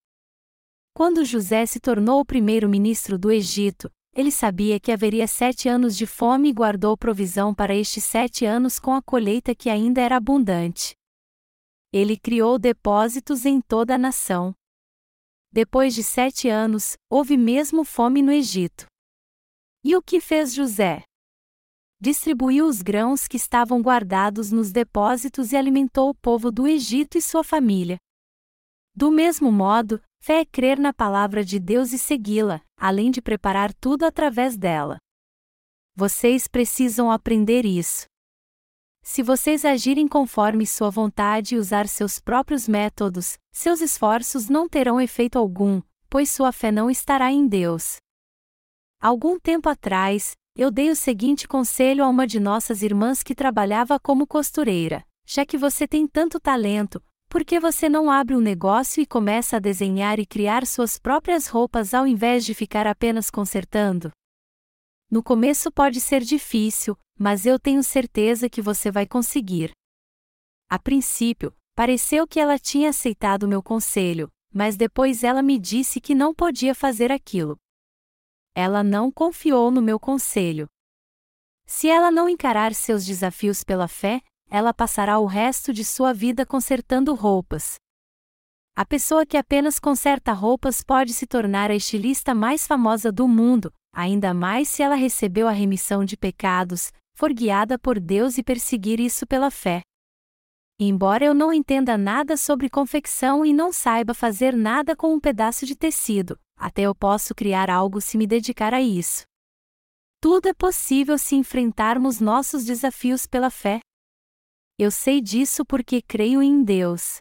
Quando 0.94 1.26
José 1.26 1.66
se 1.66 1.80
tornou 1.80 2.20
o 2.20 2.26
primeiro-ministro 2.26 3.18
do 3.18 3.32
Egito, 3.32 3.90
ele 4.14 4.32
sabia 4.32 4.80
que 4.80 4.92
haveria 4.92 5.26
sete 5.26 5.70
anos 5.70 5.98
de 5.98 6.06
fome 6.06 6.50
e 6.50 6.54
guardou 6.54 6.98
provisão 6.98 7.54
para 7.56 7.74
estes 7.74 8.04
sete 8.04 8.46
anos 8.46 8.78
com 8.78 8.94
a 8.94 9.02
colheita 9.02 9.56
que 9.56 9.70
ainda 9.70 10.02
era 10.02 10.18
abundante. 10.18 10.96
Ele 11.94 12.18
criou 12.18 12.60
depósitos 12.60 13.46
em 13.46 13.62
toda 13.62 13.96
a 13.96 13.98
nação. 13.98 14.54
Depois 15.54 15.94
de 15.94 16.04
sete 16.04 16.48
anos, 16.48 16.96
houve 17.10 17.36
mesmo 17.36 17.84
fome 17.84 18.22
no 18.22 18.32
Egito. 18.32 18.86
E 19.84 19.96
o 19.96 20.02
que 20.02 20.22
fez 20.22 20.54
José? 20.54 21.04
Distribuiu 22.00 22.66
os 22.66 22.82
grãos 22.82 23.28
que 23.28 23.38
estavam 23.38 23.82
guardados 23.82 24.52
nos 24.52 24.72
depósitos 24.72 25.52
e 25.52 25.58
alimentou 25.58 26.10
o 26.10 26.16
povo 26.16 26.52
do 26.52 26.68
Egito 26.68 27.18
e 27.18 27.22
sua 27.22 27.44
família. 27.44 27.98
Do 28.96 29.12
mesmo 29.12 29.52
modo, 29.52 30.02
Fé 30.24 30.42
é 30.42 30.46
crer 30.46 30.78
na 30.78 30.94
palavra 30.94 31.44
de 31.44 31.60
Deus 31.60 31.94
e 31.94 31.98
segui-la, 31.98 32.62
além 32.78 33.10
de 33.10 33.24
preparar 33.24 33.74
tudo 33.74 34.06
através 34.06 34.56
dela. 34.56 34.98
Vocês 35.96 36.48
precisam 36.48 37.10
aprender 37.10 37.66
isso. 37.66 38.06
Se 39.04 39.24
vocês 39.24 39.66
agirem 39.66 40.08
conforme 40.08 40.66
sua 40.66 40.90
vontade 40.90 41.56
e 41.56 41.58
usar 41.58 41.88
seus 41.88 42.20
próprios 42.20 42.68
métodos, 42.68 43.38
seus 43.52 43.82
esforços 43.82 44.48
não 44.48 44.70
terão 44.70 45.02
efeito 45.02 45.38
algum, 45.38 45.82
pois 46.10 46.30
sua 46.30 46.52
fé 46.52 46.72
não 46.72 46.90
estará 46.90 47.32
em 47.32 47.48
Deus. 47.48 47.98
Algum 49.02 49.40
tempo 49.40 49.68
atrás, 49.68 50.32
eu 50.56 50.70
dei 50.70 50.90
o 50.90 50.96
seguinte 50.96 51.48
conselho 51.48 52.04
a 52.04 52.08
uma 52.08 52.28
de 52.28 52.40
nossas 52.40 52.82
irmãs 52.82 53.24
que 53.24 53.36
trabalhava 53.36 54.00
como 54.00 54.28
costureira: 54.28 55.04
já 55.26 55.46
que 55.46 55.58
você 55.58 55.88
tem 55.88 56.08
tanto 56.08 56.40
talento, 56.40 57.04
por 57.28 57.44
que 57.44 57.60
você 57.60 57.90
não 57.90 58.12
abre 58.12 58.36
um 58.36 58.42
negócio 58.42 59.02
e 59.02 59.06
começa 59.06 59.58
a 59.58 59.60
desenhar 59.60 60.20
e 60.20 60.26
criar 60.26 60.66
suas 60.66 61.00
próprias 61.00 61.48
roupas 61.48 61.94
ao 61.94 62.06
invés 62.06 62.46
de 62.46 62.54
ficar 62.54 62.86
apenas 62.86 63.30
consertando? 63.30 64.12
No 65.12 65.22
começo 65.22 65.72
pode 65.72 66.02
ser 66.02 66.22
difícil, 66.22 66.98
mas 67.20 67.46
eu 67.46 67.60
tenho 67.60 67.84
certeza 67.84 68.50
que 68.50 68.62
você 68.62 68.90
vai 68.90 69.06
conseguir. 69.06 69.72
A 70.70 70.80
princípio, 70.80 71.54
Pareceu 71.74 72.28
que 72.28 72.40
ela 72.40 72.60
tinha 72.60 72.90
aceitado 72.90 73.48
meu 73.48 73.64
conselho, 73.64 74.30
mas 74.54 74.76
depois 74.76 75.24
ela 75.24 75.42
me 75.42 75.58
disse 75.58 76.02
que 76.02 76.14
não 76.14 76.34
podia 76.34 76.76
fazer 76.76 77.12
aquilo. 77.12 77.58
Ela 78.54 78.84
não 78.84 79.10
confiou 79.10 79.72
no 79.72 79.82
meu 79.82 80.00
conselho. 80.00 80.68
Se 81.66 81.88
ela 81.88 82.12
não 82.12 82.28
encarar 82.28 82.74
seus 82.74 83.06
desafios 83.06 83.64
pela 83.64 83.88
fé, 83.88 84.22
ela 84.50 84.74
passará 84.74 85.18
o 85.18 85.26
resto 85.26 85.72
de 85.72 85.86
sua 85.86 86.14
vida 86.14 86.46
consertando 86.46 87.16
roupas. 87.16 87.76
A 88.76 88.86
pessoa 88.86 89.26
que 89.26 89.38
apenas 89.38 89.80
conserta 89.80 90.34
roupas 90.34 90.84
pode 90.84 91.14
se 91.14 91.26
tornar 91.26 91.72
a 91.72 91.76
estilista 91.76 92.36
mais 92.36 92.68
famosa 92.68 93.12
do 93.12 93.28
mundo, 93.28 93.74
ainda 93.94 94.34
mais 94.34 94.68
se 94.68 94.82
ela 94.82 94.96
recebeu 94.96 95.48
a 95.48 95.52
remissão 95.52 96.04
de 96.04 96.16
pecados, 96.16 96.92
for 97.14 97.34
guiada 97.34 97.78
por 97.78 98.00
Deus 98.00 98.38
e 98.38 98.44
perseguir 98.44 99.00
isso 99.00 99.28
pela 99.28 99.52
fé. 99.52 99.82
Embora 100.80 101.24
eu 101.24 101.34
não 101.34 101.54
entenda 101.54 101.98
nada 101.98 102.36
sobre 102.36 102.70
confecção 102.70 103.46
e 103.46 103.54
não 103.54 103.72
saiba 103.72 104.14
fazer 104.14 104.56
nada 104.56 104.96
com 104.96 105.14
um 105.14 105.20
pedaço 105.20 105.66
de 105.66 105.76
tecido, 105.76 106.40
até 106.58 106.84
eu 106.84 106.96
posso 106.96 107.36
criar 107.36 107.70
algo 107.70 108.02
se 108.02 108.18
me 108.18 108.26
dedicar 108.26 108.74
a 108.74 108.82
isso. 108.82 109.24
Tudo 110.20 110.48
é 110.48 110.54
possível 110.54 111.18
se 111.18 111.36
enfrentarmos 111.36 112.20
nossos 112.20 112.64
desafios 112.66 113.28
pela 113.28 113.50
fé. 113.50 113.80
Eu 114.78 114.90
sei 114.90 115.22
disso 115.22 115.64
porque 115.66 116.02
creio 116.02 116.42
em 116.42 116.64
Deus. 116.64 117.18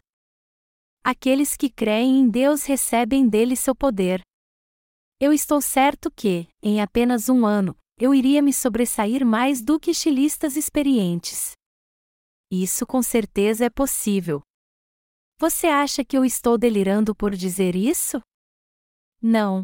Aqueles 1.03 1.55
que 1.55 1.69
creem 1.69 2.19
em 2.19 2.29
Deus 2.29 2.63
recebem 2.63 3.27
dele 3.27 3.55
seu 3.55 3.75
poder. 3.75 4.21
Eu 5.23 5.31
estou 5.31 5.61
certo 5.61 6.09
que, 6.09 6.47
em 6.63 6.81
apenas 6.81 7.29
um 7.29 7.45
ano, 7.45 7.77
eu 7.99 8.11
iria 8.11 8.41
me 8.41 8.51
sobressair 8.51 9.23
mais 9.23 9.61
do 9.61 9.79
que 9.79 9.91
estilistas 9.91 10.55
experientes. 10.55 11.51
Isso 12.51 12.87
com 12.87 13.03
certeza 13.03 13.65
é 13.65 13.69
possível. 13.69 14.41
Você 15.37 15.67
acha 15.67 16.03
que 16.03 16.17
eu 16.17 16.25
estou 16.25 16.57
delirando 16.57 17.13
por 17.13 17.35
dizer 17.35 17.75
isso? 17.75 18.19
Não. 19.21 19.63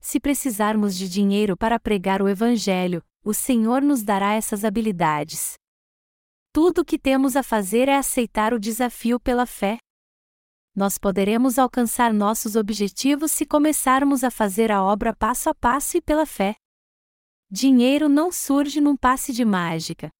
Se 0.00 0.18
precisarmos 0.18 0.96
de 0.96 1.06
dinheiro 1.06 1.54
para 1.54 1.78
pregar 1.78 2.22
o 2.22 2.28
Evangelho, 2.28 3.02
o 3.22 3.34
Senhor 3.34 3.82
nos 3.82 4.02
dará 4.02 4.32
essas 4.32 4.64
habilidades. 4.64 5.52
Tudo 6.50 6.80
o 6.80 6.84
que 6.84 6.98
temos 6.98 7.36
a 7.36 7.42
fazer 7.42 7.90
é 7.90 7.96
aceitar 7.98 8.54
o 8.54 8.58
desafio 8.58 9.20
pela 9.20 9.44
fé. 9.44 9.76
Nós 10.76 10.98
poderemos 10.98 11.58
alcançar 11.58 12.12
nossos 12.12 12.54
objetivos 12.54 13.32
se 13.32 13.46
começarmos 13.46 14.22
a 14.22 14.30
fazer 14.30 14.70
a 14.70 14.82
obra 14.84 15.16
passo 15.16 15.48
a 15.48 15.54
passo 15.54 15.96
e 15.96 16.02
pela 16.02 16.26
fé. 16.26 16.54
Dinheiro 17.50 18.10
não 18.10 18.30
surge 18.30 18.78
num 18.78 18.94
passe 18.94 19.32
de 19.32 19.42
mágica. 19.42 20.10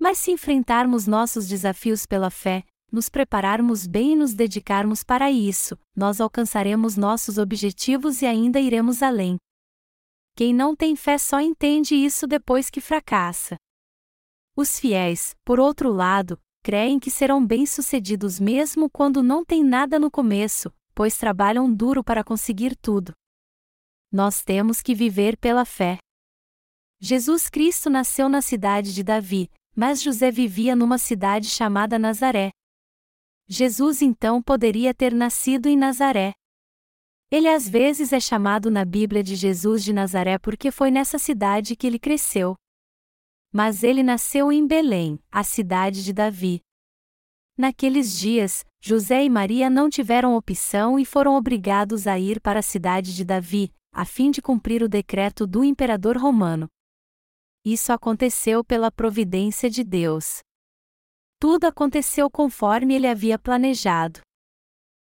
Mas 0.00 0.16
se 0.16 0.30
enfrentarmos 0.30 1.06
nossos 1.06 1.46
desafios 1.46 2.06
pela 2.06 2.30
fé, 2.30 2.64
nos 2.90 3.10
prepararmos 3.10 3.86
bem 3.86 4.12
e 4.12 4.16
nos 4.16 4.32
dedicarmos 4.32 5.04
para 5.04 5.30
isso, 5.30 5.78
nós 5.94 6.18
alcançaremos 6.18 6.96
nossos 6.96 7.36
objetivos 7.36 8.22
e 8.22 8.26
ainda 8.26 8.58
iremos 8.58 9.02
além. 9.02 9.36
Quem 10.34 10.54
não 10.54 10.74
tem 10.74 10.96
fé 10.96 11.18
só 11.18 11.40
entende 11.40 11.94
isso 11.94 12.26
depois 12.26 12.70
que 12.70 12.80
fracassa. 12.80 13.56
Os 14.56 14.80
fiéis, 14.80 15.34
por 15.44 15.60
outro 15.60 15.92
lado, 15.92 16.40
creem 16.68 17.00
que 17.00 17.10
serão 17.10 17.42
bem-sucedidos 17.46 18.38
mesmo 18.38 18.90
quando 18.90 19.22
não 19.22 19.42
têm 19.42 19.64
nada 19.64 19.98
no 19.98 20.10
começo, 20.10 20.70
pois 20.94 21.16
trabalham 21.16 21.72
duro 21.72 22.04
para 22.04 22.22
conseguir 22.22 22.76
tudo. 22.76 23.14
Nós 24.12 24.44
temos 24.44 24.82
que 24.82 24.94
viver 24.94 25.38
pela 25.38 25.64
fé. 25.64 25.96
Jesus 27.00 27.48
Cristo 27.48 27.88
nasceu 27.88 28.28
na 28.28 28.42
cidade 28.42 28.92
de 28.92 29.02
Davi, 29.02 29.50
mas 29.74 30.02
José 30.02 30.30
vivia 30.30 30.76
numa 30.76 30.98
cidade 30.98 31.48
chamada 31.48 31.98
Nazaré. 31.98 32.50
Jesus 33.48 34.02
então 34.02 34.42
poderia 34.42 34.92
ter 34.92 35.14
nascido 35.14 35.70
em 35.70 35.76
Nazaré. 35.76 36.34
Ele 37.30 37.48
às 37.48 37.66
vezes 37.66 38.12
é 38.12 38.20
chamado 38.20 38.70
na 38.70 38.84
Bíblia 38.84 39.22
de 39.22 39.36
Jesus 39.36 39.82
de 39.82 39.94
Nazaré 39.94 40.36
porque 40.38 40.70
foi 40.70 40.90
nessa 40.90 41.18
cidade 41.18 41.74
que 41.74 41.86
ele 41.86 41.98
cresceu. 41.98 42.54
Mas 43.52 43.82
ele 43.82 44.02
nasceu 44.02 44.52
em 44.52 44.66
Belém, 44.66 45.18
a 45.30 45.42
cidade 45.42 46.04
de 46.04 46.12
Davi. 46.12 46.60
Naqueles 47.56 48.18
dias, 48.18 48.64
José 48.80 49.24
e 49.24 49.30
Maria 49.30 49.68
não 49.68 49.90
tiveram 49.90 50.36
opção 50.36 50.98
e 50.98 51.04
foram 51.04 51.34
obrigados 51.34 52.06
a 52.06 52.18
ir 52.18 52.40
para 52.40 52.60
a 52.60 52.62
cidade 52.62 53.16
de 53.16 53.24
Davi, 53.24 53.72
a 53.92 54.04
fim 54.04 54.30
de 54.30 54.40
cumprir 54.40 54.82
o 54.82 54.88
decreto 54.88 55.46
do 55.46 55.64
imperador 55.64 56.16
romano. 56.16 56.68
Isso 57.64 57.92
aconteceu 57.92 58.62
pela 58.62 58.92
providência 58.92 59.68
de 59.68 59.82
Deus. 59.82 60.40
Tudo 61.40 61.64
aconteceu 61.64 62.30
conforme 62.30 62.94
ele 62.94 63.06
havia 63.06 63.38
planejado. 63.38 64.20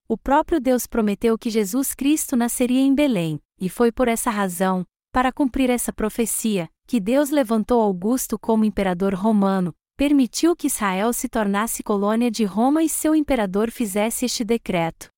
O 0.08 0.16
próprio 0.16 0.60
Deus 0.60 0.86
prometeu 0.86 1.36
que 1.36 1.50
Jesus 1.50 1.94
Cristo 1.94 2.36
nasceria 2.36 2.80
em 2.80 2.94
Belém, 2.94 3.40
e 3.60 3.68
foi 3.68 3.90
por 3.90 4.06
essa 4.06 4.30
razão, 4.30 4.86
para 5.10 5.32
cumprir 5.32 5.68
essa 5.68 5.92
profecia, 5.92 6.68
que 6.86 7.00
Deus 7.00 7.30
levantou 7.30 7.80
Augusto 7.80 8.38
como 8.38 8.64
imperador 8.64 9.14
romano, 9.14 9.74
permitiu 9.96 10.54
que 10.54 10.66
Israel 10.66 11.12
se 11.12 11.28
tornasse 11.28 11.82
colônia 11.82 12.30
de 12.30 12.44
Roma 12.44 12.82
e 12.82 12.88
seu 12.88 13.14
imperador 13.14 13.70
fizesse 13.70 14.24
este 14.24 14.44
decreto. 14.44 15.08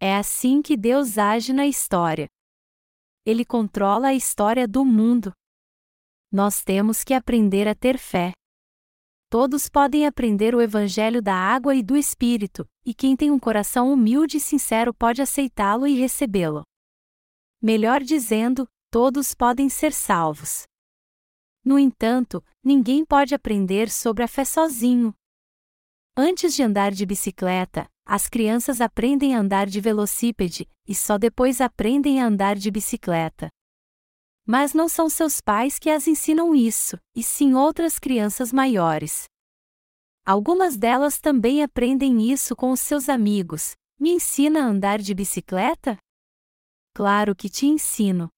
É 0.00 0.16
assim 0.16 0.60
que 0.60 0.76
Deus 0.76 1.18
age 1.18 1.52
na 1.52 1.66
história. 1.66 2.28
Ele 3.24 3.44
controla 3.44 4.08
a 4.08 4.14
história 4.14 4.66
do 4.66 4.84
mundo 4.84 5.32
nós 6.34 6.64
temos 6.64 7.04
que 7.04 7.14
aprender 7.14 7.68
a 7.68 7.76
ter 7.76 7.96
fé. 7.96 8.32
Todos 9.30 9.68
podem 9.68 10.04
aprender 10.04 10.52
o 10.52 10.60
Evangelho 10.60 11.22
da 11.22 11.32
água 11.32 11.76
e 11.76 11.82
do 11.82 11.96
Espírito, 11.96 12.66
e 12.84 12.92
quem 12.92 13.14
tem 13.14 13.30
um 13.30 13.38
coração 13.38 13.92
humilde 13.92 14.38
e 14.38 14.40
sincero 14.40 14.92
pode 14.92 15.22
aceitá-lo 15.22 15.86
e 15.86 15.94
recebê-lo. 15.94 16.64
Melhor 17.62 18.02
dizendo, 18.02 18.66
todos 18.94 19.34
podem 19.34 19.68
ser 19.68 19.92
salvos. 19.92 20.68
No 21.64 21.80
entanto, 21.80 22.40
ninguém 22.62 23.04
pode 23.04 23.34
aprender 23.34 23.90
sobre 23.90 24.22
a 24.22 24.28
fé 24.28 24.44
sozinho. 24.44 25.12
Antes 26.16 26.54
de 26.54 26.62
andar 26.62 26.92
de 26.92 27.04
bicicleta, 27.04 27.90
as 28.06 28.28
crianças 28.28 28.80
aprendem 28.80 29.34
a 29.34 29.40
andar 29.40 29.66
de 29.66 29.80
velocípede, 29.80 30.70
e 30.86 30.94
só 30.94 31.18
depois 31.18 31.60
aprendem 31.60 32.22
a 32.22 32.26
andar 32.26 32.54
de 32.54 32.70
bicicleta. 32.70 33.48
Mas 34.46 34.72
não 34.72 34.88
são 34.88 35.10
seus 35.10 35.40
pais 35.40 35.76
que 35.76 35.90
as 35.90 36.06
ensinam 36.06 36.54
isso, 36.54 36.96
e 37.16 37.22
sim 37.24 37.52
outras 37.52 37.98
crianças 37.98 38.52
maiores. 38.52 39.24
Algumas 40.24 40.76
delas 40.76 41.18
também 41.18 41.64
aprendem 41.64 42.30
isso 42.30 42.54
com 42.54 42.70
os 42.70 42.78
seus 42.78 43.08
amigos. 43.08 43.72
Me 43.98 44.10
ensina 44.10 44.60
a 44.60 44.68
andar 44.68 45.00
de 45.00 45.12
bicicleta? 45.12 45.98
Claro 46.94 47.34
que 47.34 47.48
te 47.48 47.66
ensino. 47.66 48.30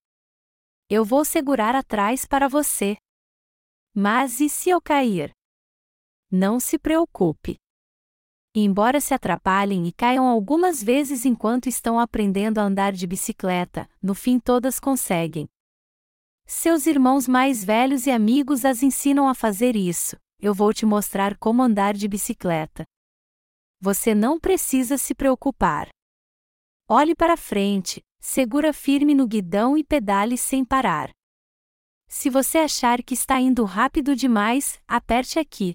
Eu 0.89 1.05
vou 1.05 1.25
segurar 1.25 1.75
atrás 1.75 2.25
para 2.25 2.47
você. 2.47 2.97
Mas 3.93 4.41
e 4.41 4.49
se 4.49 4.71
eu 4.71 4.81
cair? 4.81 5.33
Não 6.31 6.61
se 6.61 6.79
preocupe. 6.79 7.57
Embora 8.55 9.01
se 9.01 9.13
atrapalhem 9.13 9.89
e 9.89 9.93
caiam 9.93 10.29
algumas 10.29 10.81
vezes 10.81 11.25
enquanto 11.25 11.69
estão 11.69 11.99
aprendendo 11.99 12.59
a 12.59 12.63
andar 12.63 12.93
de 12.93 13.05
bicicleta, 13.05 13.91
no 14.01 14.15
fim 14.15 14.39
todas 14.39 14.79
conseguem. 14.79 15.49
Seus 16.47 16.87
irmãos 16.87 17.27
mais 17.27 17.65
velhos 17.65 18.07
e 18.07 18.13
amigos 18.13 18.65
as 18.65 18.81
ensinam 18.81 19.29
a 19.29 19.35
fazer 19.35 19.75
isso. 19.75 20.17
Eu 20.39 20.55
vou 20.55 20.73
te 20.73 20.87
mostrar 20.87 21.37
como 21.37 21.65
andar 21.65 21.95
de 21.95 22.07
bicicleta. 22.07 22.85
Você 23.81 24.15
não 24.15 24.39
precisa 24.39 24.97
se 24.97 25.17
preocupar. 25.17 25.89
Olhe 26.89 27.17
para 27.17 27.37
frente, 27.37 28.01
segura 28.21 28.73
firme 28.73 29.15
no 29.15 29.27
guidão 29.27 29.77
e 29.77 29.85
pedale 29.85 30.37
sem 30.37 30.65
parar. 30.65 31.11
Se 32.09 32.31
você 32.31 32.59
achar 32.59 33.03
que 33.03 33.15
está 33.15 33.41
indo 33.41 33.65
rápido 33.65 34.15
demais, 34.15 34.81
aperte 34.87 35.39
aqui. 35.39 35.75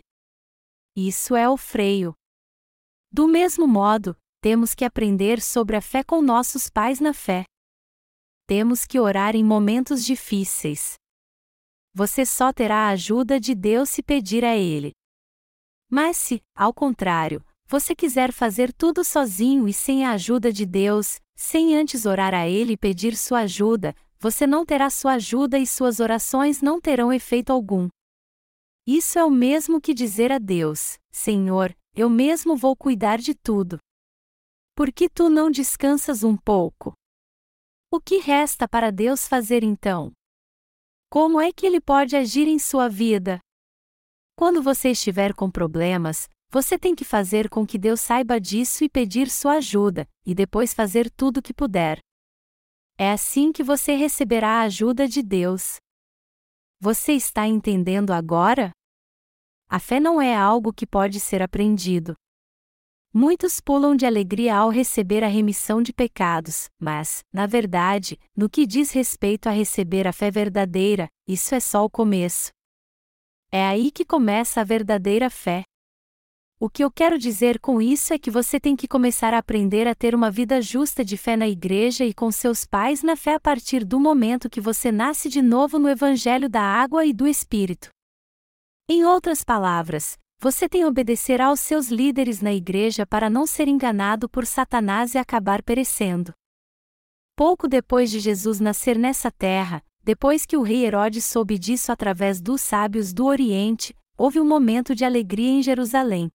Isso 0.95 1.35
é 1.35 1.49
o 1.49 1.57
freio. 1.57 2.13
Do 3.11 3.27
mesmo 3.27 3.67
modo, 3.67 4.17
temos 4.41 4.73
que 4.73 4.85
aprender 4.85 5.41
sobre 5.41 5.75
a 5.75 5.81
fé 5.81 6.03
com 6.03 6.21
nossos 6.21 6.69
pais 6.69 6.99
na 6.99 7.13
fé 7.13 7.45
temos 8.51 8.85
que 8.85 8.99
orar 8.99 9.33
em 9.33 9.45
momentos 9.45 10.03
difíceis. 10.03 10.95
Você 11.93 12.25
só 12.25 12.51
terá 12.51 12.87
a 12.87 12.89
ajuda 12.89 13.39
de 13.39 13.55
Deus 13.55 13.89
se 13.89 14.03
pedir 14.03 14.43
a 14.43 14.57
Ele. 14.57 14.91
Mas 15.89 16.17
se, 16.17 16.41
ao 16.53 16.73
contrário, 16.73 17.41
você 17.71 17.95
quiser 17.95 18.33
fazer 18.33 18.73
tudo 18.73 19.01
sozinho 19.01 19.65
e 19.65 19.71
sem 19.71 20.03
a 20.03 20.11
ajuda 20.11 20.51
de 20.51 20.65
Deus, 20.65 21.21
sem 21.37 21.73
antes 21.73 22.05
orar 22.05 22.33
a 22.33 22.45
Ele 22.45 22.73
e 22.73 22.77
pedir 22.77 23.15
sua 23.15 23.39
ajuda, 23.39 23.95
você 24.19 24.45
não 24.45 24.65
terá 24.65 24.89
sua 24.89 25.13
ajuda 25.13 25.57
e 25.57 25.65
suas 25.65 26.01
orações 26.01 26.61
não 26.61 26.81
terão 26.81 27.13
efeito 27.13 27.49
algum. 27.49 27.87
Isso 28.85 29.17
é 29.17 29.23
o 29.23 29.31
mesmo 29.31 29.79
que 29.79 29.93
dizer 29.93 30.33
a 30.33 30.37
Deus: 30.37 30.97
Senhor, 31.13 31.73
eu 31.95 32.09
mesmo 32.09 32.57
vou 32.57 32.75
cuidar 32.75 33.19
de 33.19 33.33
tudo. 33.33 33.79
Por 34.75 34.91
que 34.91 35.07
tu 35.07 35.29
não 35.29 35.49
descansas 35.49 36.25
um 36.25 36.35
pouco? 36.35 36.91
O 37.89 38.01
que 38.01 38.17
resta 38.17 38.67
para 38.67 38.91
Deus 38.91 39.29
fazer 39.29 39.63
então? 39.63 40.11
Como 41.09 41.39
é 41.39 41.53
que 41.53 41.65
Ele 41.65 41.79
pode 41.79 42.17
agir 42.17 42.49
em 42.49 42.59
sua 42.59 42.89
vida? 42.89 43.39
Quando 44.35 44.61
você 44.61 44.89
estiver 44.89 45.33
com 45.33 45.49
problemas, 45.49 46.27
você 46.51 46.77
tem 46.77 46.93
que 46.93 47.05
fazer 47.05 47.49
com 47.49 47.65
que 47.65 47.77
Deus 47.77 48.01
saiba 48.01 48.39
disso 48.39 48.83
e 48.83 48.89
pedir 48.89 49.29
sua 49.29 49.53
ajuda, 49.53 50.05
e 50.25 50.35
depois 50.35 50.73
fazer 50.73 51.09
tudo 51.09 51.37
o 51.37 51.41
que 51.41 51.53
puder. 51.53 51.99
É 52.97 53.13
assim 53.13 53.53
que 53.53 53.63
você 53.63 53.95
receberá 53.95 54.59
a 54.59 54.63
ajuda 54.63 55.07
de 55.07 55.23
Deus. 55.23 55.77
Você 56.77 57.13
está 57.13 57.47
entendendo 57.47 58.11
agora? 58.11 58.71
A 59.69 59.79
fé 59.79 59.97
não 59.97 60.21
é 60.21 60.35
algo 60.35 60.73
que 60.73 60.85
pode 60.85 61.21
ser 61.21 61.41
aprendido. 61.41 62.15
Muitos 63.13 63.61
pulam 63.61 63.95
de 63.95 64.05
alegria 64.05 64.57
ao 64.57 64.69
receber 64.69 65.23
a 65.23 65.27
remissão 65.27 65.81
de 65.81 65.93
pecados, 65.93 66.69
mas, 66.77 67.23
na 67.31 67.45
verdade, 67.45 68.19
no 68.35 68.49
que 68.49 68.65
diz 68.65 68.91
respeito 68.91 69.47
a 69.47 69.51
receber 69.51 70.05
a 70.05 70.11
fé 70.11 70.29
verdadeira, 70.29 71.07
isso 71.25 71.55
é 71.55 71.61
só 71.61 71.85
o 71.85 71.89
começo. 71.89 72.51
É 73.49 73.65
aí 73.65 73.89
que 73.89 74.03
começa 74.03 74.59
a 74.59 74.65
verdadeira 74.65 75.29
fé. 75.29 75.63
O 76.63 76.69
que 76.69 76.83
eu 76.83 76.91
quero 76.91 77.17
dizer 77.17 77.59
com 77.59 77.81
isso 77.81 78.13
é 78.13 78.19
que 78.19 78.29
você 78.29 78.59
tem 78.59 78.75
que 78.75 78.87
começar 78.87 79.33
a 79.33 79.39
aprender 79.39 79.87
a 79.87 79.95
ter 79.95 80.13
uma 80.13 80.29
vida 80.29 80.61
justa 80.61 81.03
de 81.03 81.17
fé 81.17 81.35
na 81.35 81.47
igreja 81.47 82.05
e 82.05 82.13
com 82.13 82.31
seus 82.31 82.65
pais 82.65 83.01
na 83.01 83.15
fé 83.15 83.33
a 83.33 83.39
partir 83.39 83.83
do 83.83 83.99
momento 83.99 84.47
que 84.47 84.61
você 84.61 84.91
nasce 84.91 85.27
de 85.27 85.41
novo 85.41 85.79
no 85.79 85.89
Evangelho 85.89 86.47
da 86.47 86.61
Água 86.61 87.03
e 87.03 87.13
do 87.13 87.27
Espírito. 87.27 87.89
Em 88.87 89.03
outras 89.03 89.43
palavras, 89.43 90.19
você 90.39 90.69
tem 90.69 90.85
obedecer 90.85 91.41
aos 91.41 91.59
seus 91.59 91.87
líderes 91.87 92.43
na 92.43 92.53
igreja 92.53 93.07
para 93.07 93.27
não 93.27 93.47
ser 93.47 93.67
enganado 93.67 94.29
por 94.29 94.45
Satanás 94.45 95.15
e 95.15 95.17
acabar 95.17 95.63
perecendo. 95.63 96.31
Pouco 97.35 97.67
depois 97.67 98.11
de 98.11 98.19
Jesus 98.19 98.59
nascer 98.59 98.99
nessa 98.99 99.31
terra, 99.31 99.81
depois 100.03 100.45
que 100.45 100.55
o 100.55 100.61
rei 100.61 100.85
Herodes 100.85 101.25
soube 101.25 101.57
disso 101.57 101.91
através 101.91 102.39
dos 102.39 102.61
sábios 102.61 103.11
do 103.11 103.25
Oriente, 103.25 103.95
houve 104.15 104.39
um 104.39 104.47
momento 104.47 104.93
de 104.93 105.03
alegria 105.03 105.49
em 105.49 105.63
Jerusalém. 105.63 106.29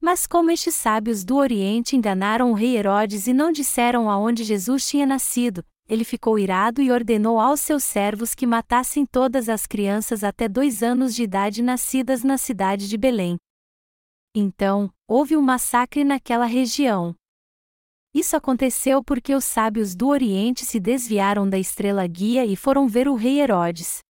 Mas 0.00 0.26
como 0.26 0.50
estes 0.50 0.74
sábios 0.74 1.24
do 1.24 1.36
Oriente 1.36 1.96
enganaram 1.96 2.50
o 2.50 2.54
rei 2.54 2.76
Herodes 2.76 3.26
e 3.26 3.32
não 3.32 3.50
disseram 3.50 4.10
aonde 4.10 4.44
Jesus 4.44 4.88
tinha 4.88 5.06
nascido, 5.06 5.64
ele 5.88 6.04
ficou 6.04 6.38
irado 6.38 6.82
e 6.82 6.90
ordenou 6.90 7.38
aos 7.38 7.60
seus 7.60 7.84
servos 7.84 8.34
que 8.34 8.46
matassem 8.46 9.06
todas 9.06 9.48
as 9.48 9.66
crianças 9.66 10.24
até 10.24 10.48
dois 10.48 10.82
anos 10.82 11.14
de 11.14 11.22
idade 11.22 11.62
nascidas 11.62 12.24
na 12.24 12.36
cidade 12.36 12.88
de 12.88 12.96
Belém. 12.98 13.36
Então, 14.34 14.90
houve 15.08 15.36
um 15.36 15.40
massacre 15.40 16.04
naquela 16.04 16.44
região. 16.44 17.14
Isso 18.12 18.36
aconteceu 18.36 19.02
porque 19.02 19.34
os 19.34 19.44
sábios 19.44 19.94
do 19.94 20.08
Oriente 20.08 20.64
se 20.64 20.80
desviaram 20.80 21.48
da 21.48 21.58
estrela 21.58 22.06
guia 22.06 22.44
e 22.44 22.56
foram 22.56 22.88
ver 22.88 23.08
o 23.08 23.14
rei 23.14 23.40
Herodes. 23.40 24.00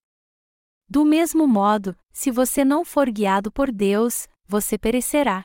Do 0.89 1.05
mesmo 1.05 1.47
modo, 1.47 1.97
se 2.13 2.31
você 2.31 2.65
não 2.65 2.85
for 2.85 3.11
guiado 3.11 3.51
por 3.53 3.71
Deus, 3.71 4.27
você 4.47 4.79
perecerá. 4.79 5.43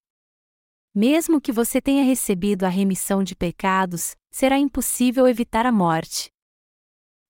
Mesmo 0.94 1.40
que 1.40 1.54
você 1.54 1.82
tenha 1.82 2.04
recebido 2.04 2.66
a 2.66 2.70
remissão 2.70 3.24
de 3.24 3.34
pecados, 3.34 4.14
será 4.30 4.58
impossível 4.58 5.26
evitar 5.26 5.66
a 5.66 5.72
morte. 5.72 6.30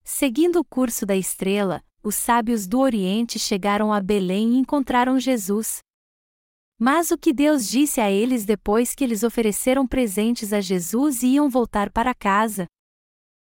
Seguindo 0.03 0.59
o 0.59 0.65
curso 0.65 1.05
da 1.05 1.15
estrela, 1.15 1.83
os 2.03 2.15
sábios 2.15 2.65
do 2.65 2.79
Oriente 2.79 3.37
chegaram 3.37 3.93
a 3.93 4.01
Belém 4.01 4.53
e 4.53 4.57
encontraram 4.57 5.19
Jesus. 5.19 5.79
Mas 6.79 7.11
o 7.11 7.17
que 7.17 7.31
Deus 7.31 7.69
disse 7.69 8.01
a 8.01 8.09
eles 8.09 8.43
depois 8.45 8.95
que 8.95 9.03
eles 9.03 9.21
ofereceram 9.21 9.85
presentes 9.85 10.51
a 10.51 10.59
Jesus 10.59 11.21
e 11.21 11.35
iam 11.35 11.47
voltar 11.47 11.91
para 11.91 12.15
casa? 12.15 12.65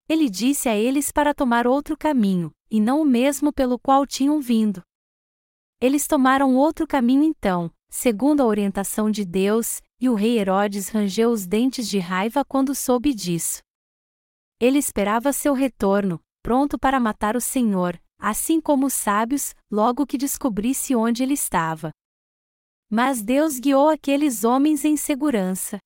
Ele 0.08 0.30
disse 0.30 0.70
a 0.70 0.76
eles 0.76 1.12
para 1.12 1.34
tomar 1.34 1.66
outro 1.66 1.98
caminho, 1.98 2.52
e 2.70 2.80
não 2.80 3.02
o 3.02 3.06
mesmo 3.06 3.52
pelo 3.52 3.80
qual 3.80 4.06
tinham 4.06 4.40
vindo. 4.40 4.84
Eles 5.82 6.06
tomaram 6.06 6.56
outro 6.56 6.86
caminho 6.86 7.24
então, 7.24 7.72
segundo 7.90 8.42
a 8.42 8.46
orientação 8.46 9.10
de 9.10 9.26
Deus, 9.26 9.82
e 10.00 10.10
o 10.10 10.16
rei 10.16 10.40
Herodes 10.40 10.90
rangeu 10.90 11.32
os 11.32 11.46
dentes 11.46 11.88
de 11.88 12.00
raiva 12.00 12.44
quando 12.44 12.76
soube 12.76 13.14
disso. 13.14 13.62
Ele 14.60 14.78
esperava 14.78 15.34
seu 15.34 15.54
retorno, 15.54 16.20
pronto 16.42 16.78
para 16.78 17.00
matar 17.00 17.36
o 17.36 17.42
Senhor, 17.42 18.02
assim 18.18 18.62
como 18.62 18.86
os 18.88 18.94
sábios, 18.94 19.54
logo 19.70 20.06
que 20.06 20.18
descobrisse 20.18 20.96
onde 20.96 21.24
ele 21.24 21.34
estava. 21.34 21.92
Mas 22.90 23.22
Deus 23.22 23.60
guiou 23.60 23.90
aqueles 23.90 24.44
homens 24.44 24.86
em 24.86 24.96
segurança. 24.96 25.80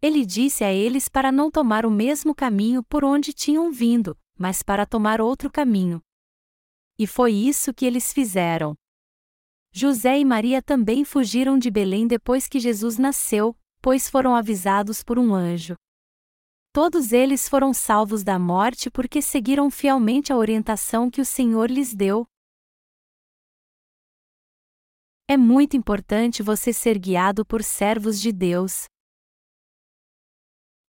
Ele 0.00 0.24
disse 0.24 0.64
a 0.64 0.72
eles 0.72 1.08
para 1.08 1.30
não 1.32 1.50
tomar 1.50 1.84
o 1.84 1.90
mesmo 1.90 2.34
caminho 2.34 2.82
por 2.84 3.04
onde 3.04 3.32
tinham 3.32 3.70
vindo, 3.70 4.16
mas 4.38 4.62
para 4.62 4.86
tomar 4.86 5.20
outro 5.20 5.50
caminho. 5.50 6.00
E 6.98 7.06
foi 7.06 7.32
isso 7.32 7.74
que 7.74 7.84
eles 7.84 8.12
fizeram. 8.12 8.74
José 9.72 10.18
e 10.18 10.24
Maria 10.24 10.62
também 10.62 11.04
fugiram 11.04 11.58
de 11.58 11.70
Belém 11.70 12.06
depois 12.06 12.48
que 12.48 12.58
Jesus 12.58 12.98
nasceu, 12.98 13.56
pois 13.80 14.08
foram 14.08 14.34
avisados 14.34 15.02
por 15.02 15.18
um 15.18 15.34
anjo. 15.34 15.74
Todos 16.72 17.12
eles 17.12 17.48
foram 17.48 17.72
salvos 17.72 18.22
da 18.22 18.38
morte 18.38 18.90
porque 18.90 19.20
seguiram 19.20 19.70
fielmente 19.70 20.32
a 20.32 20.36
orientação 20.36 21.10
que 21.10 21.20
o 21.20 21.24
Senhor 21.24 21.70
lhes 21.70 21.94
deu. 21.94 22.26
É 25.26 25.36
muito 25.36 25.76
importante 25.76 26.42
você 26.42 26.72
ser 26.72 26.98
guiado 26.98 27.44
por 27.44 27.62
servos 27.62 28.20
de 28.20 28.32
Deus. 28.32 28.84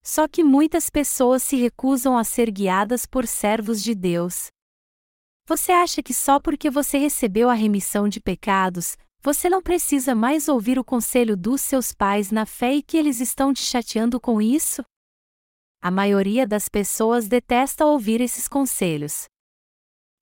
Só 0.02 0.28
que 0.28 0.44
muitas 0.44 0.89
pessoas 0.89 1.44
se 1.44 1.58
recusam 1.58 2.18
a 2.18 2.24
ser 2.24 2.50
guiadas 2.50 3.06
por 3.06 3.28
servos 3.28 3.84
de 3.84 3.94
Deus. 3.94 4.48
Você 5.49 5.71
acha 5.71 6.03
que 6.03 6.13
só 6.13 6.39
porque 6.39 6.69
você 6.69 6.99
recebeu 6.99 7.49
a 7.49 7.55
remissão 7.55 8.07
de 8.07 8.21
pecados, 8.21 8.95
você 9.19 9.49
não 9.49 9.63
precisa 9.63 10.13
mais 10.13 10.47
ouvir 10.47 10.77
o 10.77 10.83
conselho 10.83 11.35
dos 11.35 11.59
seus 11.62 11.91
pais 11.91 12.29
na 12.29 12.45
fé 12.45 12.75
e 12.75 12.83
que 12.83 12.95
eles 12.95 13.19
estão 13.19 13.51
te 13.51 13.63
chateando 13.63 14.21
com 14.21 14.39
isso? 14.39 14.83
A 15.81 15.89
maioria 15.89 16.45
das 16.45 16.69
pessoas 16.69 17.27
detesta 17.27 17.83
ouvir 17.83 18.21
esses 18.21 18.47
conselhos. 18.47 19.25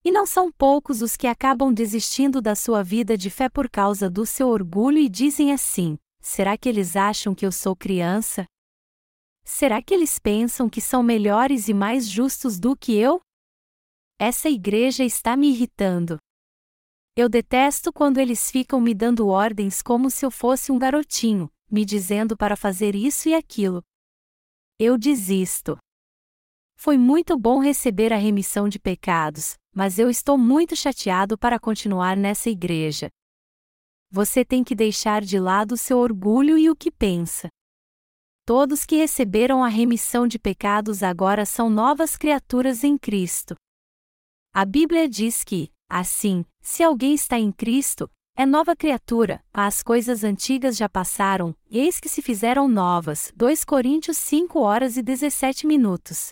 E 0.01 0.11
não 0.11 0.25
são 0.25 0.49
poucos 0.49 1.01
os 1.01 1.17
que 1.17 1.27
acabam 1.27 1.73
desistindo 1.73 2.41
da 2.41 2.55
sua 2.55 2.81
vida 2.81 3.17
de 3.17 3.29
fé 3.29 3.49
por 3.49 3.69
causa 3.69 4.09
do 4.09 4.25
seu 4.25 4.47
orgulho 4.47 4.97
e 4.97 5.09
dizem 5.09 5.51
assim: 5.51 5.97
será 6.21 6.57
que 6.57 6.69
eles 6.69 6.95
acham 6.95 7.35
que 7.35 7.45
eu 7.45 7.51
sou 7.51 7.75
criança? 7.75 8.45
Será 9.43 9.81
que 9.81 9.93
eles 9.93 10.19
pensam 10.19 10.69
que 10.69 10.79
são 10.79 11.03
melhores 11.03 11.67
e 11.67 11.73
mais 11.73 12.07
justos 12.07 12.57
do 12.57 12.77
que 12.77 12.95
eu? 12.95 13.19
Essa 14.19 14.49
igreja 14.49 15.03
está 15.03 15.37
me 15.37 15.49
irritando. 15.49 16.17
Eu 17.15 17.29
detesto 17.29 17.93
quando 17.93 18.17
eles 18.17 18.49
ficam 18.49 18.81
me 18.81 18.95
dando 18.95 19.27
ordens 19.27 19.83
como 19.83 20.09
se 20.09 20.25
eu 20.25 20.31
fosse 20.31 20.71
um 20.71 20.79
garotinho, 20.79 21.51
me 21.69 21.85
dizendo 21.85 22.35
para 22.35 22.55
fazer 22.55 22.95
isso 22.95 23.29
e 23.29 23.35
aquilo. 23.35 23.83
Eu 24.79 24.97
desisto. 24.97 25.77
Foi 26.75 26.97
muito 26.97 27.37
bom 27.37 27.59
receber 27.59 28.11
a 28.11 28.17
remissão 28.17 28.67
de 28.67 28.79
pecados, 28.79 29.55
mas 29.71 29.99
eu 29.99 30.09
estou 30.09 30.35
muito 30.35 30.75
chateado 30.75 31.37
para 31.37 31.59
continuar 31.59 32.17
nessa 32.17 32.49
igreja. 32.49 33.09
Você 34.09 34.43
tem 34.43 34.63
que 34.63 34.73
deixar 34.73 35.21
de 35.21 35.39
lado 35.39 35.77
seu 35.77 35.99
orgulho 35.99 36.57
e 36.57 36.71
o 36.71 36.75
que 36.75 36.89
pensa. 36.89 37.49
Todos 38.45 38.83
que 38.83 38.95
receberam 38.95 39.63
a 39.63 39.67
remissão 39.67 40.27
de 40.27 40.39
pecados 40.39 41.03
agora 41.03 41.45
são 41.45 41.69
novas 41.69 42.15
criaturas 42.15 42.83
em 42.83 42.97
Cristo. 42.97 43.55
A 44.59 44.65
Bíblia 44.65 45.07
diz 45.07 45.43
que, 45.43 45.71
assim, 45.87 46.43
se 46.59 46.81
alguém 46.81 47.13
está 47.13 47.37
em 47.37 47.51
Cristo, 47.51 48.09
é 48.35 48.43
nova 48.43 48.75
criatura, 48.75 49.39
as 49.53 49.83
coisas 49.83 50.23
antigas 50.23 50.75
já 50.75 50.89
passaram, 50.89 51.55
eis 51.69 51.99
que 51.99 52.09
se 52.09 52.23
fizeram 52.23 52.67
novas. 52.67 53.31
2 53.35 53.63
Coríntios 53.63 54.17
5 54.17 54.59
horas 54.59 54.97
e 54.97 55.03
17 55.03 55.67
minutos. 55.67 56.29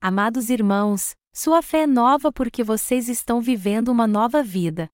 Amados 0.00 0.50
irmãos, 0.50 1.14
sua 1.32 1.62
fé 1.62 1.82
é 1.82 1.86
nova 1.86 2.32
porque 2.32 2.64
vocês 2.64 3.08
estão 3.08 3.40
vivendo 3.40 3.90
uma 3.90 4.08
nova 4.08 4.42
vida. 4.42 4.90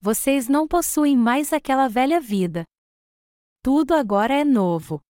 Vocês 0.00 0.48
não 0.48 0.66
possuem 0.66 1.16
mais 1.16 1.52
aquela 1.52 1.86
velha 1.86 2.20
vida. 2.20 2.64
Tudo 3.62 3.94
agora 3.94 4.34
é 4.34 4.42
novo. 4.42 5.00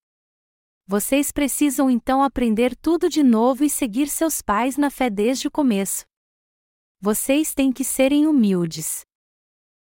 Vocês 0.87 1.33
precisam 1.33 1.89
então 1.89 2.23
aprender 2.23 2.77
tudo 2.77 3.09
de 3.09 3.23
novo 3.23 3.65
e 3.65 3.71
seguir 3.71 4.07
seus 4.07 4.43
pais 4.43 4.77
na 4.77 4.91
fé 4.91 5.09
desde 5.09 5.49
o 5.49 5.51
começo. 5.51 6.05
Vocês 7.07 7.55
têm 7.55 7.71
que 7.71 7.85
serem 7.85 8.27
humildes. 8.27 9.03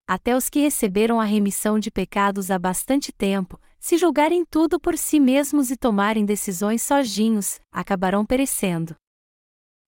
Até 0.08 0.36
os 0.36 0.50
que 0.50 0.62
receberam 0.62 1.22
a 1.22 1.24
remissão 1.24 1.78
de 1.78 1.92
pecados 1.92 2.50
há 2.50 2.58
bastante 2.58 3.12
tempo, 3.12 3.62
se 3.80 4.00
julgarem 4.00 4.44
tudo 4.44 4.80
por 4.80 4.98
si 4.98 5.20
mesmos 5.20 5.70
e 5.70 5.78
tomarem 5.78 6.26
decisões 6.26 6.82
sozinhos, 6.82 7.60
acabarão 7.72 8.26
perecendo. 8.26 8.96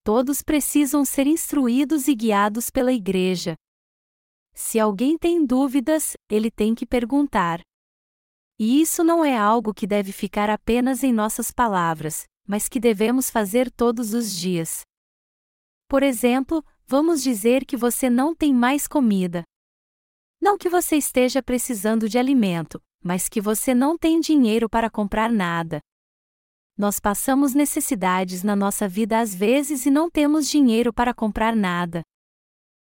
Todos 0.04 0.44
precisam 0.44 1.04
ser 1.04 1.26
instruídos 1.26 2.08
e 2.08 2.14
guiados 2.14 2.70
pela 2.70 2.94
Igreja. 2.94 3.56
Se 4.54 4.80
alguém 4.80 5.18
tem 5.18 5.44
dúvidas, 5.44 6.16
ele 6.30 6.52
tem 6.52 6.76
que 6.76 6.86
perguntar. 6.86 7.60
E 8.60 8.80
isso 8.80 9.04
não 9.04 9.26
é 9.26 9.36
algo 9.36 9.74
que 9.74 9.88
deve 9.88 10.12
ficar 10.12 10.52
apenas 10.52 11.04
em 11.04 11.12
nossas 11.12 11.50
palavras, 11.50 12.26
mas 12.48 12.70
que 12.70 12.80
devemos 12.80 13.32
fazer 13.32 13.72
todos 13.72 14.14
os 14.14 14.32
dias. 14.32 14.82
Por 15.88 16.04
exemplo, 16.04 16.64
vamos 16.88 17.22
dizer 17.24 17.66
que 17.66 17.76
você 17.76 18.10
não 18.10 18.36
tem 18.36 18.54
mais 18.54 18.88
comida. 18.88 19.44
Não 20.42 20.58
que 20.58 20.70
você 20.70 20.96
esteja 20.96 21.42
precisando 21.42 22.08
de 22.08 22.18
alimento, 22.18 22.82
mas 23.04 23.28
que 23.28 23.42
você 23.42 23.74
não 23.74 23.98
tem 23.98 24.20
dinheiro 24.20 24.70
para 24.70 24.90
comprar 24.90 25.32
nada. 25.32 25.80
Nós 26.78 27.00
passamos 27.00 27.54
necessidades 27.54 28.44
na 28.44 28.56
nossa 28.56 28.88
vida 28.88 29.20
às 29.20 29.34
vezes 29.34 29.86
e 29.86 29.90
não 29.90 30.10
temos 30.10 30.50
dinheiro 30.50 30.94
para 30.94 31.14
comprar 31.14 31.56
nada. 31.56 32.02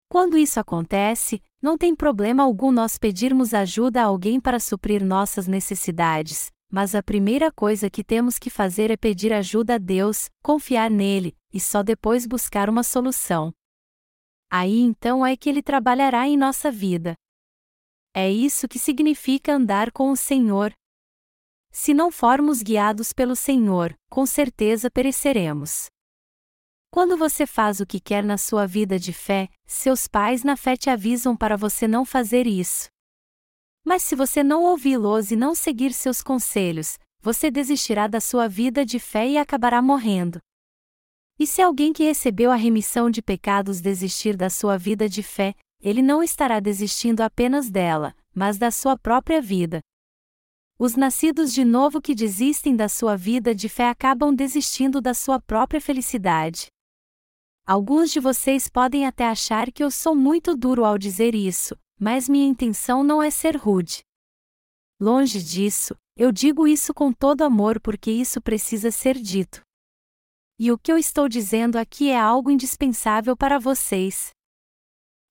Quando 0.10 0.38
isso 0.38 0.60
acontece, 0.60 1.42
não 1.62 1.78
tem 1.78 1.96
problema 1.96 2.44
algum 2.44 2.72
nós 2.72 2.98
pedirmos 2.98 3.54
ajuda 3.54 4.02
a 4.02 4.06
alguém 4.06 4.40
para 4.40 4.60
suprir 4.60 5.04
nossas 5.04 5.48
necessidades, 5.48 6.52
mas 6.72 6.96
a 6.96 7.04
primeira 7.04 7.52
coisa 7.52 7.90
que 7.90 8.04
temos 8.04 8.40
que 8.40 8.50
fazer 8.50 8.92
é 8.92 8.98
pedir 8.98 9.32
ajuda 9.32 9.76
a 9.76 9.78
Deus, 9.78 10.30
confiar 10.44 10.90
nele, 10.90 11.36
e 11.54 11.60
só 11.60 11.84
depois 11.84 12.26
buscar 12.26 12.70
uma 12.70 12.84
solução. 12.84 13.54
Aí 14.52 14.80
então 14.80 15.26
é 15.26 15.36
que 15.36 15.50
ele 15.50 15.62
trabalhará 15.62 16.28
em 16.28 16.38
nossa 16.38 16.72
vida. 16.72 17.16
É 18.14 18.32
isso 18.32 18.68
que 18.68 18.80
significa 18.80 19.54
andar 19.54 19.92
com 19.92 20.12
o 20.12 20.16
Senhor. 20.16 20.72
Se 21.72 21.94
não 21.94 22.10
formos 22.10 22.62
guiados 22.62 23.12
pelo 23.12 23.36
Senhor, 23.36 23.94
com 24.10 24.26
certeza 24.26 24.90
pereceremos. 24.90 25.88
Quando 26.90 27.18
você 27.18 27.46
faz 27.46 27.82
o 27.82 27.86
que 27.86 28.00
quer 28.00 28.24
na 28.24 28.38
sua 28.38 28.66
vida 28.66 28.98
de 28.98 29.12
fé, 29.12 29.50
seus 29.66 30.08
pais 30.08 30.46
na 30.46 30.56
fé 30.56 30.78
te 30.78 30.90
avisam 30.90 31.36
para 31.36 31.58
você 31.58 31.90
não 31.90 32.06
fazer 32.06 32.48
isso. 32.48 32.88
Mas 33.84 34.02
se 34.04 34.16
você 34.16 34.42
não 34.42 34.64
ouvi-los 34.64 35.30
e 35.32 35.36
não 35.36 35.54
seguir 35.54 35.92
seus 35.92 36.24
conselhos, 36.24 36.98
você 37.20 37.52
desistirá 37.52 38.08
da 38.08 38.22
sua 38.22 38.48
vida 38.48 38.86
de 38.86 38.98
fé 38.98 39.28
e 39.28 39.38
acabará 39.38 39.82
morrendo. 39.82 40.40
E 41.38 41.46
se 41.46 41.62
alguém 41.62 41.92
que 41.92 42.04
recebeu 42.04 42.52
a 42.52 42.56
remissão 42.56 43.10
de 43.10 43.22
pecados 43.22 43.82
desistir 43.82 44.38
da 44.38 44.50
sua 44.50 44.78
vida 44.78 45.10
de 45.10 45.22
fé, 45.22 45.54
ele 45.82 46.02
não 46.02 46.24
estará 46.24 46.60
desistindo 46.60 47.22
apenas 47.22 47.70
dela, 47.70 48.16
mas 48.34 48.58
da 48.58 48.72
sua 48.72 48.98
própria 48.98 49.42
vida. 49.42 49.82
Os 50.80 50.96
nascidos 50.96 51.54
de 51.54 51.64
novo 51.64 52.02
que 52.02 52.16
desistem 52.16 52.76
da 52.76 52.90
sua 52.90 53.16
vida 53.16 53.54
de 53.54 53.70
fé 53.70 53.90
acabam 53.90 54.34
desistindo 54.34 55.00
da 55.02 55.14
sua 55.14 55.40
própria 55.40 55.80
felicidade. 55.80 56.68
Alguns 57.66 58.12
de 58.12 58.20
vocês 58.20 58.70
podem 58.70 59.06
até 59.06 59.26
achar 59.26 59.72
que 59.72 59.84
eu 59.84 59.90
sou 59.90 60.16
muito 60.16 60.56
duro 60.56 60.86
ao 60.86 60.98
dizer 60.98 61.34
isso, 61.34 61.76
mas 62.00 62.30
minha 62.30 62.46
intenção 62.46 63.04
não 63.04 63.24
é 63.24 63.32
ser 63.32 63.58
rude. 63.58 64.04
Longe 65.00 65.42
disso, 65.42 65.96
eu 66.16 66.32
digo 66.32 66.68
isso 66.68 66.94
com 66.94 67.12
todo 67.12 67.44
amor 67.44 67.80
porque 67.82 68.12
isso 68.12 68.42
precisa 68.42 68.92
ser 68.92 69.16
dito. 69.16 69.65
E 70.58 70.72
o 70.72 70.78
que 70.78 70.90
eu 70.90 70.98
estou 70.98 71.28
dizendo 71.28 71.78
aqui 71.78 72.10
é 72.10 72.18
algo 72.18 72.50
indispensável 72.50 73.36
para 73.36 73.60
vocês. 73.60 74.30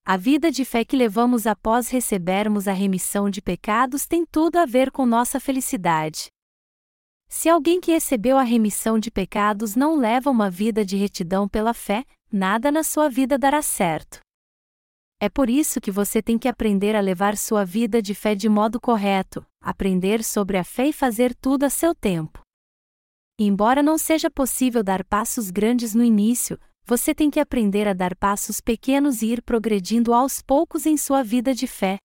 A 0.05 0.17
vida 0.17 0.51
de 0.51 0.63
fé 0.63 0.85
que 0.85 0.95
levamos 0.95 1.47
após 1.47 1.89
recebermos 1.89 2.67
a 2.67 2.73
remissão 2.73 3.27
de 3.27 3.41
pecados 3.41 4.05
tem 4.05 4.23
tudo 4.23 4.57
a 4.57 4.65
ver 4.67 4.91
com 4.91 5.03
nossa 5.03 5.39
felicidade. 5.39 6.27
Se 7.27 7.49
alguém 7.49 7.81
que 7.81 7.91
recebeu 7.91 8.37
a 8.37 8.43
remissão 8.43 8.99
de 8.99 9.09
pecados 9.09 9.75
não 9.75 9.97
leva 9.97 10.29
uma 10.29 10.47
vida 10.47 10.85
de 10.85 10.95
retidão 10.95 11.49
pela 11.49 11.73
fé, 11.73 12.05
nada 12.31 12.71
na 12.71 12.83
sua 12.83 13.09
vida 13.09 13.35
dará 13.35 13.63
certo. 13.63 14.19
É 15.19 15.27
por 15.27 15.49
isso 15.49 15.81
que 15.81 15.89
você 15.89 16.21
tem 16.21 16.37
que 16.37 16.47
aprender 16.47 16.95
a 16.95 17.01
levar 17.01 17.35
sua 17.35 17.65
vida 17.65 17.99
de 17.99 18.13
fé 18.13 18.35
de 18.35 18.47
modo 18.47 18.79
correto, 18.79 19.43
aprender 19.59 20.23
sobre 20.23 20.59
a 20.59 20.63
fé 20.63 20.89
e 20.89 20.93
fazer 20.93 21.33
tudo 21.33 21.63
a 21.63 21.69
seu 21.71 21.95
tempo. 21.95 22.44
Embora 23.37 23.83
não 23.83 23.97
seja 23.97 24.31
possível 24.31 24.81
dar 24.81 25.03
passos 25.03 25.51
grandes 25.51 25.93
no 25.93 26.03
início, 26.03 26.57
você 26.85 27.13
tem 27.13 27.29
que 27.29 27.39
aprender 27.39 27.85
a 27.85 27.93
dar 27.93 28.15
passos 28.15 28.61
pequenos 28.61 29.21
e 29.21 29.33
ir 29.33 29.41
progredindo 29.41 30.13
aos 30.13 30.41
poucos 30.41 30.85
em 30.85 30.95
sua 30.95 31.21
vida 31.21 31.53
de 31.53 31.67
fé. 31.67 31.97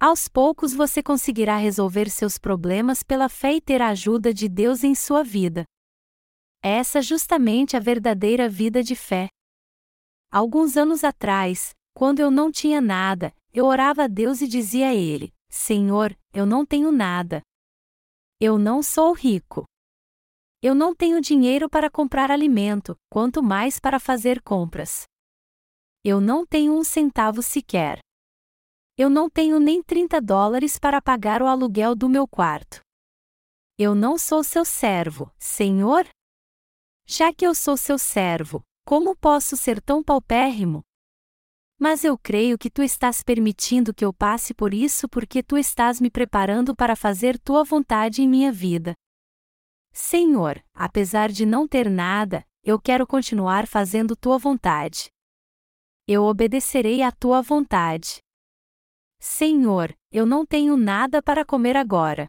Aos 0.00 0.28
poucos 0.28 0.72
você 0.72 1.02
conseguirá 1.02 1.58
resolver 1.58 2.08
seus 2.08 2.38
problemas 2.38 3.02
pela 3.02 3.28
fé 3.28 3.54
e 3.54 3.60
ter 3.60 3.82
a 3.82 3.88
ajuda 3.88 4.32
de 4.32 4.48
Deus 4.48 4.82
em 4.82 4.94
sua 4.94 5.22
vida. 5.22 5.64
Essa 6.62 7.00
é 7.00 7.02
justamente 7.02 7.76
a 7.76 7.80
verdadeira 7.80 8.48
vida 8.48 8.82
de 8.82 8.96
fé. 8.96 9.28
Alguns 10.32 10.76
anos 10.76 11.04
atrás, 11.04 11.74
quando 11.92 12.20
eu 12.20 12.30
não 12.30 12.50
tinha 12.50 12.80
nada, 12.80 13.34
eu 13.52 13.66
orava 13.66 14.04
a 14.04 14.06
Deus 14.06 14.40
e 14.40 14.48
dizia 14.48 14.88
a 14.88 14.94
Ele: 14.94 15.34
Senhor, 15.50 16.16
eu 16.32 16.46
não 16.46 16.64
tenho 16.64 16.90
nada. 16.90 17.42
Eu 18.40 18.56
não 18.56 18.82
sou 18.82 19.12
rico. 19.12 19.66
Eu 20.62 20.74
não 20.74 20.94
tenho 20.94 21.22
dinheiro 21.22 21.70
para 21.70 21.90
comprar 21.90 22.30
alimento, 22.30 22.94
quanto 23.08 23.42
mais 23.42 23.80
para 23.80 23.98
fazer 23.98 24.42
compras. 24.42 25.04
Eu 26.04 26.20
não 26.20 26.44
tenho 26.44 26.76
um 26.76 26.84
centavo 26.84 27.42
sequer. 27.42 27.98
Eu 28.94 29.08
não 29.08 29.30
tenho 29.30 29.58
nem 29.58 29.82
30 29.82 30.20
dólares 30.20 30.78
para 30.78 31.00
pagar 31.00 31.40
o 31.40 31.46
aluguel 31.46 31.94
do 31.94 32.10
meu 32.10 32.28
quarto. 32.28 32.82
Eu 33.78 33.94
não 33.94 34.18
sou 34.18 34.44
seu 34.44 34.62
servo, 34.62 35.32
Senhor? 35.38 36.06
Já 37.06 37.32
que 37.32 37.46
eu 37.46 37.54
sou 37.54 37.78
seu 37.78 37.98
servo, 37.98 38.62
como 38.84 39.16
posso 39.16 39.56
ser 39.56 39.80
tão 39.80 40.04
paupérrimo? 40.04 40.82
Mas 41.78 42.04
eu 42.04 42.18
creio 42.18 42.58
que 42.58 42.68
tu 42.68 42.82
estás 42.82 43.22
permitindo 43.22 43.94
que 43.94 44.04
eu 44.04 44.12
passe 44.12 44.52
por 44.52 44.74
isso 44.74 45.08
porque 45.08 45.42
tu 45.42 45.56
estás 45.56 45.98
me 45.98 46.10
preparando 46.10 46.76
para 46.76 46.94
fazer 46.94 47.38
tua 47.38 47.64
vontade 47.64 48.20
em 48.20 48.28
minha 48.28 48.52
vida. 48.52 48.92
Senhor, 49.92 50.62
apesar 50.72 51.30
de 51.30 51.44
não 51.44 51.66
ter 51.66 51.90
nada, 51.90 52.46
eu 52.62 52.80
quero 52.80 53.06
continuar 53.06 53.66
fazendo 53.66 54.14
tua 54.14 54.38
vontade. 54.38 55.10
Eu 56.06 56.24
obedecerei 56.24 57.02
à 57.02 57.10
tua 57.10 57.42
vontade. 57.42 58.18
Senhor, 59.18 59.94
eu 60.10 60.24
não 60.24 60.46
tenho 60.46 60.76
nada 60.76 61.22
para 61.22 61.44
comer 61.44 61.76
agora. 61.76 62.26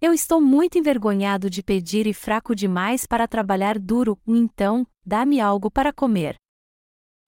Eu 0.00 0.12
estou 0.12 0.40
muito 0.40 0.78
envergonhado 0.78 1.48
de 1.48 1.62
pedir 1.62 2.06
e 2.06 2.12
fraco 2.12 2.54
demais 2.54 3.06
para 3.06 3.26
trabalhar 3.26 3.78
duro, 3.78 4.18
então, 4.26 4.86
dá-me 5.04 5.40
algo 5.40 5.70
para 5.70 5.92
comer. 5.92 6.36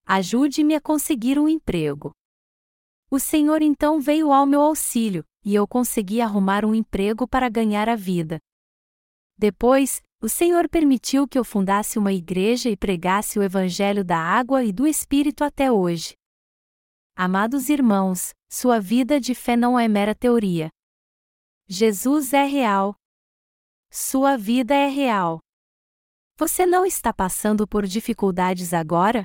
Ajude-me 0.05 0.74
a 0.74 0.80
conseguir 0.80 1.39
um 1.39 1.49
emprego. 1.49 2.12
O 3.11 3.18
Senhor 3.18 3.62
então 3.62 3.99
veio 4.01 4.32
ao 4.32 4.45
meu 4.45 4.61
auxílio, 4.61 5.24
e 5.43 5.55
eu 5.55 5.66
consegui 5.66 6.20
arrumar 6.20 6.64
um 6.64 6.74
emprego 6.74 7.26
para 7.26 7.49
ganhar 7.49 7.89
a 7.89 7.97
vida. 7.97 8.39
Depois, 9.39 10.03
o 10.20 10.28
Senhor 10.28 10.68
permitiu 10.68 11.28
que 11.28 11.39
eu 11.39 11.45
fundasse 11.45 11.97
uma 11.97 12.12
igreja 12.12 12.68
e 12.68 12.76
pregasse 12.76 13.39
o 13.39 13.43
Evangelho 13.43 14.05
da 14.05 14.18
água 14.18 14.64
e 14.64 14.72
do 14.72 14.84
Espírito 14.84 15.45
até 15.45 15.70
hoje. 15.70 16.14
Amados 17.14 17.68
irmãos, 17.68 18.32
sua 18.51 18.80
vida 18.80 19.20
de 19.20 19.36
fé 19.36 19.57
não 19.57 19.78
é 19.78 19.86
mera 19.86 20.14
teoria. 20.14 20.68
Jesus 21.68 22.32
é 22.32 22.45
real. 22.45 22.97
Sua 23.91 24.36
vida 24.36 24.74
é 24.74 24.89
real. 24.89 25.39
Você 26.36 26.66
não 26.66 26.84
está 26.84 27.12
passando 27.12 27.66
por 27.66 27.86
dificuldades 27.86 28.74
agora? 28.74 29.24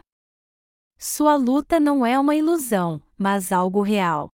Sua 0.97 1.35
luta 1.35 1.79
não 1.79 2.05
é 2.05 2.19
uma 2.19 2.35
ilusão, 2.35 3.01
mas 3.17 3.51
algo 3.51 3.81
real. 3.81 4.29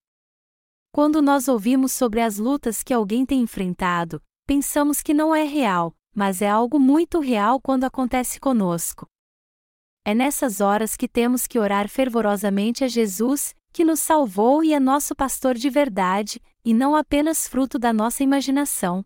Quando 0.91 1.21
nós 1.21 1.47
ouvimos 1.47 1.93
sobre 1.93 2.19
as 2.19 2.37
lutas 2.37 2.83
que 2.83 2.93
alguém 2.93 3.25
tem 3.25 3.41
enfrentado, 3.41 4.21
pensamos 4.49 5.03
que 5.03 5.13
não 5.13 5.35
é 5.35 5.43
real, 5.43 5.95
mas 6.11 6.41
é 6.41 6.49
algo 6.49 6.79
muito 6.79 7.19
real 7.19 7.61
quando 7.61 7.83
acontece 7.83 8.39
conosco. 8.39 9.05
É 10.03 10.15
nessas 10.15 10.59
horas 10.59 10.97
que 10.97 11.07
temos 11.07 11.45
que 11.45 11.59
orar 11.59 11.87
fervorosamente 11.87 12.83
a 12.83 12.87
Jesus, 12.87 13.53
que 13.71 13.85
nos 13.85 13.99
salvou 13.99 14.63
e 14.63 14.73
é 14.73 14.79
nosso 14.79 15.15
pastor 15.15 15.53
de 15.53 15.69
verdade, 15.69 16.41
e 16.65 16.73
não 16.73 16.95
apenas 16.95 17.47
fruto 17.47 17.77
da 17.77 17.93
nossa 17.93 18.23
imaginação. 18.23 19.05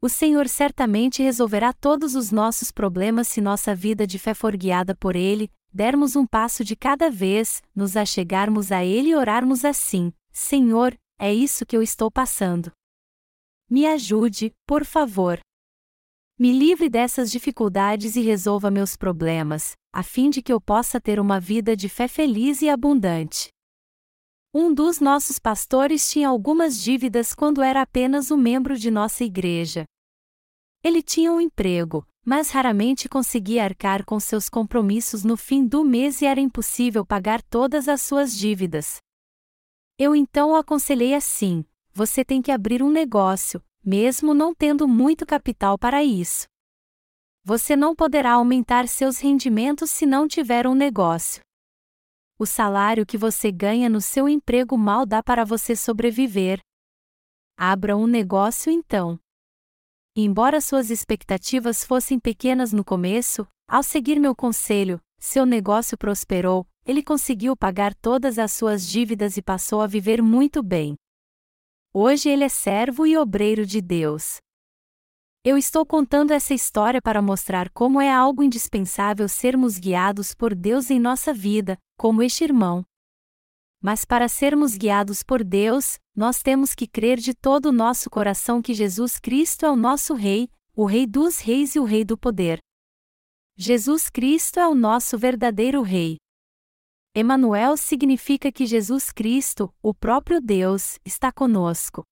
O 0.00 0.08
Senhor 0.08 0.48
certamente 0.48 1.22
resolverá 1.22 1.74
todos 1.74 2.14
os 2.14 2.32
nossos 2.32 2.70
problemas 2.70 3.28
se 3.28 3.42
nossa 3.42 3.74
vida 3.74 4.06
de 4.06 4.18
fé 4.18 4.32
for 4.32 4.56
guiada 4.56 4.94
por 4.94 5.14
Ele, 5.14 5.50
dermos 5.70 6.16
um 6.16 6.26
passo 6.26 6.64
de 6.64 6.74
cada 6.74 7.10
vez, 7.10 7.60
nos 7.76 7.98
achegarmos 7.98 8.72
a 8.72 8.82
Ele 8.82 9.10
e 9.10 9.14
orarmos 9.14 9.62
assim: 9.62 10.10
Senhor, 10.32 10.96
é 11.18 11.34
isso 11.34 11.66
que 11.66 11.76
eu 11.76 11.82
estou 11.82 12.10
passando. 12.10 12.72
Me 13.70 13.86
ajude, 13.86 14.54
por 14.66 14.84
favor. 14.84 15.38
Me 16.38 16.52
livre 16.52 16.88
dessas 16.88 17.30
dificuldades 17.30 18.16
e 18.16 18.22
resolva 18.22 18.70
meus 18.70 18.96
problemas, 18.96 19.72
a 19.92 20.02
fim 20.02 20.30
de 20.30 20.40
que 20.40 20.52
eu 20.52 20.60
possa 20.60 21.00
ter 21.00 21.20
uma 21.20 21.38
vida 21.38 21.76
de 21.76 21.88
fé 21.88 22.08
feliz 22.08 22.62
e 22.62 22.68
abundante. 22.68 23.48
Um 24.54 24.72
dos 24.72 25.00
nossos 25.00 25.38
pastores 25.38 26.10
tinha 26.10 26.28
algumas 26.28 26.80
dívidas 26.80 27.34
quando 27.34 27.60
era 27.62 27.82
apenas 27.82 28.30
um 28.30 28.36
membro 28.36 28.78
de 28.78 28.90
nossa 28.90 29.22
igreja. 29.22 29.84
Ele 30.82 31.02
tinha 31.02 31.30
um 31.30 31.40
emprego, 31.40 32.06
mas 32.24 32.50
raramente 32.50 33.08
conseguia 33.08 33.64
arcar 33.64 34.04
com 34.04 34.18
seus 34.18 34.48
compromissos 34.48 35.24
no 35.24 35.36
fim 35.36 35.66
do 35.66 35.84
mês 35.84 36.22
e 36.22 36.26
era 36.26 36.40
impossível 36.40 37.04
pagar 37.04 37.42
todas 37.42 37.88
as 37.88 38.00
suas 38.00 38.34
dívidas. 38.34 38.96
Eu 39.98 40.14
então 40.14 40.52
o 40.52 40.54
aconselhei 40.54 41.14
assim: 41.14 41.64
você 41.98 42.24
tem 42.24 42.40
que 42.40 42.52
abrir 42.52 42.80
um 42.80 42.92
negócio, 42.92 43.60
mesmo 43.84 44.32
não 44.32 44.54
tendo 44.54 44.86
muito 44.86 45.26
capital 45.26 45.76
para 45.76 46.04
isso. 46.04 46.46
Você 47.42 47.74
não 47.74 47.92
poderá 47.92 48.34
aumentar 48.34 48.86
seus 48.86 49.18
rendimentos 49.18 49.90
se 49.90 50.06
não 50.06 50.28
tiver 50.28 50.64
um 50.68 50.76
negócio. 50.76 51.42
o 52.38 52.46
salário 52.46 53.04
que 53.04 53.18
você 53.18 53.50
ganha 53.50 53.88
no 53.88 54.00
seu 54.00 54.28
emprego 54.28 54.78
mal 54.78 55.04
dá 55.04 55.20
para 55.20 55.44
você 55.44 55.74
sobreviver. 55.74 56.60
Abra 57.56 57.96
um 57.96 58.06
negócio 58.06 58.70
então. 58.70 59.18
Embora 60.14 60.60
suas 60.60 60.88
expectativas 60.90 61.82
fossem 61.82 62.20
pequenas 62.20 62.72
no 62.72 62.84
começo, 62.84 63.44
ao 63.66 63.82
seguir 63.82 64.20
meu 64.20 64.36
conselho, 64.36 65.00
seu 65.18 65.44
negócio 65.44 65.98
prosperou, 65.98 66.64
ele 66.86 67.02
conseguiu 67.02 67.56
pagar 67.56 67.92
todas 67.92 68.38
as 68.38 68.52
suas 68.52 68.86
dívidas 68.86 69.36
e 69.36 69.42
passou 69.42 69.80
a 69.80 69.88
viver 69.88 70.22
muito 70.22 70.62
bem. 70.62 70.94
Hoje 71.92 72.28
ele 72.28 72.44
é 72.44 72.48
servo 72.48 73.06
e 73.06 73.16
obreiro 73.16 73.64
de 73.64 73.80
Deus. 73.80 74.40
Eu 75.42 75.56
estou 75.56 75.86
contando 75.86 76.32
essa 76.32 76.52
história 76.52 77.00
para 77.00 77.22
mostrar 77.22 77.70
como 77.70 77.98
é 77.98 78.12
algo 78.12 78.42
indispensável 78.42 79.26
sermos 79.26 79.78
guiados 79.78 80.34
por 80.34 80.54
Deus 80.54 80.90
em 80.90 81.00
nossa 81.00 81.32
vida, 81.32 81.78
como 81.96 82.22
este 82.22 82.44
irmão. 82.44 82.84
Mas 83.80 84.04
para 84.04 84.28
sermos 84.28 84.76
guiados 84.76 85.22
por 85.22 85.42
Deus, 85.42 85.98
nós 86.14 86.42
temos 86.42 86.74
que 86.74 86.86
crer 86.86 87.16
de 87.16 87.32
todo 87.32 87.66
o 87.66 87.72
nosso 87.72 88.10
coração 88.10 88.60
que 88.60 88.74
Jesus 88.74 89.18
Cristo 89.18 89.64
é 89.64 89.70
o 89.70 89.76
nosso 89.76 90.12
Rei, 90.12 90.50
o 90.74 90.84
Rei 90.84 91.06
dos 91.06 91.38
Reis 91.38 91.74
e 91.74 91.80
o 91.80 91.84
Rei 91.84 92.04
do 92.04 92.18
Poder. 92.18 92.58
Jesus 93.56 94.10
Cristo 94.10 94.60
é 94.60 94.68
o 94.68 94.74
nosso 94.74 95.16
verdadeiro 95.16 95.80
Rei. 95.80 96.18
Emanuel 97.14 97.76
significa 97.76 98.52
que 98.52 98.66
Jesus 98.66 99.10
Cristo, 99.10 99.74
o 99.82 99.92
próprio 99.94 100.40
Deus, 100.40 100.98
está 101.04 101.32
conosco. 101.32 102.04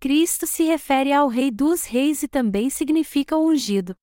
Cristo 0.00 0.46
se 0.46 0.64
refere 0.64 1.12
ao 1.12 1.28
Rei 1.28 1.50
dos 1.50 1.84
Reis 1.84 2.22
e 2.22 2.28
também 2.28 2.70
significa 2.70 3.36
o 3.36 3.48
ungido. 3.48 3.94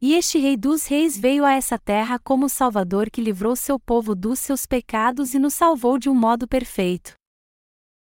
E 0.00 0.14
este 0.14 0.38
Rei 0.38 0.56
dos 0.56 0.86
Reis 0.86 1.16
veio 1.16 1.44
a 1.44 1.52
essa 1.52 1.78
terra 1.78 2.18
como 2.18 2.48
Salvador 2.48 3.10
que 3.10 3.22
livrou 3.22 3.56
seu 3.56 3.80
povo 3.80 4.14
dos 4.14 4.38
seus 4.38 4.66
pecados 4.66 5.32
e 5.32 5.38
nos 5.38 5.54
salvou 5.54 5.98
de 5.98 6.10
um 6.10 6.14
modo 6.14 6.46
perfeito. 6.46 7.14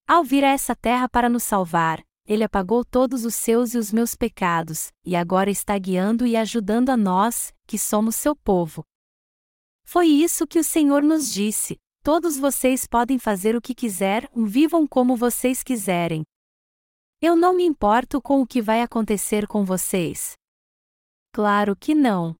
Ao 0.07 0.23
vir 0.23 0.43
a 0.43 0.49
essa 0.49 0.75
terra 0.75 1.09
para 1.09 1.27
nos 1.27 1.43
salvar, 1.43 2.01
ele 2.25 2.43
apagou 2.43 2.85
todos 2.85 3.25
os 3.25 3.35
seus 3.35 3.73
e 3.73 3.77
os 3.77 3.91
meus 3.91 4.15
pecados, 4.15 4.89
e 5.05 5.15
agora 5.15 5.49
está 5.49 5.77
guiando 5.77 6.25
e 6.25 6.37
ajudando 6.37 6.89
a 6.89 6.97
nós, 6.97 7.53
que 7.67 7.77
somos 7.77 8.15
seu 8.15 8.35
povo. 8.35 8.83
Foi 9.91 10.07
isso 10.07 10.47
que 10.47 10.57
o 10.57 10.63
Senhor 10.63 11.03
nos 11.03 11.29
disse: 11.33 11.75
todos 12.01 12.37
vocês 12.37 12.87
podem 12.87 13.19
fazer 13.19 13.57
o 13.57 13.61
que 13.61 13.75
quiser, 13.75 14.31
vivam 14.33 14.87
como 14.87 15.17
vocês 15.17 15.61
quiserem, 15.61 16.23
eu 17.21 17.35
não 17.35 17.53
me 17.53 17.65
importo 17.65 18.21
com 18.21 18.41
o 18.41 18.47
que 18.47 18.61
vai 18.61 18.81
acontecer 18.81 19.45
com 19.45 19.65
vocês. 19.65 20.31
Claro 21.33 21.75
que 21.75 21.93
não. 21.93 22.37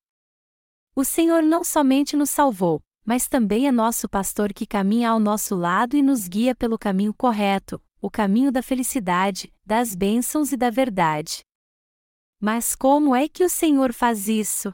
O 0.95 1.04
Senhor 1.04 1.43
não 1.43 1.62
somente 1.62 2.16
nos 2.16 2.30
salvou, 2.30 2.82
mas 3.06 3.28
também 3.28 3.68
é 3.68 3.72
nosso 3.72 4.08
pastor 4.08 4.54
que 4.54 4.66
caminha 4.66 5.10
ao 5.10 5.20
nosso 5.20 5.54
lado 5.54 5.97
e 5.97 6.02
nos 6.02 6.30
guia 6.30 6.56
pelo 6.56 6.80
caminho 6.80 7.14
correto, 7.14 7.84
o 8.02 8.10
caminho 8.10 8.49
da 8.49 8.64
felicidade, 8.64 9.54
das 9.66 9.93
bênçãos 9.93 10.54
e 10.54 10.56
da 10.56 10.70
verdade. 10.70 11.41
Mas 12.39 12.78
como 12.78 13.14
é 13.14 13.28
que 13.28 13.43
o 13.43 13.49
Senhor 13.49 13.91
faz 13.91 14.30
isso? 14.30 14.74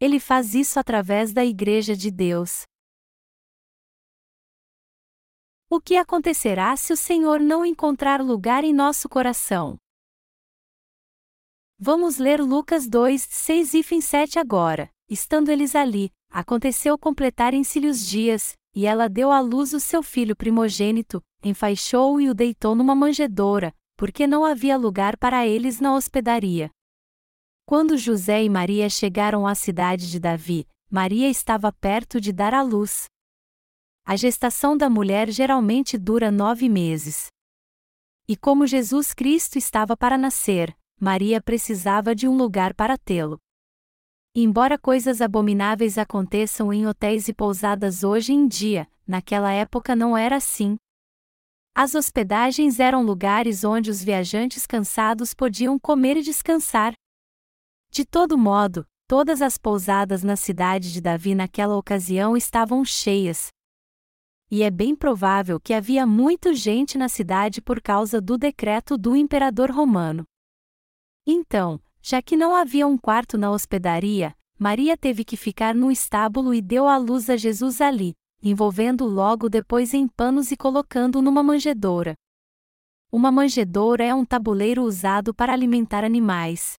Ele 0.00 0.18
faz 0.18 0.54
isso 0.54 0.80
através 0.80 1.30
da 1.30 1.44
Igreja 1.44 1.94
de 1.94 2.10
Deus. 2.10 2.62
O 5.68 5.78
que 5.78 5.96
acontecerá 5.96 6.74
se 6.74 6.90
o 6.92 6.96
Senhor 6.96 7.38
não 7.38 7.66
encontrar 7.66 8.22
lugar 8.22 8.64
em 8.64 8.72
nosso 8.72 9.10
coração? 9.10 9.76
Vamos 11.78 12.16
ler 12.16 12.40
Lucas 12.40 12.88
2, 12.88 13.20
6 13.22 13.74
e 13.74 14.02
7 14.02 14.38
agora. 14.38 14.90
Estando 15.08 15.50
eles 15.50 15.76
ali, 15.76 16.10
aconteceu 16.30 16.98
completarem-se-lhe 16.98 17.86
os 17.86 18.06
dias, 18.06 18.54
e 18.74 18.86
ela 18.86 19.06
deu 19.06 19.30
à 19.30 19.40
luz 19.40 19.74
o 19.74 19.80
seu 19.80 20.02
filho 20.02 20.34
primogênito, 20.34 21.22
enfaixou-o 21.44 22.20
e 22.20 22.30
o 22.30 22.34
deitou 22.34 22.74
numa 22.74 22.94
manjedoura, 22.94 23.74
porque 23.96 24.26
não 24.26 24.44
havia 24.46 24.78
lugar 24.78 25.16
para 25.18 25.46
eles 25.46 25.78
na 25.78 25.94
hospedaria. 25.94 26.70
Quando 27.70 27.96
José 27.96 28.42
e 28.42 28.48
Maria 28.48 28.90
chegaram 28.90 29.46
à 29.46 29.54
cidade 29.54 30.10
de 30.10 30.18
Davi, 30.18 30.66
Maria 30.90 31.30
estava 31.30 31.70
perto 31.70 32.20
de 32.20 32.32
dar 32.32 32.52
à 32.52 32.62
luz. 32.62 33.04
A 34.04 34.16
gestação 34.16 34.76
da 34.76 34.90
mulher 34.90 35.30
geralmente 35.30 35.96
dura 35.96 36.32
nove 36.32 36.68
meses. 36.68 37.28
E 38.26 38.36
como 38.36 38.66
Jesus 38.66 39.14
Cristo 39.14 39.56
estava 39.56 39.96
para 39.96 40.18
nascer, 40.18 40.76
Maria 41.00 41.40
precisava 41.40 42.12
de 42.12 42.26
um 42.26 42.36
lugar 42.36 42.74
para 42.74 42.98
tê-lo. 42.98 43.38
Embora 44.34 44.76
coisas 44.76 45.20
abomináveis 45.20 45.96
aconteçam 45.96 46.72
em 46.72 46.88
hotéis 46.88 47.28
e 47.28 47.32
pousadas 47.32 48.02
hoje 48.02 48.32
em 48.32 48.48
dia, 48.48 48.90
naquela 49.06 49.52
época 49.52 49.94
não 49.94 50.18
era 50.18 50.34
assim. 50.34 50.76
As 51.72 51.94
hospedagens 51.94 52.80
eram 52.80 53.04
lugares 53.04 53.62
onde 53.62 53.92
os 53.92 54.02
viajantes 54.02 54.66
cansados 54.66 55.32
podiam 55.32 55.78
comer 55.78 56.16
e 56.16 56.22
descansar. 56.22 56.94
De 57.90 58.04
todo 58.04 58.38
modo, 58.38 58.86
todas 59.06 59.42
as 59.42 59.58
pousadas 59.58 60.22
na 60.22 60.36
cidade 60.36 60.92
de 60.92 61.00
Davi 61.00 61.34
naquela 61.34 61.76
ocasião 61.76 62.36
estavam 62.36 62.84
cheias, 62.84 63.50
e 64.50 64.64
é 64.64 64.70
bem 64.70 64.96
provável 64.96 65.60
que 65.60 65.72
havia 65.72 66.04
muita 66.04 66.52
gente 66.52 66.98
na 66.98 67.08
cidade 67.08 67.62
por 67.62 67.80
causa 67.80 68.20
do 68.20 68.36
decreto 68.36 68.98
do 68.98 69.14
imperador 69.14 69.70
romano. 69.70 70.24
Então, 71.24 71.80
já 72.02 72.20
que 72.20 72.36
não 72.36 72.56
havia 72.56 72.86
um 72.86 72.98
quarto 72.98 73.38
na 73.38 73.52
hospedaria, 73.52 74.34
Maria 74.58 74.96
teve 74.96 75.24
que 75.24 75.36
ficar 75.36 75.72
no 75.72 75.90
estábulo 75.90 76.52
e 76.52 76.60
deu 76.60 76.88
à 76.88 76.96
luz 76.96 77.30
a 77.30 77.36
Jesus 77.36 77.80
ali, 77.80 78.14
envolvendo-o 78.42 79.08
logo 79.08 79.48
depois 79.48 79.94
em 79.94 80.08
panos 80.08 80.50
e 80.50 80.56
colocando-o 80.56 81.22
numa 81.22 81.44
manjedoura. 81.44 82.14
Uma 83.12 83.30
manjedoura 83.30 84.04
é 84.04 84.12
um 84.12 84.24
tabuleiro 84.24 84.82
usado 84.82 85.32
para 85.32 85.52
alimentar 85.52 86.04
animais. 86.04 86.74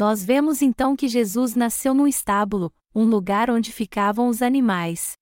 Nós 0.00 0.24
vemos 0.24 0.62
então 0.62 0.96
que 0.96 1.06
Jesus 1.06 1.54
nasceu 1.54 1.92
num 1.92 2.06
estábulo, 2.06 2.72
um 2.94 3.04
lugar 3.04 3.50
onde 3.50 3.70
ficavam 3.70 4.28
os 4.28 4.40
animais. 4.40 5.12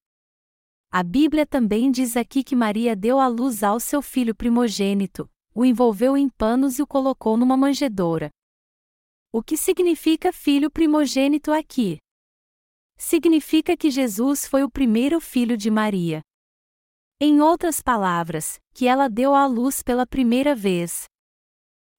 A 0.88 1.02
Bíblia 1.02 1.44
também 1.44 1.90
diz 1.90 2.16
aqui 2.16 2.44
que 2.44 2.54
Maria 2.54 2.94
deu 2.94 3.18
à 3.18 3.26
luz 3.26 3.64
ao 3.64 3.80
seu 3.80 4.00
filho 4.00 4.36
primogênito, 4.36 5.28
o 5.52 5.64
envolveu 5.64 6.16
em 6.16 6.28
panos 6.28 6.78
e 6.78 6.82
o 6.82 6.86
colocou 6.86 7.36
numa 7.36 7.56
manjedoura. 7.56 8.30
O 9.32 9.42
que 9.42 9.56
significa 9.56 10.32
filho 10.32 10.70
primogênito 10.70 11.50
aqui? 11.50 11.98
Significa 12.96 13.76
que 13.76 13.90
Jesus 13.90 14.46
foi 14.46 14.62
o 14.62 14.70
primeiro 14.70 15.20
filho 15.20 15.56
de 15.56 15.72
Maria. 15.72 16.22
Em 17.20 17.40
outras 17.40 17.80
palavras, 17.80 18.60
que 18.72 18.86
ela 18.86 19.08
deu 19.08 19.34
à 19.34 19.44
luz 19.44 19.82
pela 19.82 20.06
primeira 20.06 20.54
vez. 20.54 21.06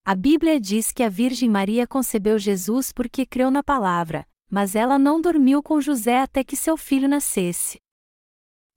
A 0.05 0.15
Bíblia 0.15 0.59
diz 0.59 0.91
que 0.91 1.03
a 1.03 1.09
Virgem 1.09 1.49
Maria 1.49 1.85
concebeu 1.85 2.39
Jesus 2.39 2.91
porque 2.91 3.25
creu 3.25 3.51
na 3.51 3.61
palavra, 3.61 4.25
mas 4.49 4.73
ela 4.75 4.97
não 4.97 5.21
dormiu 5.21 5.61
com 5.61 5.79
José 5.79 6.21
até 6.21 6.43
que 6.43 6.55
seu 6.55 6.75
filho 6.75 7.07
nascesse. 7.07 7.79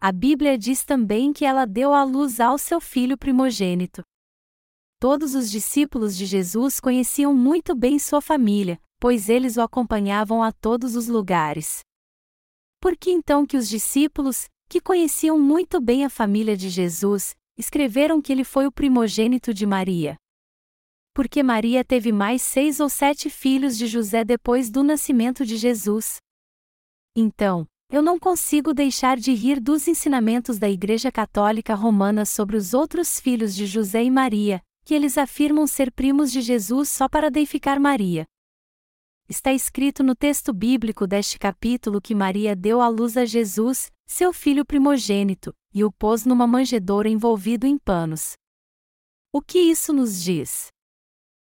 A 0.00 0.12
Bíblia 0.12 0.58
diz 0.58 0.84
também 0.84 1.32
que 1.32 1.44
ela 1.44 1.64
deu 1.64 1.94
à 1.94 2.04
luz 2.04 2.40
ao 2.40 2.58
seu 2.58 2.80
filho 2.80 3.16
primogênito. 3.16 4.02
Todos 4.98 5.34
os 5.34 5.50
discípulos 5.50 6.16
de 6.16 6.26
Jesus 6.26 6.78
conheciam 6.80 7.34
muito 7.34 7.74
bem 7.74 7.98
sua 7.98 8.20
família, 8.20 8.80
pois 9.00 9.28
eles 9.28 9.56
o 9.56 9.62
acompanhavam 9.62 10.42
a 10.42 10.52
todos 10.52 10.94
os 10.96 11.08
lugares. 11.08 11.80
Por 12.80 12.96
que 12.96 13.10
então 13.10 13.46
que 13.46 13.56
os 13.56 13.68
discípulos, 13.68 14.48
que 14.68 14.80
conheciam 14.80 15.38
muito 15.38 15.80
bem 15.80 16.04
a 16.04 16.10
família 16.10 16.56
de 16.56 16.68
Jesus, 16.68 17.34
escreveram 17.56 18.20
que 18.20 18.32
ele 18.32 18.44
foi 18.44 18.66
o 18.66 18.72
primogênito 18.72 19.54
de 19.54 19.64
Maria? 19.66 20.16
Porque 21.14 21.42
Maria 21.42 21.84
teve 21.84 22.10
mais 22.10 22.40
seis 22.40 22.80
ou 22.80 22.88
sete 22.88 23.28
filhos 23.28 23.76
de 23.76 23.86
José 23.86 24.24
depois 24.24 24.70
do 24.70 24.82
nascimento 24.82 25.44
de 25.44 25.56
Jesus. 25.56 26.16
Então, 27.14 27.66
eu 27.90 28.00
não 28.00 28.18
consigo 28.18 28.72
deixar 28.72 29.18
de 29.18 29.34
rir 29.34 29.60
dos 29.60 29.86
ensinamentos 29.86 30.58
da 30.58 30.70
Igreja 30.70 31.12
Católica 31.12 31.74
Romana 31.74 32.24
sobre 32.24 32.56
os 32.56 32.72
outros 32.72 33.20
filhos 33.20 33.54
de 33.54 33.66
José 33.66 34.02
e 34.02 34.10
Maria, 34.10 34.62
que 34.82 34.94
eles 34.94 35.18
afirmam 35.18 35.66
ser 35.66 35.92
primos 35.92 36.32
de 36.32 36.40
Jesus 36.40 36.88
só 36.88 37.06
para 37.06 37.30
deificar 37.30 37.78
Maria. 37.78 38.24
Está 39.28 39.52
escrito 39.52 40.02
no 40.02 40.14
texto 40.14 40.54
bíblico 40.54 41.06
deste 41.06 41.38
capítulo 41.38 42.00
que 42.00 42.14
Maria 42.14 42.56
deu 42.56 42.80
à 42.80 42.88
luz 42.88 43.18
a 43.18 43.26
Jesus, 43.26 43.92
seu 44.06 44.32
filho 44.32 44.64
primogênito, 44.64 45.54
e 45.74 45.84
o 45.84 45.92
pôs 45.92 46.24
numa 46.24 46.46
manjedoura 46.46 47.10
envolvido 47.10 47.66
em 47.66 47.76
panos. 47.76 48.32
O 49.30 49.42
que 49.42 49.58
isso 49.58 49.92
nos 49.92 50.22
diz? 50.22 50.71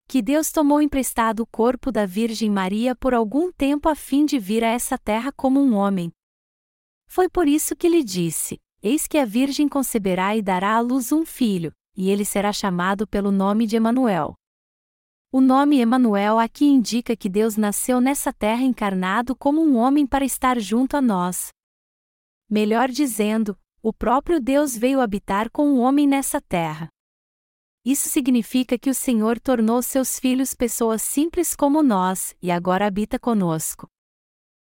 Que 0.07 0.21
Deus 0.21 0.51
tomou 0.51 0.81
emprestado 0.81 1.41
o 1.41 1.47
corpo 1.47 1.91
da 1.91 2.05
Virgem 2.05 2.49
Maria 2.49 2.95
por 2.95 3.13
algum 3.13 3.51
tempo 3.51 3.89
a 3.89 3.95
fim 3.95 4.25
de 4.25 4.37
vir 4.37 4.63
a 4.63 4.67
essa 4.67 4.97
terra 4.97 5.31
como 5.31 5.59
um 5.59 5.73
homem, 5.75 6.11
foi 7.13 7.29
por 7.29 7.47
isso 7.47 7.75
que 7.75 7.87
lhe 7.87 8.03
disse: 8.03 8.59
Eis 8.81 9.05
que 9.05 9.19
a 9.19 9.25
Virgem 9.25 9.69
conceberá 9.69 10.35
e 10.35 10.41
dará 10.41 10.75
à 10.75 10.79
luz 10.79 11.11
um 11.11 11.23
filho, 11.23 11.71
e 11.95 12.09
ele 12.09 12.25
será 12.25 12.51
chamado 12.51 13.07
pelo 13.07 13.31
nome 13.31 13.67
de 13.67 13.75
Emanuel. 13.75 14.33
O 15.31 15.39
nome 15.39 15.79
Emanuel 15.79 16.39
aqui 16.39 16.65
indica 16.65 17.15
que 17.15 17.29
Deus 17.29 17.55
nasceu 17.55 18.01
nessa 18.01 18.33
terra 18.33 18.63
encarnado 18.63 19.35
como 19.35 19.61
um 19.61 19.77
homem 19.77 20.07
para 20.07 20.25
estar 20.25 20.59
junto 20.59 20.97
a 20.97 21.01
nós. 21.03 21.49
melhor 22.49 22.89
dizendo, 22.89 23.55
o 23.79 23.93
próprio 23.93 24.39
Deus 24.39 24.75
veio 24.75 24.99
habitar 24.99 25.51
com 25.51 25.73
o 25.73 25.77
homem 25.81 26.07
nessa 26.07 26.41
terra. 26.41 26.89
Isso 27.85 28.07
significa 28.07 28.77
que 28.77 28.89
o 28.89 28.93
Senhor 28.93 29.37
tornou 29.37 29.81
seus 29.81 30.17
filhos 30.17 30.53
pessoas 30.53 31.01
simples 31.01 31.53
como 31.53 31.83
nós 31.83 32.33
e 32.41 32.49
agora 32.49 32.87
habita 32.87 33.19
conosco. 33.19 33.87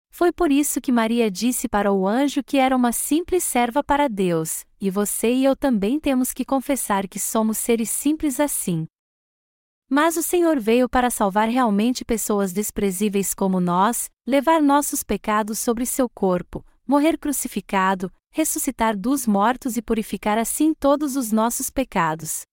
Foi 0.09 0.32
por 0.32 0.49
isso 0.51 0.80
que 0.80 0.91
Maria 0.91 1.30
disse 1.30 1.68
para 1.68 1.91
o 1.91 2.07
anjo 2.07 2.41
que 2.43 2.57
era 2.57 2.76
uma 2.76 2.91
simples 2.93 3.43
serva 3.43 3.84
para 3.84 4.07
Deus, 4.07 4.66
e 4.80 4.89
você 4.89 5.34
e 5.34 5.43
eu 5.43 5.55
também 5.55 5.99
temos 5.99 6.32
que 6.32 6.45
confessar 6.45 7.07
que 7.07 7.20
somos 7.20 7.57
seres 7.57 7.89
simples 7.89 8.39
assim. 8.39 8.86
Mas 9.89 10.16
o 10.16 10.24
Senhor 10.24 10.57
veio 10.57 10.88
para 10.88 11.09
salvar 11.09 11.49
realmente 11.49 12.05
pessoas 12.05 12.53
desprezíveis 12.53 13.34
como 13.34 13.59
nós, 13.59 14.09
levar 14.26 14.62
nossos 14.62 15.03
pecados 15.03 15.59
sobre 15.59 15.86
seu 15.86 16.09
corpo, 16.09 16.66
morrer 16.88 17.18
crucificado, 17.18 18.09
ressuscitar 18.32 18.97
dos 18.97 19.28
mortos 19.28 19.76
e 19.76 19.82
purificar 19.82 20.38
assim 20.38 20.74
todos 20.74 21.18
os 21.18 21.34
nossos 21.34 21.70
pecados. 21.70 22.43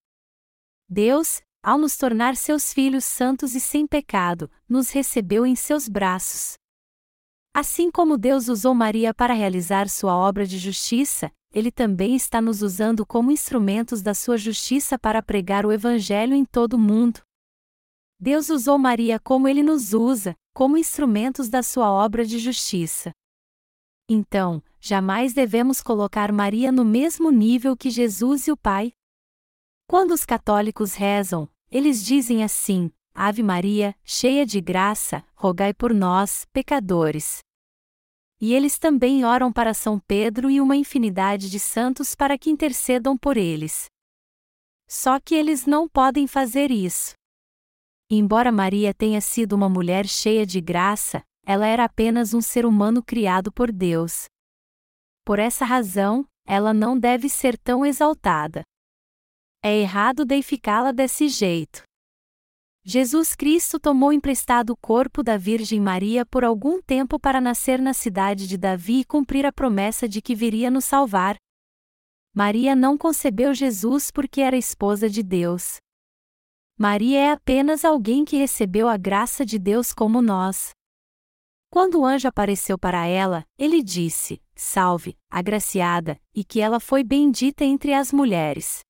Deus, 0.88 1.42
ao 1.62 1.76
nos 1.76 1.96
tornar 1.96 2.34
seus 2.36 2.72
filhos 2.72 3.04
santos 3.04 3.54
e 3.54 3.60
sem 3.60 3.86
pecado, 3.86 4.50
nos 4.68 4.90
recebeu 4.90 5.44
em 5.44 5.54
seus 5.54 5.86
braços. 5.86 6.54
Assim 7.54 7.90
como 7.90 8.16
Deus 8.16 8.48
usou 8.48 8.74
Maria 8.74 9.12
para 9.12 9.34
realizar 9.34 9.88
sua 9.88 10.16
obra 10.16 10.46
de 10.46 10.56
justiça, 10.58 11.30
Ele 11.52 11.70
também 11.70 12.16
está 12.16 12.40
nos 12.40 12.62
usando 12.62 13.04
como 13.04 13.30
instrumentos 13.30 14.00
da 14.00 14.14
sua 14.14 14.38
justiça 14.38 14.98
para 14.98 15.22
pregar 15.22 15.66
o 15.66 15.72
Evangelho 15.72 16.34
em 16.34 16.44
todo 16.44 16.74
o 16.74 16.78
mundo. 16.78 17.20
Deus 18.20 18.48
usou 18.48 18.78
Maria 18.78 19.20
como 19.20 19.46
ele 19.46 19.62
nos 19.62 19.92
usa, 19.92 20.34
como 20.52 20.76
instrumentos 20.76 21.48
da 21.48 21.62
sua 21.62 21.90
obra 21.90 22.24
de 22.24 22.38
justiça. 22.38 23.12
Então, 24.08 24.60
jamais 24.80 25.32
devemos 25.32 25.80
colocar 25.80 26.32
Maria 26.32 26.72
no 26.72 26.84
mesmo 26.84 27.30
nível 27.30 27.76
que 27.76 27.90
Jesus 27.90 28.48
e 28.48 28.52
o 28.52 28.56
Pai. 28.56 28.92
Quando 29.88 30.10
os 30.10 30.26
católicos 30.26 30.92
rezam, 30.92 31.48
eles 31.70 32.04
dizem 32.04 32.44
assim: 32.44 32.92
Ave 33.14 33.42
Maria, 33.42 33.96
cheia 34.04 34.44
de 34.44 34.60
graça, 34.60 35.24
rogai 35.34 35.72
por 35.72 35.94
nós, 35.94 36.44
pecadores. 36.52 37.38
E 38.38 38.52
eles 38.52 38.78
também 38.78 39.24
oram 39.24 39.50
para 39.50 39.72
São 39.72 39.98
Pedro 39.98 40.50
e 40.50 40.60
uma 40.60 40.76
infinidade 40.76 41.48
de 41.48 41.58
santos 41.58 42.14
para 42.14 42.36
que 42.36 42.50
intercedam 42.50 43.16
por 43.16 43.38
eles. 43.38 43.86
Só 44.86 45.18
que 45.18 45.34
eles 45.34 45.64
não 45.64 45.88
podem 45.88 46.26
fazer 46.26 46.70
isso. 46.70 47.14
Embora 48.10 48.52
Maria 48.52 48.92
tenha 48.92 49.22
sido 49.22 49.54
uma 49.54 49.70
mulher 49.70 50.06
cheia 50.06 50.44
de 50.44 50.60
graça, 50.60 51.22
ela 51.46 51.66
era 51.66 51.84
apenas 51.84 52.34
um 52.34 52.42
ser 52.42 52.66
humano 52.66 53.02
criado 53.02 53.50
por 53.50 53.72
Deus. 53.72 54.26
Por 55.24 55.38
essa 55.38 55.64
razão, 55.64 56.28
ela 56.46 56.74
não 56.74 56.98
deve 56.98 57.30
ser 57.30 57.56
tão 57.56 57.86
exaltada. 57.86 58.62
É 59.62 59.76
errado 59.76 60.24
deificá-la 60.24 60.92
desse 60.92 61.28
jeito. 61.28 61.82
Jesus 62.84 63.34
Cristo 63.34 63.78
tomou 63.78 64.12
emprestado 64.12 64.70
o 64.70 64.76
corpo 64.76 65.22
da 65.22 65.36
Virgem 65.36 65.80
Maria 65.80 66.24
por 66.24 66.44
algum 66.44 66.80
tempo 66.80 67.18
para 67.18 67.40
nascer 67.40 67.80
na 67.80 67.92
cidade 67.92 68.46
de 68.46 68.56
Davi 68.56 69.00
e 69.00 69.04
cumprir 69.04 69.44
a 69.44 69.52
promessa 69.52 70.08
de 70.08 70.22
que 70.22 70.34
viria 70.34 70.70
nos 70.70 70.84
salvar. 70.84 71.36
Maria 72.34 72.74
não 72.74 72.96
concebeu 72.96 73.52
Jesus 73.52 74.10
porque 74.10 74.40
era 74.40 74.56
esposa 74.56 75.10
de 75.10 75.22
Deus. 75.22 75.76
Maria 76.78 77.18
é 77.18 77.30
apenas 77.32 77.84
alguém 77.84 78.24
que 78.24 78.36
recebeu 78.36 78.88
a 78.88 78.96
graça 78.96 79.44
de 79.44 79.58
Deus 79.58 79.92
como 79.92 80.22
nós. 80.22 80.70
Quando 81.70 82.00
o 82.00 82.06
anjo 82.06 82.28
apareceu 82.28 82.78
para 82.78 83.06
ela, 83.06 83.44
ele 83.58 83.82
disse: 83.82 84.40
Salve, 84.54 85.14
agraciada, 85.28 86.18
e 86.34 86.42
que 86.42 86.60
ela 86.60 86.80
foi 86.80 87.04
bendita 87.04 87.64
entre 87.64 87.92
as 87.92 88.12
mulheres. 88.12 88.80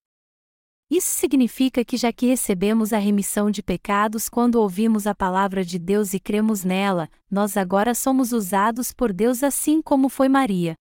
Isso 0.91 1.11
significa 1.11 1.85
que 1.85 1.99
já 1.99 2.11
que 2.11 2.27
recebemos 2.27 2.95
a 2.95 2.99
remissão 2.99 3.51
de 3.51 3.63
pecados 3.63 4.27
quando 4.27 4.55
ouvimos 4.55 5.07
a 5.07 5.15
palavra 5.15 5.63
de 5.63 5.79
Deus 5.79 6.15
e 6.15 6.21
cremos 6.21 6.65
nela, 6.65 7.11
nós 7.31 7.59
agora 7.59 7.95
somos 7.95 8.33
usados 8.33 8.91
por 8.93 9.13
Deus 9.13 9.43
assim 9.43 9.83
como 9.83 10.09
foi 10.09 10.31
Maria. 10.31 10.75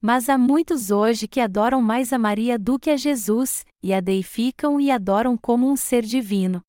Mas 0.00 0.30
há 0.30 0.38
muitos 0.38 0.90
hoje 0.90 1.28
que 1.28 1.40
adoram 1.40 1.82
mais 1.82 2.10
a 2.12 2.18
Maria 2.18 2.58
do 2.58 2.78
que 2.78 2.88
a 2.88 2.96
Jesus, 2.96 3.66
e 3.82 3.92
a 3.92 4.00
deificam 4.00 4.80
e 4.80 4.90
adoram 4.90 5.36
como 5.36 5.70
um 5.70 5.76
ser 5.76 6.02
divino. 6.02 6.62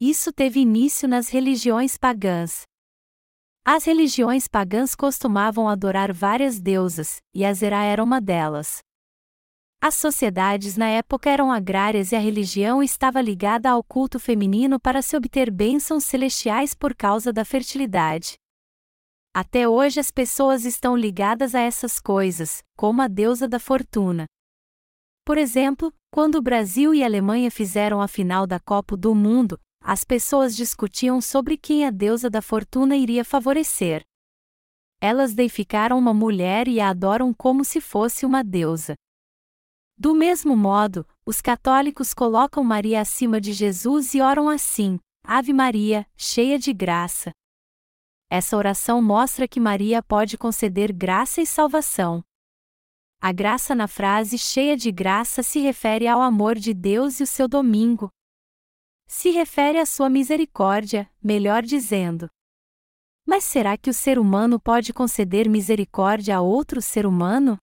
Isso 0.00 0.32
teve 0.32 0.58
início 0.58 1.06
nas 1.06 1.28
religiões 1.28 1.96
pagãs. 1.96 2.62
As 3.64 3.84
religiões 3.84 4.48
pagãs 4.48 4.96
costumavam 4.96 5.68
adorar 5.68 6.12
várias 6.12 6.58
deusas, 6.58 7.18
e 7.32 7.44
Azerá 7.44 7.84
era 7.84 8.02
uma 8.02 8.20
delas. 8.20 8.80
As 9.84 9.96
sociedades 9.96 10.76
na 10.76 10.88
época 10.88 11.28
eram 11.28 11.50
agrárias 11.50 12.12
e 12.12 12.14
a 12.14 12.20
religião 12.20 12.84
estava 12.84 13.20
ligada 13.20 13.68
ao 13.68 13.82
culto 13.82 14.20
feminino 14.20 14.78
para 14.78 15.02
se 15.02 15.16
obter 15.16 15.50
bênçãos 15.50 16.04
celestiais 16.04 16.72
por 16.72 16.94
causa 16.94 17.32
da 17.32 17.44
fertilidade. 17.44 18.36
Até 19.34 19.68
hoje 19.68 19.98
as 19.98 20.08
pessoas 20.08 20.64
estão 20.64 20.96
ligadas 20.96 21.52
a 21.52 21.60
essas 21.60 21.98
coisas, 21.98 22.62
como 22.76 23.02
a 23.02 23.08
deusa 23.08 23.48
da 23.48 23.58
fortuna. 23.58 24.26
Por 25.24 25.36
exemplo, 25.36 25.92
quando 26.12 26.36
o 26.36 26.42
Brasil 26.42 26.94
e 26.94 27.02
a 27.02 27.06
Alemanha 27.06 27.50
fizeram 27.50 28.00
a 28.00 28.06
final 28.06 28.46
da 28.46 28.60
Copa 28.60 28.96
do 28.96 29.16
Mundo, 29.16 29.58
as 29.82 30.04
pessoas 30.04 30.54
discutiam 30.54 31.20
sobre 31.20 31.56
quem 31.56 31.84
a 31.84 31.90
deusa 31.90 32.30
da 32.30 32.40
fortuna 32.40 32.94
iria 32.94 33.24
favorecer. 33.24 34.04
Elas 35.00 35.34
deificaram 35.34 35.98
uma 35.98 36.14
mulher 36.14 36.68
e 36.68 36.78
a 36.78 36.90
adoram 36.90 37.34
como 37.34 37.64
se 37.64 37.80
fosse 37.80 38.24
uma 38.24 38.44
deusa. 38.44 38.94
Do 39.96 40.14
mesmo 40.14 40.56
modo, 40.56 41.06
os 41.24 41.40
católicos 41.40 42.12
colocam 42.12 42.64
Maria 42.64 43.00
acima 43.00 43.40
de 43.40 43.52
Jesus 43.52 44.14
e 44.14 44.20
oram 44.20 44.48
assim: 44.48 44.98
Ave 45.24 45.52
Maria, 45.52 46.06
cheia 46.16 46.58
de 46.58 46.72
graça, 46.72 47.32
essa 48.34 48.56
oração 48.56 49.02
mostra 49.02 49.46
que 49.46 49.60
Maria 49.60 50.02
pode 50.02 50.38
conceder 50.38 50.90
graça 50.90 51.42
e 51.42 51.46
salvação. 51.46 52.24
A 53.20 53.30
graça 53.30 53.74
na 53.74 53.86
frase 53.86 54.38
cheia 54.38 54.74
de 54.74 54.90
graça 54.90 55.42
se 55.42 55.60
refere 55.60 56.08
ao 56.08 56.22
amor 56.22 56.54
de 56.54 56.72
Deus 56.72 57.20
e 57.20 57.24
o 57.24 57.26
seu 57.26 57.46
domingo. 57.46 58.08
Se 59.06 59.28
refere 59.28 59.78
à 59.78 59.84
sua 59.84 60.08
misericórdia, 60.08 61.10
melhor 61.22 61.62
dizendo. 61.62 62.26
Mas 63.26 63.44
será 63.44 63.76
que 63.76 63.90
o 63.90 63.94
ser 63.94 64.18
humano 64.18 64.58
pode 64.58 64.94
conceder 64.94 65.46
misericórdia 65.46 66.38
a 66.38 66.40
outro 66.40 66.80
ser 66.80 67.04
humano? 67.04 67.58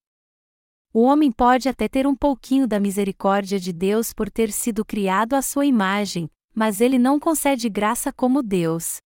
O 1.00 1.04
homem 1.04 1.32
pode 1.32 1.70
até 1.70 1.88
ter 1.88 2.06
um 2.06 2.14
pouquinho 2.14 2.68
da 2.68 2.78
misericórdia 2.78 3.58
de 3.58 3.72
Deus 3.72 4.12
por 4.12 4.30
ter 4.30 4.52
sido 4.52 4.84
criado 4.84 5.34
à 5.34 5.42
sua 5.42 5.66
imagem, 5.66 6.30
mas 6.54 6.82
ele 6.82 7.00
não 7.00 7.18
concede 7.18 7.70
graça 7.70 8.12
como 8.12 8.44
Deus. 8.44 8.98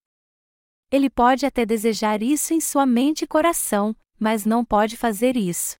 Ele 0.89 1.07
pode 1.07 1.45
até 1.45 1.67
desejar 1.67 2.23
isso 2.23 2.51
em 2.51 2.59
sua 2.59 2.83
mente 2.83 3.25
e 3.25 3.27
coração, 3.27 3.95
mas 4.19 4.43
não 4.43 4.65
pode 4.65 4.97
fazer 4.97 5.37
isso. 5.37 5.75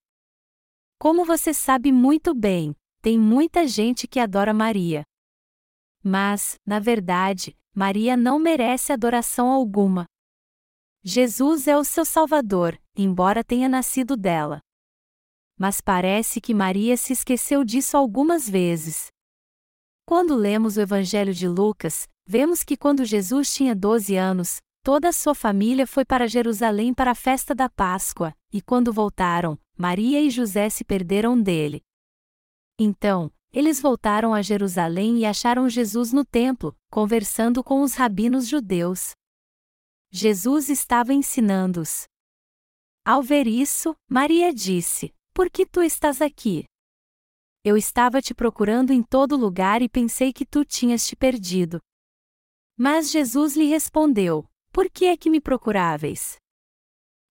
Como 1.00 1.26
você 1.26 1.52
sabe 1.52 1.92
muito 1.92 2.36
bem, 2.36 2.76
tem 3.02 3.18
muita 3.18 3.68
gente 3.68 4.08
que 4.08 4.20
adora 4.20 4.54
Maria. 4.54 5.02
Mas, 6.04 6.60
na 6.64 6.78
verdade, 6.78 7.58
Maria 7.74 8.16
não 8.16 8.38
merece 8.38 8.94
adoração 8.94 9.50
alguma. 9.50 10.06
Jesus 11.04 11.68
é 11.68 11.76
o 11.76 11.84
seu 11.84 12.06
Salvador, 12.06 12.80
embora 12.96 13.44
tenha 13.44 13.68
nascido 13.68 14.16
dela. 14.16 14.62
Mas 15.64 15.80
parece 15.80 16.42
que 16.42 16.54
Maria 16.54 16.98
se 16.98 17.14
esqueceu 17.14 17.64
disso 17.64 17.96
algumas 17.96 18.50
vezes. 18.50 19.08
Quando 20.06 20.36
lemos 20.36 20.76
o 20.76 20.82
Evangelho 20.82 21.34
de 21.34 21.48
Lucas, 21.48 22.06
vemos 22.28 22.66
que 22.66 22.76
quando 22.76 23.06
Jesus 23.06 23.54
tinha 23.54 23.74
12 23.74 24.18
anos, 24.18 24.60
Toda 24.86 25.08
a 25.08 25.14
sua 25.14 25.34
família 25.34 25.88
foi 25.88 26.04
para 26.04 26.28
Jerusalém 26.28 26.94
para 26.94 27.12
a 27.12 27.16
festa 27.16 27.56
da 27.56 27.70
Páscoa, 27.70 28.36
e 28.52 28.62
quando 28.62 28.92
voltaram, 28.92 29.58
Maria 29.78 30.20
e 30.20 30.30
José 30.30 30.70
se 30.70 30.84
perderam 30.84 31.42
dele. 31.42 31.82
Então, 32.78 33.32
eles 33.54 33.80
voltaram 33.80 34.34
a 34.34 34.42
Jerusalém 34.42 35.20
e 35.20 35.26
acharam 35.26 35.70
Jesus 35.70 36.12
no 36.12 36.26
templo, 36.26 36.76
conversando 36.92 37.64
com 37.64 37.82
os 37.82 37.94
rabinos 37.94 38.46
judeus. 38.46 39.12
Jesus 40.12 40.68
estava 40.68 41.14
ensinando-os. 41.14 42.04
Ao 43.06 43.24
ver 43.24 43.48
isso, 43.48 43.96
Maria 44.10 44.54
disse: 44.54 45.14
Por 45.34 45.50
que 45.50 45.66
tu 45.66 45.82
estás 45.82 46.22
aqui? 46.22 46.66
Eu 47.66 47.76
estava 47.76 48.22
te 48.22 48.36
procurando 48.36 48.92
em 48.92 49.02
todo 49.02 49.36
lugar 49.36 49.82
e 49.82 49.90
pensei 49.90 50.32
que 50.32 50.46
tu 50.46 50.64
tinhas 50.64 51.08
te 51.08 51.16
perdido. 51.16 51.80
Mas 52.78 53.10
Jesus 53.10 53.56
lhe 53.56 53.66
respondeu: 53.66 54.46
por 54.72 54.90
que 54.90 55.06
é 55.06 55.18
que 55.18 55.30
me 55.30 55.42
procuráveis? 55.42 56.36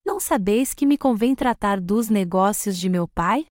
Não 0.05 0.19
sabeis 0.19 0.75
que 0.75 0.87
me 0.87 0.99
convém 0.99 1.35
tratar 1.35 1.81
dos 1.81 2.09
negócios 2.09 2.77
de 2.77 2.89
meu 2.89 3.07
pai? 3.07 3.47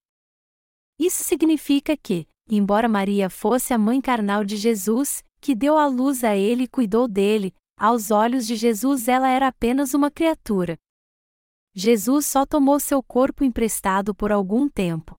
Isso 0.99 1.23
significa 1.23 1.95
que, 1.95 2.27
embora 2.49 2.89
Maria 2.89 3.29
fosse 3.29 3.73
a 3.73 3.77
mãe 3.77 4.01
carnal 4.01 4.43
de 4.43 4.57
Jesus, 4.57 5.23
que 5.41 5.55
deu 5.55 5.77
à 5.77 5.87
luz 5.87 6.23
a 6.23 6.35
ele 6.35 6.63
e 6.63 6.67
cuidou 6.67 7.07
dele, 7.07 7.53
aos 7.77 8.11
olhos 8.11 8.45
de 8.45 8.55
Jesus 8.55 9.07
ela 9.07 9.29
era 9.29 9.47
apenas 9.47 9.93
uma 9.93 10.11
criatura. 10.11 10.77
Jesus 11.73 12.25
só 12.25 12.45
tomou 12.45 12.79
seu 12.79 13.01
corpo 13.01 13.43
emprestado 13.43 14.13
por 14.13 14.31
algum 14.31 14.67
tempo. 14.67 15.15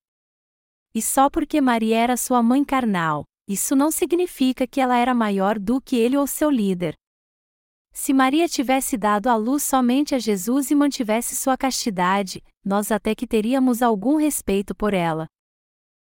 E 0.95 1.01
só 1.01 1.31
porque 1.31 1.61
Maria 1.61 1.97
era 1.97 2.17
sua 2.17 2.43
mãe 2.43 2.63
carnal, 2.63 3.25
isso 3.49 3.75
não 3.75 3.91
significa 3.91 4.67
que 4.67 4.81
ela 4.81 4.97
era 4.97 5.15
maior 5.15 5.59
do 5.59 5.81
que 5.81 5.97
ele 5.97 6.17
ou 6.17 6.27
seu 6.27 6.51
líder. 6.51 6.95
Se 7.95 8.13
Maria 8.13 8.49
tivesse 8.49 8.97
dado 8.97 9.29
à 9.29 9.37
luz 9.37 9.63
somente 9.63 10.15
a 10.15 10.19
Jesus 10.19 10.71
e 10.71 10.75
mantivesse 10.75 11.37
sua 11.37 11.57
castidade, 11.57 12.43
nós 12.65 12.91
até 12.91 13.15
que 13.15 13.27
teríamos 13.27 13.83
algum 13.83 14.17
respeito 14.17 14.75
por 14.75 14.95
ela. 14.95 15.27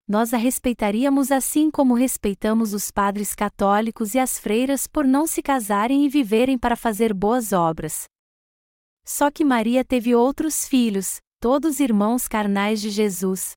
Nós 0.08 0.32
a 0.32 0.36
respeitaríamos 0.36 1.32
assim 1.32 1.70
como 1.70 1.92
respeitamos 1.92 2.72
os 2.72 2.90
padres 2.90 3.34
católicos 3.34 4.14
e 4.14 4.18
as 4.18 4.38
freiras 4.38 4.86
por 4.86 5.04
não 5.04 5.26
se 5.26 5.42
casarem 5.42 6.04
e 6.04 6.08
viverem 6.08 6.56
para 6.56 6.76
fazer 6.76 7.12
boas 7.12 7.52
obras. 7.52 8.04
Só 9.08 9.30
que 9.30 9.44
Maria 9.44 9.84
teve 9.84 10.14
outros 10.16 10.66
filhos, 10.66 11.20
todos 11.40 11.78
irmãos 11.78 12.26
carnais 12.26 12.80
de 12.80 12.90
Jesus. 12.90 13.52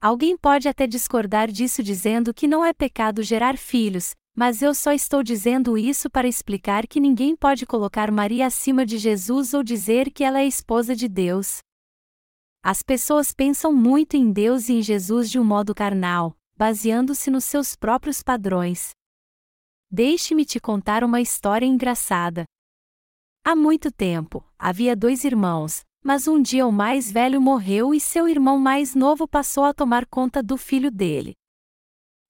Alguém 0.00 0.36
pode 0.36 0.68
até 0.68 0.86
discordar 0.86 1.50
disso 1.50 1.82
dizendo 1.82 2.32
que 2.32 2.46
não 2.46 2.64
é 2.64 2.72
pecado 2.72 3.22
gerar 3.22 3.56
filhos, 3.56 4.12
mas 4.36 4.62
eu 4.62 4.74
só 4.74 4.92
estou 4.92 5.22
dizendo 5.22 5.76
isso 5.76 6.08
para 6.08 6.28
explicar 6.28 6.86
que 6.86 7.00
ninguém 7.00 7.34
pode 7.34 7.66
colocar 7.66 8.10
Maria 8.10 8.46
acima 8.46 8.86
de 8.86 8.98
Jesus 8.98 9.54
ou 9.54 9.62
dizer 9.62 10.12
que 10.12 10.22
ela 10.22 10.40
é 10.40 10.46
esposa 10.46 10.94
de 10.94 11.08
Deus. 11.08 11.58
As 12.62 12.82
pessoas 12.82 13.32
pensam 13.32 13.72
muito 13.72 14.16
em 14.16 14.30
Deus 14.30 14.68
e 14.68 14.74
em 14.74 14.82
Jesus 14.82 15.30
de 15.30 15.38
um 15.38 15.44
modo 15.44 15.74
carnal, 15.74 16.36
baseando-se 16.56 17.30
nos 17.30 17.44
seus 17.44 17.74
próprios 17.74 18.22
padrões. 18.22 18.90
Deixe-me 19.90 20.44
te 20.44 20.60
contar 20.60 21.02
uma 21.02 21.20
história 21.20 21.66
engraçada. 21.66 22.44
Há 23.46 23.54
muito 23.54 23.92
tempo, 23.92 24.42
havia 24.58 24.96
dois 24.96 25.22
irmãos, 25.22 25.84
mas 26.02 26.26
um 26.26 26.40
dia 26.40 26.66
o 26.66 26.72
mais 26.72 27.12
velho 27.12 27.38
morreu 27.42 27.92
e 27.92 28.00
seu 28.00 28.26
irmão 28.26 28.58
mais 28.58 28.94
novo 28.94 29.28
passou 29.28 29.64
a 29.64 29.74
tomar 29.74 30.06
conta 30.06 30.42
do 30.42 30.56
filho 30.56 30.90
dele. 30.90 31.34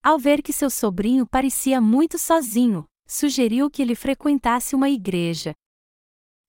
Ao 0.03 0.19
ver 0.19 0.43
que 0.43 0.53
seu 0.53 0.69
sobrinho 0.69 1.25
parecia 1.25 1.81
muito 1.81 2.19
sozinho, 2.19 2.85
sugeriu 3.07 3.71
que 3.71 3.81
ele 3.81 3.95
frequentasse 3.95 4.75
uma 4.75 4.91
igreja. 4.91 5.55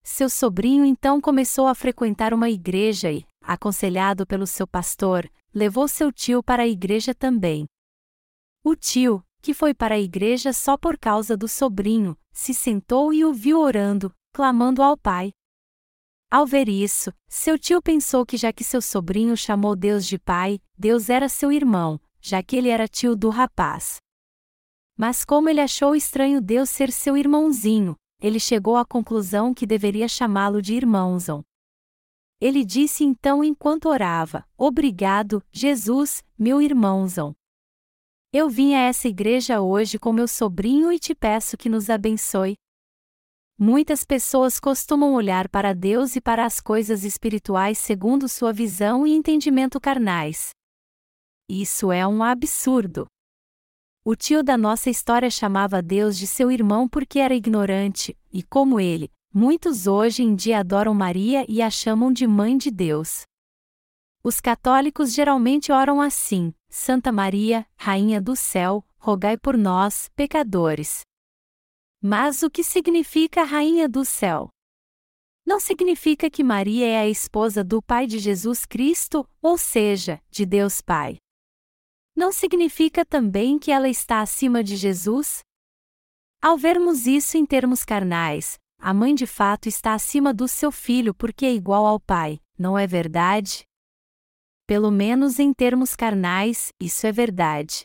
Seu 0.04 0.32
sobrinho 0.32 0.84
então 0.84 1.22
começou 1.22 1.68
a 1.68 1.76
frequentar 1.76 2.34
uma 2.34 2.50
igreja 2.50 3.12
e, 3.12 3.24
aconselhado 3.44 4.26
pelo 4.26 4.48
seu 4.48 4.66
pastor, 4.66 5.30
levou 5.54 5.88
seu 5.88 6.12
tio 6.12 6.42
para 6.42 6.64
a 6.64 6.68
igreja 6.68 7.14
também. 7.14 7.68
O 8.64 8.76
tio, 8.76 9.24
que 9.44 9.54
foi 9.54 9.76
para 9.76 9.94
a 9.94 10.00
igreja 10.00 10.52
só 10.52 10.76
por 10.76 10.98
causa 10.98 11.38
do 11.38 11.48
sobrinho, 11.48 12.18
se 12.32 12.52
sentou 12.52 13.14
e 13.14 13.24
o 13.24 13.32
viu 13.32 13.60
orando, 13.60 14.12
clamando 14.36 14.84
ao 14.84 14.98
pai. 14.98 15.32
Ao 16.30 16.46
ver 16.46 16.68
isso, 16.68 17.10
seu 17.26 17.58
tio 17.58 17.82
pensou 17.82 18.26
que 18.26 18.36
já 18.36 18.52
que 18.52 18.66
seu 18.66 18.82
sobrinho 18.82 19.38
chamou 19.38 19.78
Deus 19.78 20.06
de 20.06 20.20
pai, 20.20 20.60
Deus 20.78 21.10
era 21.10 21.30
seu 21.30 21.54
irmão, 21.54 21.98
já 22.20 22.44
que 22.44 22.58
ele 22.58 22.68
era 22.68 22.86
tio 22.86 23.16
do 23.16 23.30
rapaz. 23.30 23.96
Mas 24.98 25.24
como 25.24 25.48
ele 25.48 25.62
achou 25.62 25.96
estranho 25.96 26.42
Deus 26.42 26.70
ser 26.70 26.92
seu 26.92 27.16
irmãozinho, 27.16 27.96
ele 28.22 28.38
chegou 28.38 28.76
à 28.76 28.84
conclusão 28.84 29.54
que 29.54 29.66
deveria 29.66 30.10
chamá-lo 30.10 30.62
de 30.62 30.74
irmãozão. 30.74 31.42
Ele 32.42 32.66
disse 32.66 33.06
então 33.06 33.42
enquanto 33.42 33.88
orava: 33.88 34.46
Obrigado, 34.58 35.42
Jesus, 35.50 36.22
meu 36.38 36.62
irmãozão. 36.62 37.34
Eu 38.34 38.50
vim 38.50 38.74
a 38.74 38.80
essa 38.80 39.08
igreja 39.08 39.62
hoje 39.62 39.98
com 39.98 40.12
meu 40.12 40.28
sobrinho 40.28 40.92
e 40.92 41.00
te 41.00 41.16
peço 41.16 41.56
que 41.56 41.70
nos 41.70 41.90
abençoe. 41.90 42.58
Muitas 43.58 44.04
pessoas 44.04 44.60
costumam 44.60 45.14
olhar 45.14 45.48
para 45.48 45.74
Deus 45.74 46.18
e 46.18 46.22
para 46.22 46.46
as 46.46 46.60
coisas 46.60 47.06
espirituais 47.06 47.78
segundo 47.78 48.28
sua 48.28 48.52
visão 48.52 49.08
e 49.08 49.14
entendimento 49.14 49.80
carnais. 49.80 50.50
Isso 51.48 51.90
é 51.90 52.06
um 52.06 52.22
absurdo. 52.22 53.06
O 54.04 54.14
tio 54.14 54.44
da 54.44 54.58
nossa 54.58 54.90
história 54.90 55.32
chamava 55.32 55.82
Deus 55.82 56.18
de 56.18 56.28
seu 56.28 56.52
irmão 56.52 56.86
porque 56.86 57.18
era 57.18 57.34
ignorante, 57.34 58.18
e 58.32 58.44
como 58.44 58.78
ele, 58.78 59.10
muitos 59.34 59.88
hoje 59.88 60.22
em 60.22 60.36
dia 60.36 60.60
adoram 60.60 60.94
Maria 60.94 61.46
e 61.48 61.62
a 61.62 61.70
chamam 61.70 62.12
de 62.12 62.28
Mãe 62.28 62.58
de 62.58 62.70
Deus. 62.70 63.22
Os 64.22 64.42
católicos 64.42 65.14
geralmente 65.14 65.72
oram 65.72 66.02
assim: 66.02 66.54
Santa 66.70 67.10
Maria, 67.10 67.66
Rainha 67.78 68.22
do 68.22 68.36
céu, 68.36 68.86
rogai 68.98 69.38
por 69.38 69.56
nós, 69.58 70.10
pecadores. 70.14 71.06
Mas 72.08 72.44
o 72.44 72.52
que 72.52 72.64
significa 72.64 73.44
Rainha 73.44 73.90
do 73.90 74.06
céu? 74.06 74.50
Não 75.44 75.60
significa 75.60 76.30
que 76.30 76.44
Maria 76.44 76.86
é 76.86 77.00
a 77.00 77.10
esposa 77.10 77.64
do 77.64 77.82
Pai 77.82 78.06
de 78.06 78.20
Jesus 78.20 78.64
Cristo, 78.64 79.28
ou 79.42 79.58
seja, 79.58 80.22
de 80.30 80.46
Deus 80.46 80.82
Pai. 80.82 81.18
Não 82.16 82.32
significa 82.32 83.04
também 83.04 83.58
que 83.58 83.72
ela 83.72 83.90
está 83.90 84.22
acima 84.22 84.64
de 84.64 84.76
Jesus? 84.76 85.40
Ao 86.40 86.56
vermos 86.56 87.08
isso 87.08 87.38
em 87.38 87.44
termos 87.44 87.84
carnais, 87.84 88.60
a 88.78 88.94
mãe 88.94 89.16
de 89.16 89.26
fato 89.26 89.68
está 89.68 89.96
acima 89.96 90.32
do 90.32 90.48
seu 90.48 90.72
filho 90.72 91.12
porque 91.12 91.44
é 91.44 91.56
igual 91.56 91.88
ao 91.88 92.00
pai, 92.00 92.40
não 92.56 92.78
é 92.78 92.86
verdade? 92.86 93.64
Pelo 94.68 94.92
menos 94.92 95.40
em 95.40 95.52
termos 95.52 95.96
carnais, 95.96 96.72
isso 96.80 97.08
é 97.08 97.12
verdade. 97.12 97.82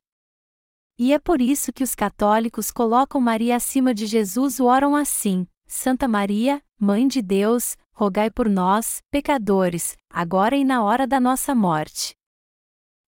E 1.00 1.14
é 1.14 1.18
por 1.18 1.40
isso 1.40 1.72
que 1.72 1.82
os 1.82 1.94
católicos 1.94 2.70
colocam 2.70 3.20
Maria 3.20 3.56
acima 3.56 3.94
de 3.94 4.04
Jesus 4.04 4.58
e 4.58 4.62
oram 4.62 4.94
assim: 4.94 5.46
Santa 5.66 6.06
Maria, 6.06 6.62
Mãe 6.78 7.08
de 7.08 7.22
Deus, 7.22 7.76
rogai 7.92 8.30
por 8.30 8.48
nós, 8.48 9.02
pecadores, 9.10 9.96
agora 10.10 10.54
e 10.54 10.62
na 10.62 10.84
hora 10.84 11.06
da 11.06 11.18
nossa 11.18 11.54
morte 11.54 12.14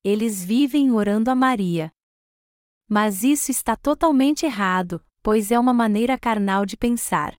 eles 0.04 0.44
vivem 0.44 0.90
orando 0.90 1.30
a 1.30 1.34
Maria. 1.34 1.92
Mas 2.88 3.22
isso 3.22 3.50
está 3.50 3.76
totalmente 3.76 4.44
errado, 4.44 5.04
pois 5.22 5.52
é 5.52 5.58
uma 5.58 5.72
maneira 5.72 6.18
carnal 6.18 6.66
de 6.66 6.76
pensar. 6.76 7.36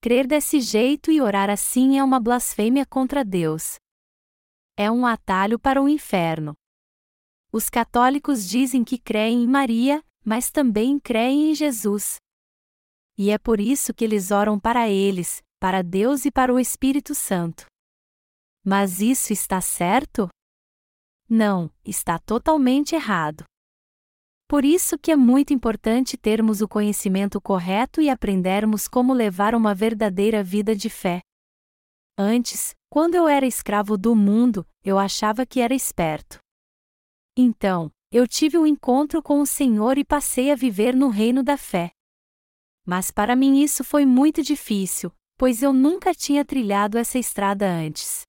Crer 0.00 0.26
desse 0.26 0.60
jeito 0.60 1.10
e 1.10 1.20
orar 1.20 1.48
assim 1.48 1.98
é 1.98 2.04
uma 2.04 2.20
blasfêmia 2.20 2.84
contra 2.84 3.24
Deus. 3.24 3.78
É 4.76 4.90
um 4.90 5.06
atalho 5.06 5.58
para 5.58 5.80
o 5.80 5.88
inferno. 5.88 6.54
Os 7.52 7.68
católicos 7.68 8.48
dizem 8.48 8.82
que 8.82 8.96
creem 8.96 9.42
em 9.42 9.46
Maria, 9.46 10.02
mas 10.24 10.50
também 10.50 10.98
creem 10.98 11.50
em 11.50 11.54
Jesus. 11.54 12.16
E 13.18 13.30
é 13.30 13.36
por 13.36 13.60
isso 13.60 13.92
que 13.92 14.02
eles 14.02 14.30
oram 14.30 14.58
para 14.58 14.88
eles, 14.88 15.42
para 15.60 15.82
Deus 15.82 16.24
e 16.24 16.30
para 16.30 16.52
o 16.52 16.58
Espírito 16.58 17.14
Santo. 17.14 17.66
Mas 18.64 19.02
isso 19.02 19.34
está 19.34 19.60
certo? 19.60 20.28
Não, 21.28 21.70
está 21.84 22.18
totalmente 22.18 22.94
errado. 22.94 23.44
Por 24.48 24.64
isso 24.64 24.98
que 24.98 25.10
é 25.10 25.16
muito 25.16 25.52
importante 25.52 26.16
termos 26.16 26.62
o 26.62 26.68
conhecimento 26.68 27.40
correto 27.40 28.00
e 28.00 28.08
aprendermos 28.08 28.88
como 28.88 29.12
levar 29.12 29.54
uma 29.54 29.74
verdadeira 29.74 30.42
vida 30.42 30.74
de 30.74 30.88
fé. 30.88 31.20
Antes, 32.18 32.74
quando 32.90 33.14
eu 33.14 33.26
era 33.26 33.46
escravo 33.46 33.96
do 33.96 34.14
mundo, 34.14 34.66
eu 34.84 34.98
achava 34.98 35.46
que 35.46 35.60
era 35.60 35.74
esperto. 35.74 36.38
Então, 37.36 37.90
eu 38.10 38.28
tive 38.28 38.58
um 38.58 38.66
encontro 38.66 39.22
com 39.22 39.40
o 39.40 39.46
Senhor 39.46 39.96
e 39.96 40.04
passei 40.04 40.50
a 40.50 40.54
viver 40.54 40.94
no 40.94 41.08
reino 41.08 41.42
da 41.42 41.56
fé. 41.56 41.90
Mas 42.84 43.10
para 43.10 43.34
mim 43.34 43.62
isso 43.62 43.82
foi 43.82 44.04
muito 44.04 44.42
difícil, 44.42 45.10
pois 45.38 45.62
eu 45.62 45.72
nunca 45.72 46.12
tinha 46.12 46.44
trilhado 46.44 46.98
essa 46.98 47.18
estrada 47.18 47.66
antes. 47.66 48.22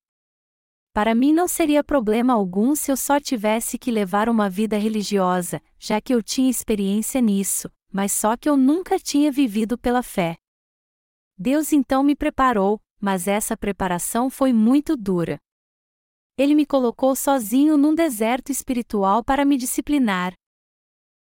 Para 0.93 1.13
mim 1.13 1.33
não 1.33 1.47
seria 1.47 1.83
problema 1.83 2.33
algum 2.33 2.75
se 2.75 2.91
eu 2.91 2.95
só 2.95 3.19
tivesse 3.19 3.77
que 3.77 3.91
levar 3.91 4.29
uma 4.29 4.49
vida 4.49 4.77
religiosa, 4.77 5.61
já 5.77 5.99
que 5.99 6.13
eu 6.13 6.23
tinha 6.23 6.49
experiência 6.49 7.19
nisso, 7.19 7.69
mas 7.91 8.11
só 8.11 8.37
que 8.37 8.47
eu 8.47 8.55
nunca 8.55 8.97
tinha 8.97 9.31
vivido 9.31 9.77
pela 9.77 10.01
fé. 10.01 10.37
Deus 11.37 11.73
então 11.73 12.03
me 12.03 12.15
preparou, 12.15 12.79
mas 13.01 13.27
essa 13.27 13.57
preparação 13.57 14.29
foi 14.29 14.53
muito 14.53 14.95
dura. 14.95 15.39
Ele 16.37 16.55
me 16.55 16.65
colocou 16.65 17.15
sozinho 17.15 17.77
num 17.77 17.93
deserto 17.93 18.51
espiritual 18.51 19.23
para 19.23 19.45
me 19.45 19.55
disciplinar. 19.55 20.33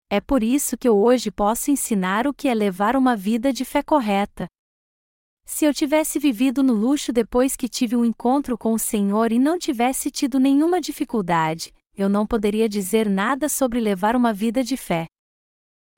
É 0.10 0.22
por 0.22 0.42
isso 0.42 0.78
que 0.78 0.88
eu 0.88 0.98
hoje 0.98 1.30
posso 1.30 1.70
ensinar 1.70 2.28
o 2.28 2.34
que 2.34 2.48
é 2.48 2.54
levar 2.54 2.96
uma 2.96 3.16
vida 3.16 3.52
de 3.52 3.66
fé 3.66 3.84
correta. 3.84 4.48
Se 5.46 5.66
eu 5.66 5.74
tivesse 5.74 6.18
vivido 6.18 6.64
no 6.64 6.74
luxo 6.74 7.12
depois 7.12 7.58
que 7.58 7.68
tive 7.68 7.96
um 7.96 8.06
encontro 8.06 8.58
com 8.58 8.74
o 8.74 8.80
Senhor 8.80 9.34
e 9.34 9.40
não 9.40 9.60
tivesse 9.60 10.10
tido 10.10 10.40
nenhuma 10.40 10.80
dificuldade, 10.80 11.74
eu 11.94 12.08
não 12.08 12.26
poderia 12.26 12.70
dizer 12.70 13.10
nada 13.10 13.50
sobre 13.50 13.82
levar 13.82 14.16
uma 14.16 14.32
vida 14.32 14.64
de 14.64 14.78
fé. 14.78 15.08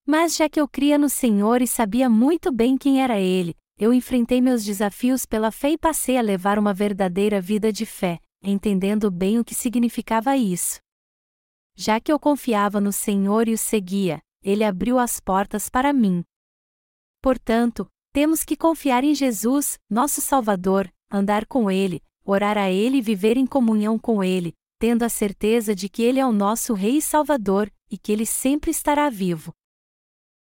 Mas 0.07 0.35
já 0.35 0.49
que 0.49 0.59
eu 0.59 0.67
cria 0.67 0.97
no 0.97 1.07
Senhor 1.07 1.61
e 1.61 1.67
sabia 1.67 2.09
muito 2.09 2.51
bem 2.51 2.77
quem 2.77 3.01
era 3.01 3.19
Ele, 3.19 3.55
eu 3.77 3.93
enfrentei 3.93 4.41
meus 4.41 4.63
desafios 4.63 5.25
pela 5.25 5.51
fé 5.51 5.71
e 5.71 5.77
passei 5.77 6.17
a 6.17 6.21
levar 6.21 6.57
uma 6.57 6.73
verdadeira 6.73 7.39
vida 7.39 7.71
de 7.71 7.85
fé, 7.85 8.19
entendendo 8.43 9.09
bem 9.09 9.39
o 9.39 9.45
que 9.45 9.55
significava 9.55 10.35
isso. 10.35 10.79
Já 11.75 11.99
que 11.99 12.11
eu 12.11 12.19
confiava 12.19 12.79
no 12.81 12.91
Senhor 12.91 13.47
e 13.47 13.53
o 13.53 13.57
seguia, 13.57 14.21
Ele 14.43 14.63
abriu 14.63 14.99
as 14.99 15.19
portas 15.19 15.69
para 15.69 15.93
mim. 15.93 16.23
Portanto, 17.21 17.87
temos 18.11 18.43
que 18.43 18.57
confiar 18.57 19.03
em 19.03 19.15
Jesus, 19.15 19.79
nosso 19.89 20.21
Salvador, 20.21 20.91
andar 21.09 21.45
com 21.47 21.71
Ele, 21.71 22.01
orar 22.23 22.57
a 22.57 22.69
Ele 22.69 22.97
e 22.97 23.01
viver 23.01 23.37
em 23.37 23.45
comunhão 23.47 23.97
com 23.97 24.23
Ele, 24.23 24.53
tendo 24.77 25.03
a 25.03 25.09
certeza 25.09 25.73
de 25.73 25.89
que 25.89 26.03
Ele 26.03 26.19
é 26.19 26.25
o 26.25 26.31
nosso 26.31 26.73
Rei 26.73 26.97
e 26.97 27.01
Salvador, 27.01 27.71
e 27.89 27.97
que 27.97 28.11
Ele 28.11 28.25
sempre 28.25 28.69
estará 28.69 29.09
vivo. 29.09 29.53